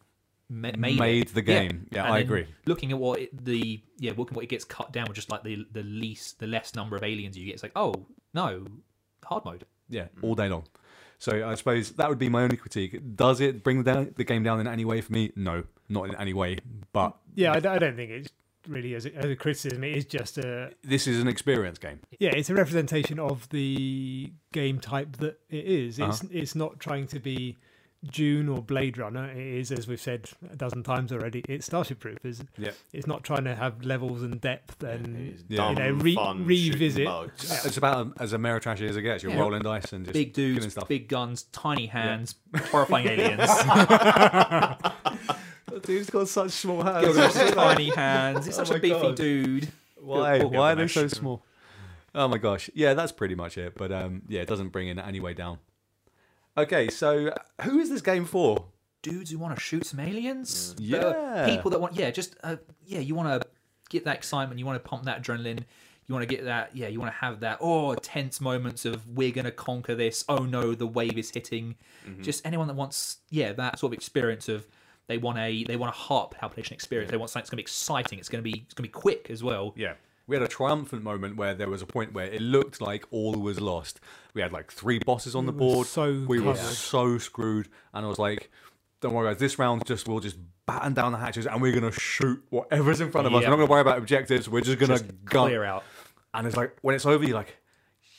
ma- 0.49 0.73
made, 0.77 0.99
Made 0.99 1.29
the 1.29 1.43
game. 1.43 1.87
Yeah, 1.91 2.05
And 2.05 2.15
I 2.15 2.19
agree. 2.21 2.47
Looking 2.67 2.93
at 2.93 2.99
what 2.99 3.21
it, 3.21 3.45
the 3.45 3.83
yeah, 3.99 4.13
looking 4.17 4.33
at 4.33 4.37
what 4.37 4.45
it 4.45 4.49
gets 4.49 4.65
cut 4.65 4.93
down 4.93 5.07
with 5.07 5.17
just 5.17 5.31
like 5.31 5.43
the 5.43 5.67
the 5.73 5.83
least 5.83 6.39
the 6.39 6.47
less 6.47 6.75
number 6.75 6.97
of 6.97 7.03
aliens 7.03 7.37
you 7.37 7.45
get. 7.45 7.55
It's 7.55 7.63
like, 7.63 7.73
oh 7.77 8.07
no, 8.35 8.67
hard 9.27 9.45
mode. 9.45 9.65
Yeah, 9.89 10.07
all 10.23 10.35
day 10.35 10.49
long. 10.49 10.65
So 11.19 11.49
I 11.49 11.55
suppose 11.55 11.93
that 11.93 12.09
would 12.09 12.19
be 12.19 12.29
my 12.29 12.43
only 12.43 12.57
critique. 12.57 13.01
Does 13.17 13.41
it 13.41 13.63
bring 13.65 13.83
down 13.83 14.13
the 14.17 14.25
game 14.25 14.43
down 14.43 14.61
in 14.61 14.67
any 14.67 14.85
way 14.85 15.01
for 15.01 15.13
me? 15.13 15.33
No, 15.37 15.65
not 15.89 16.09
in 16.09 16.15
any 16.17 16.35
way. 16.35 16.59
But 16.93 17.17
yeah, 17.35 17.53
I 17.53 17.61
don't 17.61 17.97
think 17.97 18.11
it's 18.11 18.29
really 18.69 18.95
as 18.95 19.07
a, 19.07 19.15
as 19.15 19.27
a 19.27 19.37
criticism. 19.37 19.83
It 19.85 19.97
is 19.97 20.05
just 20.05 20.39
a 20.39 20.73
this 20.83 21.07
is 21.07 21.21
an 21.21 21.29
experience 21.29 21.79
game. 21.79 22.01
yeah, 22.19 22.31
it's 22.35 22.51
a 22.51 22.55
representation 22.55 23.19
of 23.19 23.49
the 23.51 24.33
game 24.53 24.79
type 24.81 25.17
that 25.19 25.39
it 25.49 25.65
is. 25.65 25.99
It's 25.99 26.21
Uh-huh. 26.23 26.29
it's 26.33 26.55
not 26.55 26.81
trying 26.81 27.07
to 27.09 27.21
be 27.21 27.57
Dune 28.11 28.49
or 28.49 28.63
Blade 28.63 28.99
Runner. 28.99 29.31
It 29.31 29.37
is, 29.39 29.73
as 29.73 29.87
we've 29.89 30.01
said 30.01 30.29
a 30.53 30.57
dozen 30.57 30.83
times 30.83 31.13
already, 31.13 31.43
it's 31.49 31.67
Starship 31.67 32.01
Troopers. 32.01 32.43
Yeah. 32.59 32.71
It's 32.93 33.07
not 33.07 33.25
trying 33.25 33.45
to 33.45 33.55
have 33.55 33.85
levels 33.85 34.23
and 34.23 34.41
depth 34.41 34.83
and 34.83 35.17
It's 35.35 35.43
Yeah. 35.49 35.71
you 35.71 35.77
know 35.77 35.91
re- 35.91 36.15
fun, 36.15 36.45
revisit. 36.45 36.93
shooting 36.93 37.05
bugs. 37.05 37.65
It's 37.67 37.77
about 37.77 37.97
um, 37.99 38.15
as 38.19 38.33
Ameritrashy 38.33 38.89
as 38.89 38.97
it 38.97 39.03
gets. 39.03 39.23
You're 39.23 39.33
Yeah. 39.33 39.41
rolling 39.41 39.63
dice 39.63 39.93
and 39.93 40.05
just 40.05 40.15
Big 40.15 40.35
killing 40.35 40.55
dudes, 40.57 40.73
stuff. 40.73 40.89
big 40.89 41.09
guns, 41.09 41.45
tiny 41.53 41.87
hands, 41.87 42.35
horrifying 42.71 43.07
aliens. 43.09 43.51
Dude's 45.83 46.11
got 46.11 46.29
such 46.29 46.51
small 46.53 46.83
Gilgamesh, 46.83 47.51
tiny 47.55 47.91
hands. 47.91 48.47
He's 48.47 48.59
Oh 48.59 48.65
such 48.65 48.71
my 48.71 48.77
a 48.77 48.81
beefy 48.81 49.01
God. 49.01 49.17
dude. 49.17 49.69
Why? 50.01 50.43
Why 50.43 50.73
are 50.73 50.75
they 50.77 50.89
so 50.89 51.09
small? 51.09 51.43
Oh 52.15 52.29
my 52.29 52.39
gosh. 52.39 52.71
Yeah, 52.75 52.95
that's 52.95 53.13
pretty 53.13 53.35
much 53.35 53.59
it. 53.59 53.75
But 53.77 53.93
um, 53.93 54.23
yeah, 54.29 54.41
it 54.41 54.49
doesn't 54.49 54.69
bring 54.71 54.89
it 54.89 54.99
any 54.99 55.21
way 55.21 55.35
down. 55.35 55.59
Okay, 56.59 56.89
so 56.89 57.33
who 57.63 57.79
is 57.79 57.91
this 57.91 58.01
game 58.01 58.25
for? 58.25 58.67
dudes 59.07 59.31
who 59.31 59.39
want 59.39 59.55
to 59.55 59.61
shoot 59.61 59.87
some 59.87 60.01
aliens. 60.01 60.75
Yeah. 60.79 60.99
Uh, 60.99 61.47
people 61.47 61.71
that 61.71 61.81
want, 61.81 61.95
yeah, 61.95 62.11
just 62.11 62.37
uh, 62.43 62.57
yeah, 62.85 62.99
you 62.99 63.15
want 63.15 63.41
to 63.41 63.49
get 63.89 64.05
that 64.05 64.17
excitement, 64.17 64.59
you 64.59 64.67
want 64.67 64.83
to 64.83 64.89
pump 64.89 65.05
that 65.05 65.23
adrenaline, 65.23 65.61
you 66.07 66.15
want 66.15 66.29
to 66.29 66.35
get 66.35 66.45
that, 66.45 66.75
yeah, 66.75 66.89
you 66.89 66.99
want 66.99 67.13
to 67.13 67.19
have 67.19 67.41
that 67.41 67.59
oh 67.61 67.95
tense 67.95 68.41
moments 68.41 68.85
of 68.85 69.07
we're 69.09 69.33
gonna 69.33 69.51
conquer 69.51 69.95
this. 69.95 70.25
Oh 70.29 70.39
no, 70.39 70.75
the 70.75 70.87
wave 70.87 71.19
is 71.19 71.31
hitting. 71.31 71.77
Just 72.23 72.47
anyone 72.47 72.69
that 72.69 72.75
wants, 72.75 73.19
yeah, 73.31 73.53
that 73.53 73.79
sort 73.79 73.93
of 73.93 73.95
experience 73.95 74.49
of 74.49 74.67
they 75.09 75.19
want 75.19 75.39
a 75.39 75.65
they 75.65 75.77
want 75.77 75.95
a 75.95 75.99
heart 75.99 76.33
palpitation 76.33 76.75
experience. 76.75 77.11
They 77.11 77.17
want 77.17 77.31
something 77.31 77.43
that's 77.43 77.51
gonna 77.51 77.59
be 77.59 77.63
exciting. 77.63 78.19
It's 78.19 78.29
gonna 78.29 78.43
be 78.43 78.63
it's 78.65 78.75
gonna 78.75 78.89
be 78.89 78.93
quick 78.93 79.31
as 79.31 79.43
well. 79.43 79.73
Yeah. 79.77 79.95
We 80.29 80.35
had 80.37 80.43
a 80.43 80.49
triumphant 80.49 81.03
moment 81.05 81.37
where 81.37 81.55
there 81.55 81.69
was 81.69 81.83
a 81.83 81.87
point 81.87 82.13
where 82.13 82.27
it 82.27 82.41
looked 82.41 82.81
like 82.81 83.05
all 83.13 83.33
was 83.35 83.61
lost. 83.61 84.01
We 84.35 84.43
had 84.43 84.53
like 84.53 84.73
three 84.73 84.99
bosses 84.99 85.35
on 85.37 85.47
the 85.47 85.53
board. 85.53 85.87
so 85.87 86.25
we 86.27 86.41
were 86.41 86.57
so 86.57 87.19
screwed. 87.19 87.69
And 87.95 88.05
I 88.05 88.09
was 88.09 88.19
like, 88.19 88.51
don't 89.01 89.15
worry, 89.15 89.31
guys. 89.33 89.39
This 89.39 89.59
round 89.59 89.87
just 89.87 90.09
we'll 90.09 90.21
just 90.21 90.37
batten 90.67 90.95
down 90.95 91.13
the 91.13 91.19
hatches 91.19 91.47
and 91.47 91.63
we're 91.63 91.73
gonna 91.73 91.93
shoot 91.93 92.43
whatever's 92.51 93.01
in 93.01 93.13
front 93.13 93.29
of 93.29 93.35
us. 93.35 93.43
We're 93.45 93.51
not 93.51 93.57
gonna 93.57 93.67
worry 93.71 93.83
about 93.83 93.99
objectives. 93.99 94.49
We're 94.49 94.63
just 94.63 94.79
gonna 94.81 94.95
Just 94.99 95.25
gun. 95.27 95.47
clear 95.49 95.63
out. 95.63 95.85
And 96.35 96.45
it's 96.47 96.57
like 96.57 96.77
when 96.83 96.97
it's 96.97 97.07
over, 97.07 97.25
you're 97.25 97.37
like, 97.37 97.57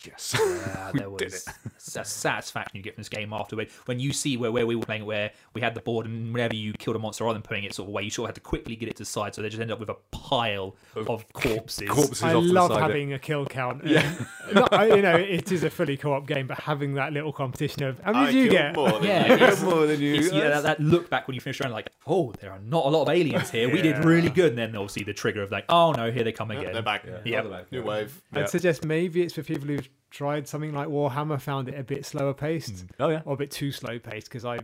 yes. 0.05 0.33
Yeah, 0.39 0.91
We 0.93 0.99
there 0.99 1.09
did 1.17 1.31
was 1.33 1.47
a 1.47 1.76
satisfaction 1.91 2.77
you 2.77 2.83
get 2.83 2.95
from 2.95 3.01
this 3.01 3.09
game 3.09 3.33
afterward 3.33 3.69
when 3.85 3.99
you 3.99 4.13
see 4.13 4.37
where, 4.37 4.51
where 4.51 4.65
we 4.67 4.75
were 4.75 4.85
playing 4.85 5.05
where 5.05 5.31
we 5.53 5.61
had 5.61 5.73
the 5.75 5.81
board 5.81 6.05
and 6.05 6.33
whenever 6.33 6.55
you 6.55 6.73
killed 6.73 6.95
a 6.95 6.99
monster 6.99 7.23
rather 7.23 7.33
than 7.35 7.41
putting 7.43 7.63
it 7.63 7.73
sort 7.73 7.85
of 7.85 7.89
away, 7.89 8.03
you 8.03 8.09
sort 8.09 8.25
of 8.25 8.29
had 8.29 8.35
to 8.35 8.41
quickly 8.41 8.75
get 8.75 8.89
it 8.89 8.95
to 8.97 9.03
the 9.03 9.05
side, 9.05 9.33
so 9.35 9.41
they 9.41 9.49
just 9.49 9.61
end 9.61 9.71
up 9.71 9.79
with 9.79 9.89
a 9.89 9.95
pile 10.11 10.75
of 10.95 11.25
corpses. 11.33 11.89
Corpses 11.97 12.23
I 12.23 12.33
off 12.33 12.41
to 12.43 12.47
the 12.47 12.53
love 12.53 12.71
side. 12.71 12.81
having 12.81 13.13
a 13.13 13.19
kill 13.19 13.45
count. 13.45 13.85
Yeah, 13.85 14.13
um, 14.47 14.53
Not- 14.53 14.73
I- 14.73 14.95
you 14.95 15.01
know, 15.01 15.15
it 15.15 15.51
is 15.51 15.63
a 15.63 15.69
fully 15.69 15.97
co-op 15.97 16.27
game, 16.27 16.47
but 16.47 16.59
having 16.59 16.93
that 16.95 17.13
little 17.13 17.31
competition 17.33 17.83
of 17.83 17.99
how 17.99 18.11
many 18.13 18.27
I 18.27 18.31
did 18.31 18.43
you 18.43 18.49
get? 18.49 18.75
more 18.75 18.91
than 18.91 19.03
Yeah, 19.03 19.49
you. 19.51 19.55
more 19.65 19.85
than 19.85 19.99
you. 20.01 20.13
Yeah, 20.15 20.49
that, 20.49 20.63
that 20.63 20.79
look 20.79 21.09
back 21.09 21.27
when 21.27 21.35
you 21.35 21.41
finish 21.41 21.59
around, 21.61 21.71
like, 21.71 21.89
oh, 22.05 22.33
there 22.39 22.51
are 22.51 22.59
not 22.59 22.85
a 22.85 22.89
lot 22.89 23.03
of 23.03 23.09
aliens 23.09 23.49
here. 23.49 23.69
We 23.71 23.81
did 23.81 24.03
really 24.03 24.29
good. 24.29 24.49
And 24.49 24.57
then 24.57 24.75
obviously 24.75 25.03
the 25.03 25.13
trigger 25.13 25.41
of 25.43 25.51
like, 25.51 25.65
oh 25.69 25.91
no, 25.91 26.11
here 26.11 26.23
they 26.23 26.31
come 26.31 26.51
again. 26.51 26.73
They're 26.73 26.81
back. 26.81 27.05
Yeah. 27.25 27.61
New 27.71 27.83
wave. 27.83 28.21
I'd 28.33 28.49
suggest 28.49 28.83
maybe 28.85 29.21
it's 29.21 29.33
for 29.33 29.43
people 29.43 29.67
who've 29.67 29.87
tried 30.09 30.47
something 30.47 30.73
like 30.73 30.87
Warhammer, 30.87 31.39
found 31.39 31.69
it 31.69 31.77
a 31.77 31.83
bit 31.83 32.05
slower 32.05 32.33
paced 32.33 32.81
hmm. 32.81 32.87
Oh 32.99 33.09
yeah. 33.09 33.21
or 33.25 33.33
a 33.33 33.37
bit 33.37 33.51
too 33.51 33.71
slow 33.71 33.99
paced 33.99 34.27
because 34.27 34.45
I, 34.45 34.59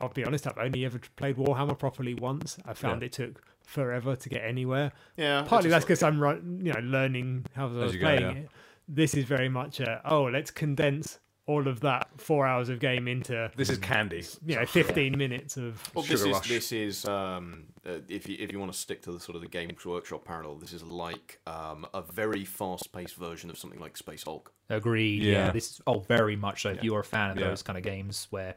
I'll 0.00 0.08
be 0.08 0.24
honest, 0.24 0.46
I've 0.46 0.58
only 0.58 0.84
ever 0.84 1.00
played 1.16 1.36
Warhammer 1.36 1.78
properly 1.78 2.14
once. 2.14 2.58
I 2.64 2.74
found 2.74 3.02
Yeah. 3.02 3.06
it 3.06 3.12
took 3.12 3.42
forever 3.62 4.16
to 4.16 4.28
get 4.28 4.44
anywhere. 4.44 4.92
Yeah, 5.16 5.42
Partly 5.46 5.70
that's 5.70 5.84
because 5.84 6.02
I'm 6.02 6.20
ru- 6.20 6.42
you 6.62 6.72
know 6.72 6.80
learning 6.80 7.46
how 7.54 7.68
I 7.68 7.72
was 7.72 7.94
you 7.94 8.00
go, 8.00 8.06
playing 8.06 8.22
yeah. 8.22 8.42
it. 8.42 8.50
This 8.88 9.14
is 9.14 9.24
very 9.24 9.48
much 9.48 9.80
a 9.80 10.00
oh 10.04 10.24
let's 10.24 10.50
condense 10.50 11.18
all 11.48 11.66
of 11.66 11.80
that 11.80 12.06
four 12.18 12.46
hours 12.46 12.68
of 12.68 12.78
game 12.78 13.08
into 13.08 13.50
This 13.56 13.70
is 13.70 13.78
candy. 13.78 14.22
you 14.46 14.54
know 14.56 14.66
15 14.66 15.16
minutes 15.16 15.56
of 15.56 15.82
Well, 15.94 16.04
Sugar 16.04 16.16
this 16.18 16.26
is 16.26 16.32
Rush. 16.34 16.48
this 16.48 16.72
is 16.72 17.04
um, 17.06 17.64
uh, 17.84 17.98
if 18.08 18.28
you 18.28 18.36
if 18.38 18.52
you 18.52 18.58
want 18.60 18.70
to 18.72 18.78
stick 18.78 19.02
to 19.02 19.12
the 19.12 19.18
sort 19.18 19.34
of 19.34 19.42
the 19.42 19.48
Games 19.48 19.84
Workshop 19.84 20.24
parallel, 20.24 20.56
this 20.56 20.72
is 20.72 20.82
like 20.84 21.40
um, 21.46 21.86
a 21.94 22.02
very 22.02 22.44
fast-paced 22.44 23.16
version 23.16 23.48
of 23.50 23.58
something 23.58 23.80
like 23.80 23.96
Space 23.96 24.22
Hulk. 24.24 24.52
Agreed. 24.68 25.22
Yeah. 25.22 25.46
Yeah. 25.46 25.50
This 25.50 25.70
is 25.72 25.80
oh 25.86 26.00
very 26.00 26.36
much 26.36 26.62
so. 26.62 26.68
If 26.70 26.84
you're 26.84 27.00
a 27.00 27.04
fan 27.04 27.30
of 27.30 27.38
Yeah. 27.38 27.48
those 27.48 27.62
kind 27.62 27.76
of 27.78 27.82
games 27.82 28.26
where, 28.30 28.54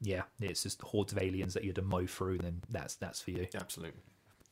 yeah, 0.00 0.22
it's 0.40 0.64
just 0.64 0.82
hordes 0.82 1.12
of 1.12 1.18
aliens 1.22 1.54
that 1.54 1.62
you 1.62 1.68
have 1.70 1.76
to 1.76 1.82
mow 1.82 2.06
through, 2.06 2.38
then 2.38 2.60
that's 2.70 2.96
that's 2.96 3.20
for 3.22 3.30
you. 3.30 3.46
Absolutely. 3.54 4.00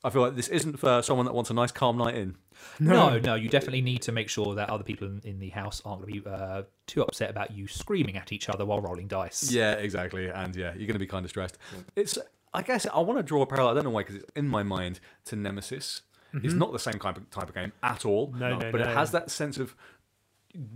I 0.02 0.10
feel 0.10 0.22
like 0.22 0.34
this 0.34 0.48
isn't 0.48 0.78
for 0.78 1.02
someone 1.02 1.26
that 1.26 1.34
wants 1.34 1.50
a 1.50 1.54
nice 1.54 1.72
calm 1.72 1.98
night 1.98 2.14
in. 2.14 2.36
No, 2.78 3.18
no, 3.18 3.34
you 3.34 3.48
definitely 3.48 3.82
need 3.82 4.02
to 4.02 4.12
make 4.12 4.28
sure 4.28 4.54
that 4.54 4.70
other 4.70 4.84
people 4.84 5.06
in, 5.06 5.20
in 5.24 5.38
the 5.38 5.50
house 5.50 5.82
aren't 5.84 6.02
going 6.02 6.14
to 6.14 6.20
be 6.20 6.30
uh, 6.30 6.62
too 6.86 7.02
upset 7.02 7.30
about 7.30 7.50
you 7.50 7.68
screaming 7.68 8.16
at 8.16 8.32
each 8.32 8.48
other 8.48 8.64
while 8.64 8.80
rolling 8.80 9.08
dice. 9.08 9.52
Yeah, 9.52 9.72
exactly. 9.72 10.28
And 10.28 10.56
yeah, 10.56 10.72
you're 10.74 10.86
going 10.86 10.94
to 10.94 10.98
be 10.98 11.06
kind 11.06 11.24
of 11.24 11.30
stressed. 11.30 11.58
It's. 11.96 12.18
I 12.52 12.62
guess 12.62 12.84
I 12.92 12.98
want 12.98 13.16
to 13.18 13.22
draw 13.22 13.42
a 13.42 13.46
parallel. 13.46 13.70
I 13.70 13.74
don't 13.74 13.84
know 13.84 13.90
why, 13.90 14.00
because 14.00 14.16
it's 14.16 14.30
in 14.34 14.48
my 14.48 14.64
mind 14.64 14.98
to 15.26 15.36
Nemesis. 15.36 16.02
It's 16.32 16.54
not 16.54 16.72
the 16.72 16.78
same 16.78 16.94
type 16.94 17.16
of, 17.16 17.28
type 17.30 17.48
of 17.48 17.54
game 17.54 17.72
at 17.82 18.04
all. 18.04 18.32
No, 18.36 18.50
no, 18.50 18.58
no 18.58 18.72
but 18.72 18.80
it 18.80 18.86
no. 18.86 18.94
has 18.94 19.10
that 19.12 19.30
sense 19.30 19.58
of 19.58 19.74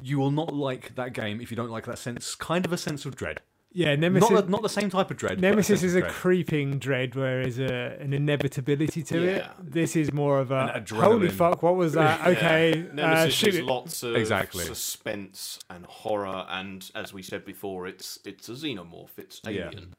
you 0.03 0.19
will 0.19 0.31
not 0.31 0.55
like 0.55 0.95
that 0.95 1.13
game 1.13 1.41
if 1.41 1.51
you 1.51 1.57
don't 1.57 1.71
like 1.71 1.87
that 1.87 1.99
sense, 1.99 2.35
kind 2.35 2.65
of 2.65 2.73
a 2.73 2.77
sense 2.77 3.05
of 3.05 3.17
dread. 3.17 3.41
Yeah 3.75 3.95
Nemesis. 3.97 4.31
Not 4.31 4.45
the, 4.47 4.51
not 4.51 4.63
the 4.63 4.69
same 4.71 4.89
type 4.89 5.11
of 5.11 5.17
dread. 5.19 5.41
Nemesis 5.41 5.81
sense 5.81 5.83
is 5.83 5.95
a 5.95 6.01
dread. 6.01 6.13
creeping 6.13 6.79
dread, 6.79 7.15
whereas 7.15 7.59
a, 7.59 7.97
an 8.01 8.15
inevitability 8.15 9.03
to 9.03 9.23
it. 9.23 9.45
This 9.61 9.97
is 9.97 10.13
more 10.13 10.39
of 10.41 10.51
a 10.51 10.73
An 10.77 10.87
holy 10.97 11.29
fuck. 11.29 11.63
What 11.63 11.77
was 11.77 11.93
that? 11.93 12.27
Okay, 12.27 12.87
uh, 12.89 12.95
Nemesis 12.95 13.35
shoot 13.35 13.49
is 13.51 13.57
it. 13.57 13.65
lots 13.65 14.03
of 14.03 14.17
Exactly. 14.17 14.65
suspense 14.65 15.59
and 15.69 15.85
horror, 15.87 16.47
and 16.49 16.91
as 16.95 17.13
we 17.13 17.23
said 17.23 17.45
before, 17.45 17.87
it's 17.87 18.19
it's 18.25 18.49
a 18.49 18.53
xenomorph, 18.53 19.19
it's 19.19 19.41
Yeah. 19.45 19.51
alien. 19.69 19.95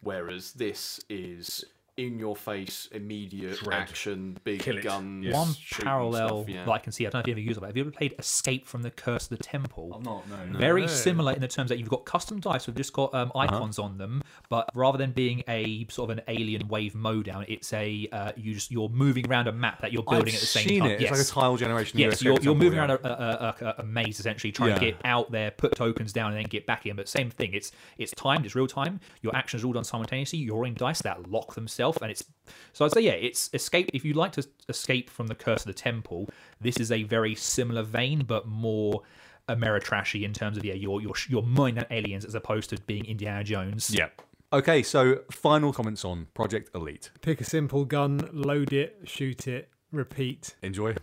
Whereas 0.00 0.52
this 0.52 1.00
is 1.08 1.64
in 1.96 2.18
your 2.18 2.34
face, 2.34 2.88
immediate 2.90 3.58
Dread. 3.60 3.78
action, 3.82 4.36
big 4.42 4.60
Kill 4.60 4.78
it. 4.78 4.82
guns. 4.82 5.24
Yes. 5.24 5.34
One 5.34 5.54
parallel 5.84 6.28
stuff, 6.44 6.48
yeah. 6.48 6.64
that 6.64 6.70
I 6.72 6.78
can 6.78 6.92
see, 6.92 7.06
I 7.06 7.10
don't 7.10 7.14
know 7.14 7.20
if 7.20 7.26
you 7.28 7.32
ever 7.34 7.40
used 7.40 7.56
it, 7.58 7.60
but 7.60 7.66
have 7.68 7.76
you 7.76 7.82
ever 7.84 7.92
played 7.92 8.14
Escape 8.18 8.66
from 8.66 8.82
the 8.82 8.90
Curse 8.90 9.24
of 9.30 9.38
the 9.38 9.44
Temple? 9.44 9.92
I'm 9.94 10.02
not. 10.02 10.28
No. 10.28 10.44
no. 10.44 10.58
Very 10.58 10.80
No. 10.82 10.86
similar 10.88 11.32
in 11.34 11.40
the 11.40 11.46
terms 11.46 11.68
that 11.68 11.78
you've 11.78 11.88
got 11.88 12.04
custom 12.04 12.40
dice 12.40 12.66
with 12.66 12.76
just 12.76 12.92
got 12.92 13.14
um, 13.14 13.30
Uh-huh. 13.34 13.44
icons 13.56 13.78
on 13.78 13.96
them, 13.98 14.22
but 14.48 14.68
rather 14.74 14.98
than 14.98 15.12
being 15.12 15.44
a 15.48 15.86
sort 15.88 16.10
of 16.10 16.18
an 16.18 16.24
alien 16.26 16.66
wave 16.66 16.96
mowdown, 16.96 17.44
it's 17.46 17.72
a 17.72 18.08
uh, 18.10 18.32
you 18.36 18.54
just 18.54 18.72
you're 18.72 18.88
moving 18.88 19.28
around 19.30 19.46
a 19.46 19.52
map 19.52 19.80
that 19.82 19.92
you're 19.92 20.02
building 20.02 20.28
I've 20.30 20.34
at 20.34 20.40
the 20.40 20.46
same 20.46 20.68
seen 20.68 20.80
time. 20.80 20.90
it. 20.90 21.00
Yes. 21.00 21.10
It's 21.12 21.20
like 21.36 21.38
a 21.38 21.40
tile 21.46 21.56
generation. 21.56 21.98
Yes, 22.00 22.14
USK 22.14 22.24
you're, 22.24 22.40
you're 22.40 22.54
moving 22.56 22.72
yeah. 22.78 22.86
around 22.86 22.90
a, 22.90 23.06
a, 23.08 23.66
a, 23.66 23.74
a 23.78 23.82
maze 23.84 24.18
essentially, 24.18 24.50
trying 24.50 24.70
Yeah. 24.70 24.78
to 24.80 24.84
get 24.86 24.96
out 25.04 25.30
there, 25.30 25.52
put 25.52 25.76
tokens 25.76 26.12
down, 26.12 26.32
and 26.32 26.38
then 26.40 26.46
get 26.48 26.66
back 26.66 26.86
in. 26.86 26.96
But 26.96 27.08
same 27.08 27.30
thing, 27.30 27.54
it's 27.54 27.70
it's 27.98 28.10
timed, 28.12 28.44
it's 28.46 28.56
real 28.56 28.66
time. 28.66 28.98
Your 29.22 29.36
actions 29.36 29.62
are 29.62 29.68
all 29.68 29.72
done 29.74 29.84
simultaneously. 29.84 30.40
You're 30.40 30.56
rolling 30.56 30.74
dice 30.74 31.00
that 31.02 31.30
lock 31.30 31.54
themselves, 31.54 31.83
and 32.00 32.10
it's 32.10 32.24
so 32.72 32.84
I'd 32.84 32.92
say 32.92 33.00
yeah, 33.00 33.12
it's 33.12 33.50
escape. 33.52 33.90
If 33.92 34.04
you 34.04 34.14
like 34.14 34.32
to 34.32 34.46
escape 34.68 35.10
from 35.10 35.26
the 35.26 35.34
curse 35.34 35.62
of 35.62 35.66
the 35.66 35.74
temple, 35.74 36.28
this 36.60 36.76
is 36.76 36.90
a 36.90 37.02
very 37.04 37.34
similar 37.34 37.82
vein, 37.82 38.24
but 38.26 38.46
more 38.46 39.02
Ameritrashy 39.48 40.22
in 40.22 40.32
terms 40.32 40.56
of 40.56 40.64
yeah, 40.64 40.74
you're 40.74 41.00
you're 41.00 41.14
you're 41.28 41.42
mowing 41.42 41.76
down 41.76 41.86
aliens 41.90 42.24
as 42.24 42.34
opposed 42.34 42.70
to 42.70 42.80
being 42.82 43.04
Indiana 43.04 43.44
Jones. 43.44 43.90
Yeah. 43.92 44.08
Okay, 44.52 44.82
so 44.82 45.22
final 45.32 45.72
comments 45.72 46.04
on 46.04 46.28
Project 46.32 46.70
Elite. 46.74 47.10
Pick 47.22 47.40
a 47.40 47.44
simple 47.44 47.84
gun, 47.84 48.28
load 48.32 48.72
it, 48.72 49.00
shoot 49.04 49.48
it, 49.48 49.68
repeat. 49.90 50.54
Enjoy. 50.62 50.94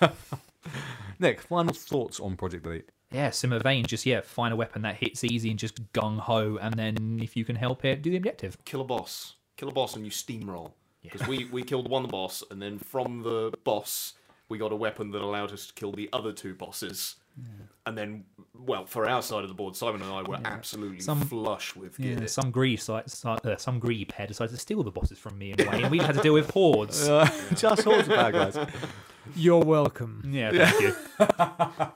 Nick, 1.18 1.40
final 1.40 1.74
thoughts 1.74 2.20
on 2.20 2.36
Project 2.36 2.64
Elite. 2.64 2.90
Yeah, 3.10 3.30
similar 3.30 3.60
vein. 3.60 3.84
Just 3.86 4.06
yeah, 4.06 4.20
find 4.20 4.52
a 4.52 4.56
weapon 4.56 4.82
that 4.82 4.96
hits 4.96 5.24
easy 5.24 5.50
and 5.50 5.58
just 5.58 5.92
gung 5.92 6.18
ho, 6.18 6.58
and 6.60 6.74
then 6.74 7.18
if 7.22 7.36
you 7.36 7.44
can 7.44 7.56
help 7.56 7.84
it, 7.84 8.02
do 8.02 8.10
the 8.10 8.16
objective. 8.16 8.56
kill 8.64 8.80
a 8.80 8.84
boss, 8.84 9.34
kill 9.56 9.68
a 9.68 9.72
boss, 9.72 9.96
and 9.96 10.04
you 10.04 10.10
steamroll. 10.10 10.72
Because 11.02 11.26
we 11.28 11.44
we 11.46 11.62
killed 11.62 11.88
one 11.88 12.06
boss, 12.06 12.42
and 12.50 12.60
then 12.60 12.78
from 12.78 13.22
the 13.22 13.52
boss 13.64 14.14
we 14.48 14.58
got 14.58 14.72
a 14.72 14.76
weapon 14.76 15.10
that 15.12 15.22
allowed 15.22 15.52
us 15.52 15.66
to 15.68 15.74
kill 15.74 15.92
the 15.92 16.08
other 16.12 16.32
two 16.32 16.54
bosses. 16.54 17.16
And 17.84 17.98
then, 17.98 18.24
well, 18.54 18.86
for 18.86 19.06
our 19.06 19.20
side 19.20 19.42
of 19.42 19.48
the 19.48 19.54
board, 19.54 19.76
Simon 19.76 20.00
and 20.00 20.10
I 20.10 20.22
were 20.22 20.38
absolutely 20.44 21.00
Some- 21.00 21.20
flush 21.20 21.76
with 21.76 21.98
gear. 21.98 22.18
Yeah, 22.18 22.26
some 22.26 22.50
greed, 22.50 22.80
si- 22.80 22.98
si- 23.06 23.28
uh, 23.28 23.56
some 23.58 23.78
greed 23.78 24.08
pair 24.08 24.26
decided 24.26 24.52
to 24.54 24.58
steal 24.58 24.82
the 24.82 24.90
bosses 24.90 25.18
from 25.18 25.36
me 25.36 25.52
anyway, 25.52 25.82
and 25.82 25.90
we 25.90 25.98
had 25.98 26.14
to 26.14 26.22
deal 26.22 26.32
with 26.32 26.50
hordes. 26.50 27.06
Just 27.54 27.82
hordes 27.82 28.08
of 28.08 28.14
bad 28.14 28.32
guys. 28.32 28.58
You're 29.36 29.62
welcome. 29.62 30.22
yeah, 30.32 30.50
thank 30.50 30.80
you. 30.80 30.96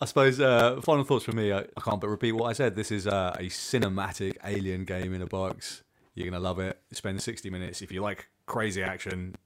I 0.00 0.04
suppose 0.04 0.40
uh, 0.40 0.80
final 0.82 1.04
thoughts 1.04 1.24
from 1.24 1.36
me. 1.36 1.52
I, 1.52 1.60
I 1.60 1.80
can't 1.82 2.00
but 2.00 2.08
repeat 2.08 2.32
what 2.32 2.46
I 2.48 2.52
said. 2.52 2.74
This 2.76 2.90
is 2.90 3.06
uh, 3.06 3.34
a 3.38 3.44
cinematic 3.44 4.36
alien 4.44 4.84
game 4.84 5.14
in 5.14 5.22
a 5.22 5.26
box. 5.26 5.82
You're 6.16 6.28
gonna 6.28 6.42
love 6.42 6.58
it. 6.58 6.80
Spend 6.92 7.22
60 7.22 7.48
minutes. 7.50 7.80
If 7.82 7.92
you 7.92 8.00
like 8.02 8.28
crazy 8.46 8.82
action, 8.82 9.36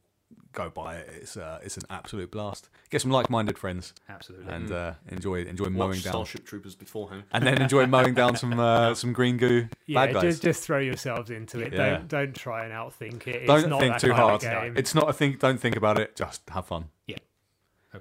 go 0.52 0.70
buy 0.70 0.96
it. 0.96 1.08
It's 1.20 1.36
uh, 1.36 1.58
it's 1.62 1.76
an 1.76 1.82
absolute 1.90 2.30
blast. 2.30 2.68
Get 2.90 3.02
some 3.02 3.10
like-minded 3.10 3.58
friends 3.58 3.92
Absolutely. 4.08 4.52
and 4.52 4.70
uh, 4.72 4.92
enjoy 5.08 5.42
enjoy 5.44 5.64
mowing 5.66 5.90
Watch 5.90 6.04
down, 6.04 6.12
Starship 6.12 6.46
Troopers 6.46 6.74
beforehand. 6.76 7.24
and 7.32 7.44
then 7.46 7.60
enjoy 7.60 7.86
mowing 7.96 8.14
down 8.14 8.36
some 8.36 8.58
uh, 8.58 8.94
some 8.94 9.12
green 9.12 9.36
goo 9.36 9.68
Yeah, 9.86 10.06
bad 10.06 10.14
guys. 10.14 10.22
just 10.22 10.42
just 10.42 10.62
throw 10.62 10.78
yourselves 10.78 11.30
into 11.30 11.60
it. 11.60 11.72
Yeah. 11.72 11.96
Don't 11.96 12.08
don't 12.08 12.34
try 12.36 12.64
and 12.64 12.72
outthink 12.72 13.26
it. 13.26 13.36
It's 13.42 13.46
don't 13.46 13.68
not 13.68 13.80
think 13.80 13.94
that 13.94 14.00
too 14.00 14.12
hard. 14.14 14.40
Game. 14.40 14.74
It's 14.76 14.94
not 14.94 15.08
a 15.08 15.12
think. 15.12 15.40
Don't 15.40 15.60
think 15.60 15.76
about 15.76 15.98
it. 15.98 16.14
Just 16.16 16.42
have 16.50 16.66
fun. 16.66 16.86
yeah. 17.06 17.16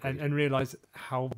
and, 0.04 0.20
and 0.20 0.34
realize 0.36 0.76
how 0.92 1.32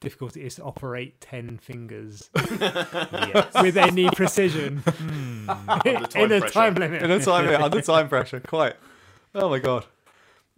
difficult 0.00 0.36
it 0.36 0.42
is 0.42 0.54
to 0.56 0.62
operate 0.62 1.20
ten 1.20 1.58
fingers 1.58 2.30
Yes. 2.60 3.52
with 3.62 3.76
any 3.76 4.08
precision 4.10 4.78
hmm. 4.86 5.48
Under 5.48 6.06
time 6.06 6.24
in 6.24 6.32
a 6.32 6.40
pressure. 6.40 6.52
time 6.52 6.74
limit. 6.74 7.02
in 7.02 7.10
a 7.10 7.20
time 7.20 7.44
yeah, 7.50 7.62
under 7.62 7.80
time 7.82 8.08
pressure. 8.14 8.40
Quite. 8.40 8.74
Oh 9.34 9.48
my 9.50 9.58
god. 9.58 9.84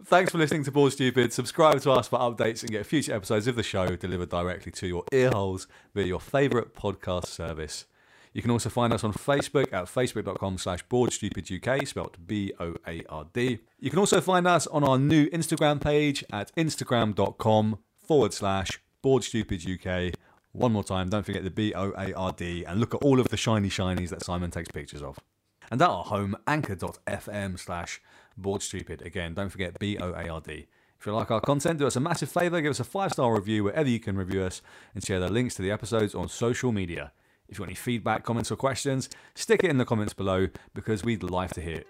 Thanks 0.05 0.31
for 0.31 0.37
listening 0.37 0.63
to 0.65 0.71
Board 0.71 0.91
Stupid. 0.91 1.31
Subscribe 1.31 1.79
to 1.81 1.91
us 1.91 2.07
for 2.09 2.19
updates 2.19 2.61
and 2.61 2.71
get 2.71 2.85
future 2.85 3.13
episodes 3.13 3.47
of 3.47 3.55
the 3.55 3.63
show 3.63 3.95
delivered 3.95 4.29
directly 4.29 4.71
to 4.73 4.87
your 4.87 5.03
ear 5.13 5.31
holes 5.31 5.67
via 5.93 6.05
your 6.05 6.19
favourite 6.19 6.73
podcast 6.75 7.27
service. 7.27 7.85
You 8.33 8.41
can 8.41 8.49
also 8.51 8.69
find 8.69 8.91
us 8.91 9.03
on 9.03 9.13
Facebook 9.13 9.71
at 9.71 9.85
facebook.com 9.85 10.57
slash 10.57 10.83
boardstupiduk, 10.87 11.87
spelled 11.87 12.17
B-O-A-R-D. 12.25 13.59
You 13.79 13.89
can 13.91 13.99
also 13.99 14.19
find 14.19 14.47
us 14.47 14.65
on 14.67 14.83
our 14.83 14.97
new 14.97 15.27
Instagram 15.29 15.79
page 15.79 16.23
at 16.33 16.53
instagram.com 16.55 17.77
forward 18.05 18.33
slash 18.33 18.81
boardstupiduk. 19.03 20.15
One 20.53 20.71
more 20.71 20.83
time, 20.83 21.09
don't 21.09 21.25
forget 21.25 21.43
the 21.43 21.49
B-O-A-R-D 21.49 22.65
and 22.65 22.79
look 22.79 22.93
at 22.93 23.01
all 23.01 23.19
of 23.19 23.29
the 23.29 23.37
shiny 23.37 23.69
shinies 23.69 24.09
that 24.09 24.23
Simon 24.23 24.51
takes 24.51 24.69
pictures 24.69 25.01
of. 25.01 25.19
And 25.71 25.81
at 25.81 25.89
our 25.89 26.03
home, 26.03 26.35
anchor.fm 26.45 27.59
slash 27.59 27.99
boardstupid. 28.39 29.03
Again, 29.03 29.33
don't 29.33 29.49
forget 29.49 29.79
B 29.79 29.97
O 29.97 30.11
A 30.11 30.27
R 30.27 30.41
D. 30.41 30.67
If 30.99 31.07
you 31.07 31.13
like 31.13 31.31
our 31.31 31.41
content, 31.41 31.79
do 31.79 31.87
us 31.87 31.95
a 31.95 31.99
massive 31.99 32.31
favour, 32.31 32.61
give 32.61 32.71
us 32.71 32.79
a 32.79 32.83
five 32.83 33.11
star 33.11 33.33
review 33.33 33.63
wherever 33.63 33.89
you 33.89 33.99
can 33.99 34.15
review 34.15 34.43
us, 34.43 34.61
and 34.93 35.03
share 35.03 35.19
the 35.19 35.29
links 35.29 35.55
to 35.55 35.61
the 35.61 35.71
episodes 35.71 36.15
on 36.15 36.29
social 36.29 36.71
media. 36.71 37.11
If 37.49 37.57
you 37.57 37.63
want 37.63 37.71
any 37.71 37.75
feedback, 37.75 38.23
comments, 38.23 38.51
or 38.51 38.55
questions, 38.55 39.09
stick 39.35 39.63
it 39.63 39.69
in 39.69 39.77
the 39.77 39.85
comments 39.85 40.13
below 40.13 40.47
because 40.73 41.03
we'd 41.03 41.23
like 41.23 41.51
to 41.53 41.61
hear 41.61 41.77
it. 41.77 41.87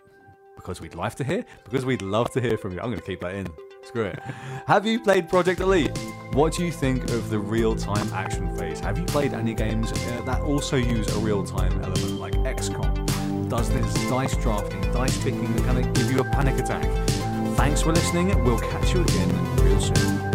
Because 0.55 0.82
we'd 0.82 0.95
like 0.95 1.16
to 1.16 1.24
hear? 1.24 1.45
Because 1.64 1.86
we'd 1.86 2.01
love 2.01 2.32
to 2.32 2.41
hear 2.41 2.57
from 2.57 2.74
you. 2.74 2.80
I'm 2.80 2.88
going 2.88 2.99
to 2.99 3.05
keep 3.05 3.22
that 3.22 3.36
in. 3.36 3.47
Screw 3.84 4.05
it. 4.05 4.19
Have 4.65 4.86
you 4.86 4.99
played 4.99 5.27
Project 5.27 5.59
Elite? 5.59 5.97
What 6.34 6.53
do 6.53 6.65
you 6.65 6.71
think 6.71 7.11
of 7.11 7.29
the 7.29 7.38
real 7.38 7.75
time 7.75 8.11
action 8.13 8.55
phase? 8.57 8.79
Have 8.79 8.97
you 8.97 9.05
played 9.05 9.34
any 9.34 9.53
games 9.53 9.91
uh, 9.91 10.21
that 10.25 10.41
also 10.41 10.77
use 10.77 11.13
a 11.15 11.19
real 11.19 11.45
time 11.45 11.73
element 11.81 12.19
like 12.19 12.34
XCOM? 12.34 13.49
Does 13.49 13.69
this 13.69 13.93
dice 14.09 14.36
drafting, 14.38 14.81
dice 14.93 15.17
picking 15.21 15.53
mechanic 15.53 15.93
give 15.93 16.09
you 16.11 16.19
a 16.21 16.23
panic 16.23 16.57
attack? 16.59 16.89
Thanks 17.55 17.81
for 17.81 17.91
listening. 17.91 18.43
We'll 18.43 18.57
catch 18.57 18.93
you 18.93 19.01
again 19.01 19.55
real 19.57 19.79
soon. 19.79 20.31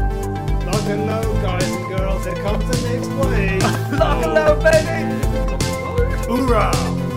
Lock 0.67 0.83
and 0.85 1.07
load, 1.07 1.43
guys 1.43 1.65
and 1.65 1.97
girls. 1.97 2.25
Here 2.27 2.35
comes 2.37 2.65
the 2.71 2.89
next 2.89 3.09
wave. 3.09 3.63
Lock 3.99 4.25
and 4.25 4.35
load, 4.35 4.63
baby! 4.63 5.19
Hoorah! 6.27 7.08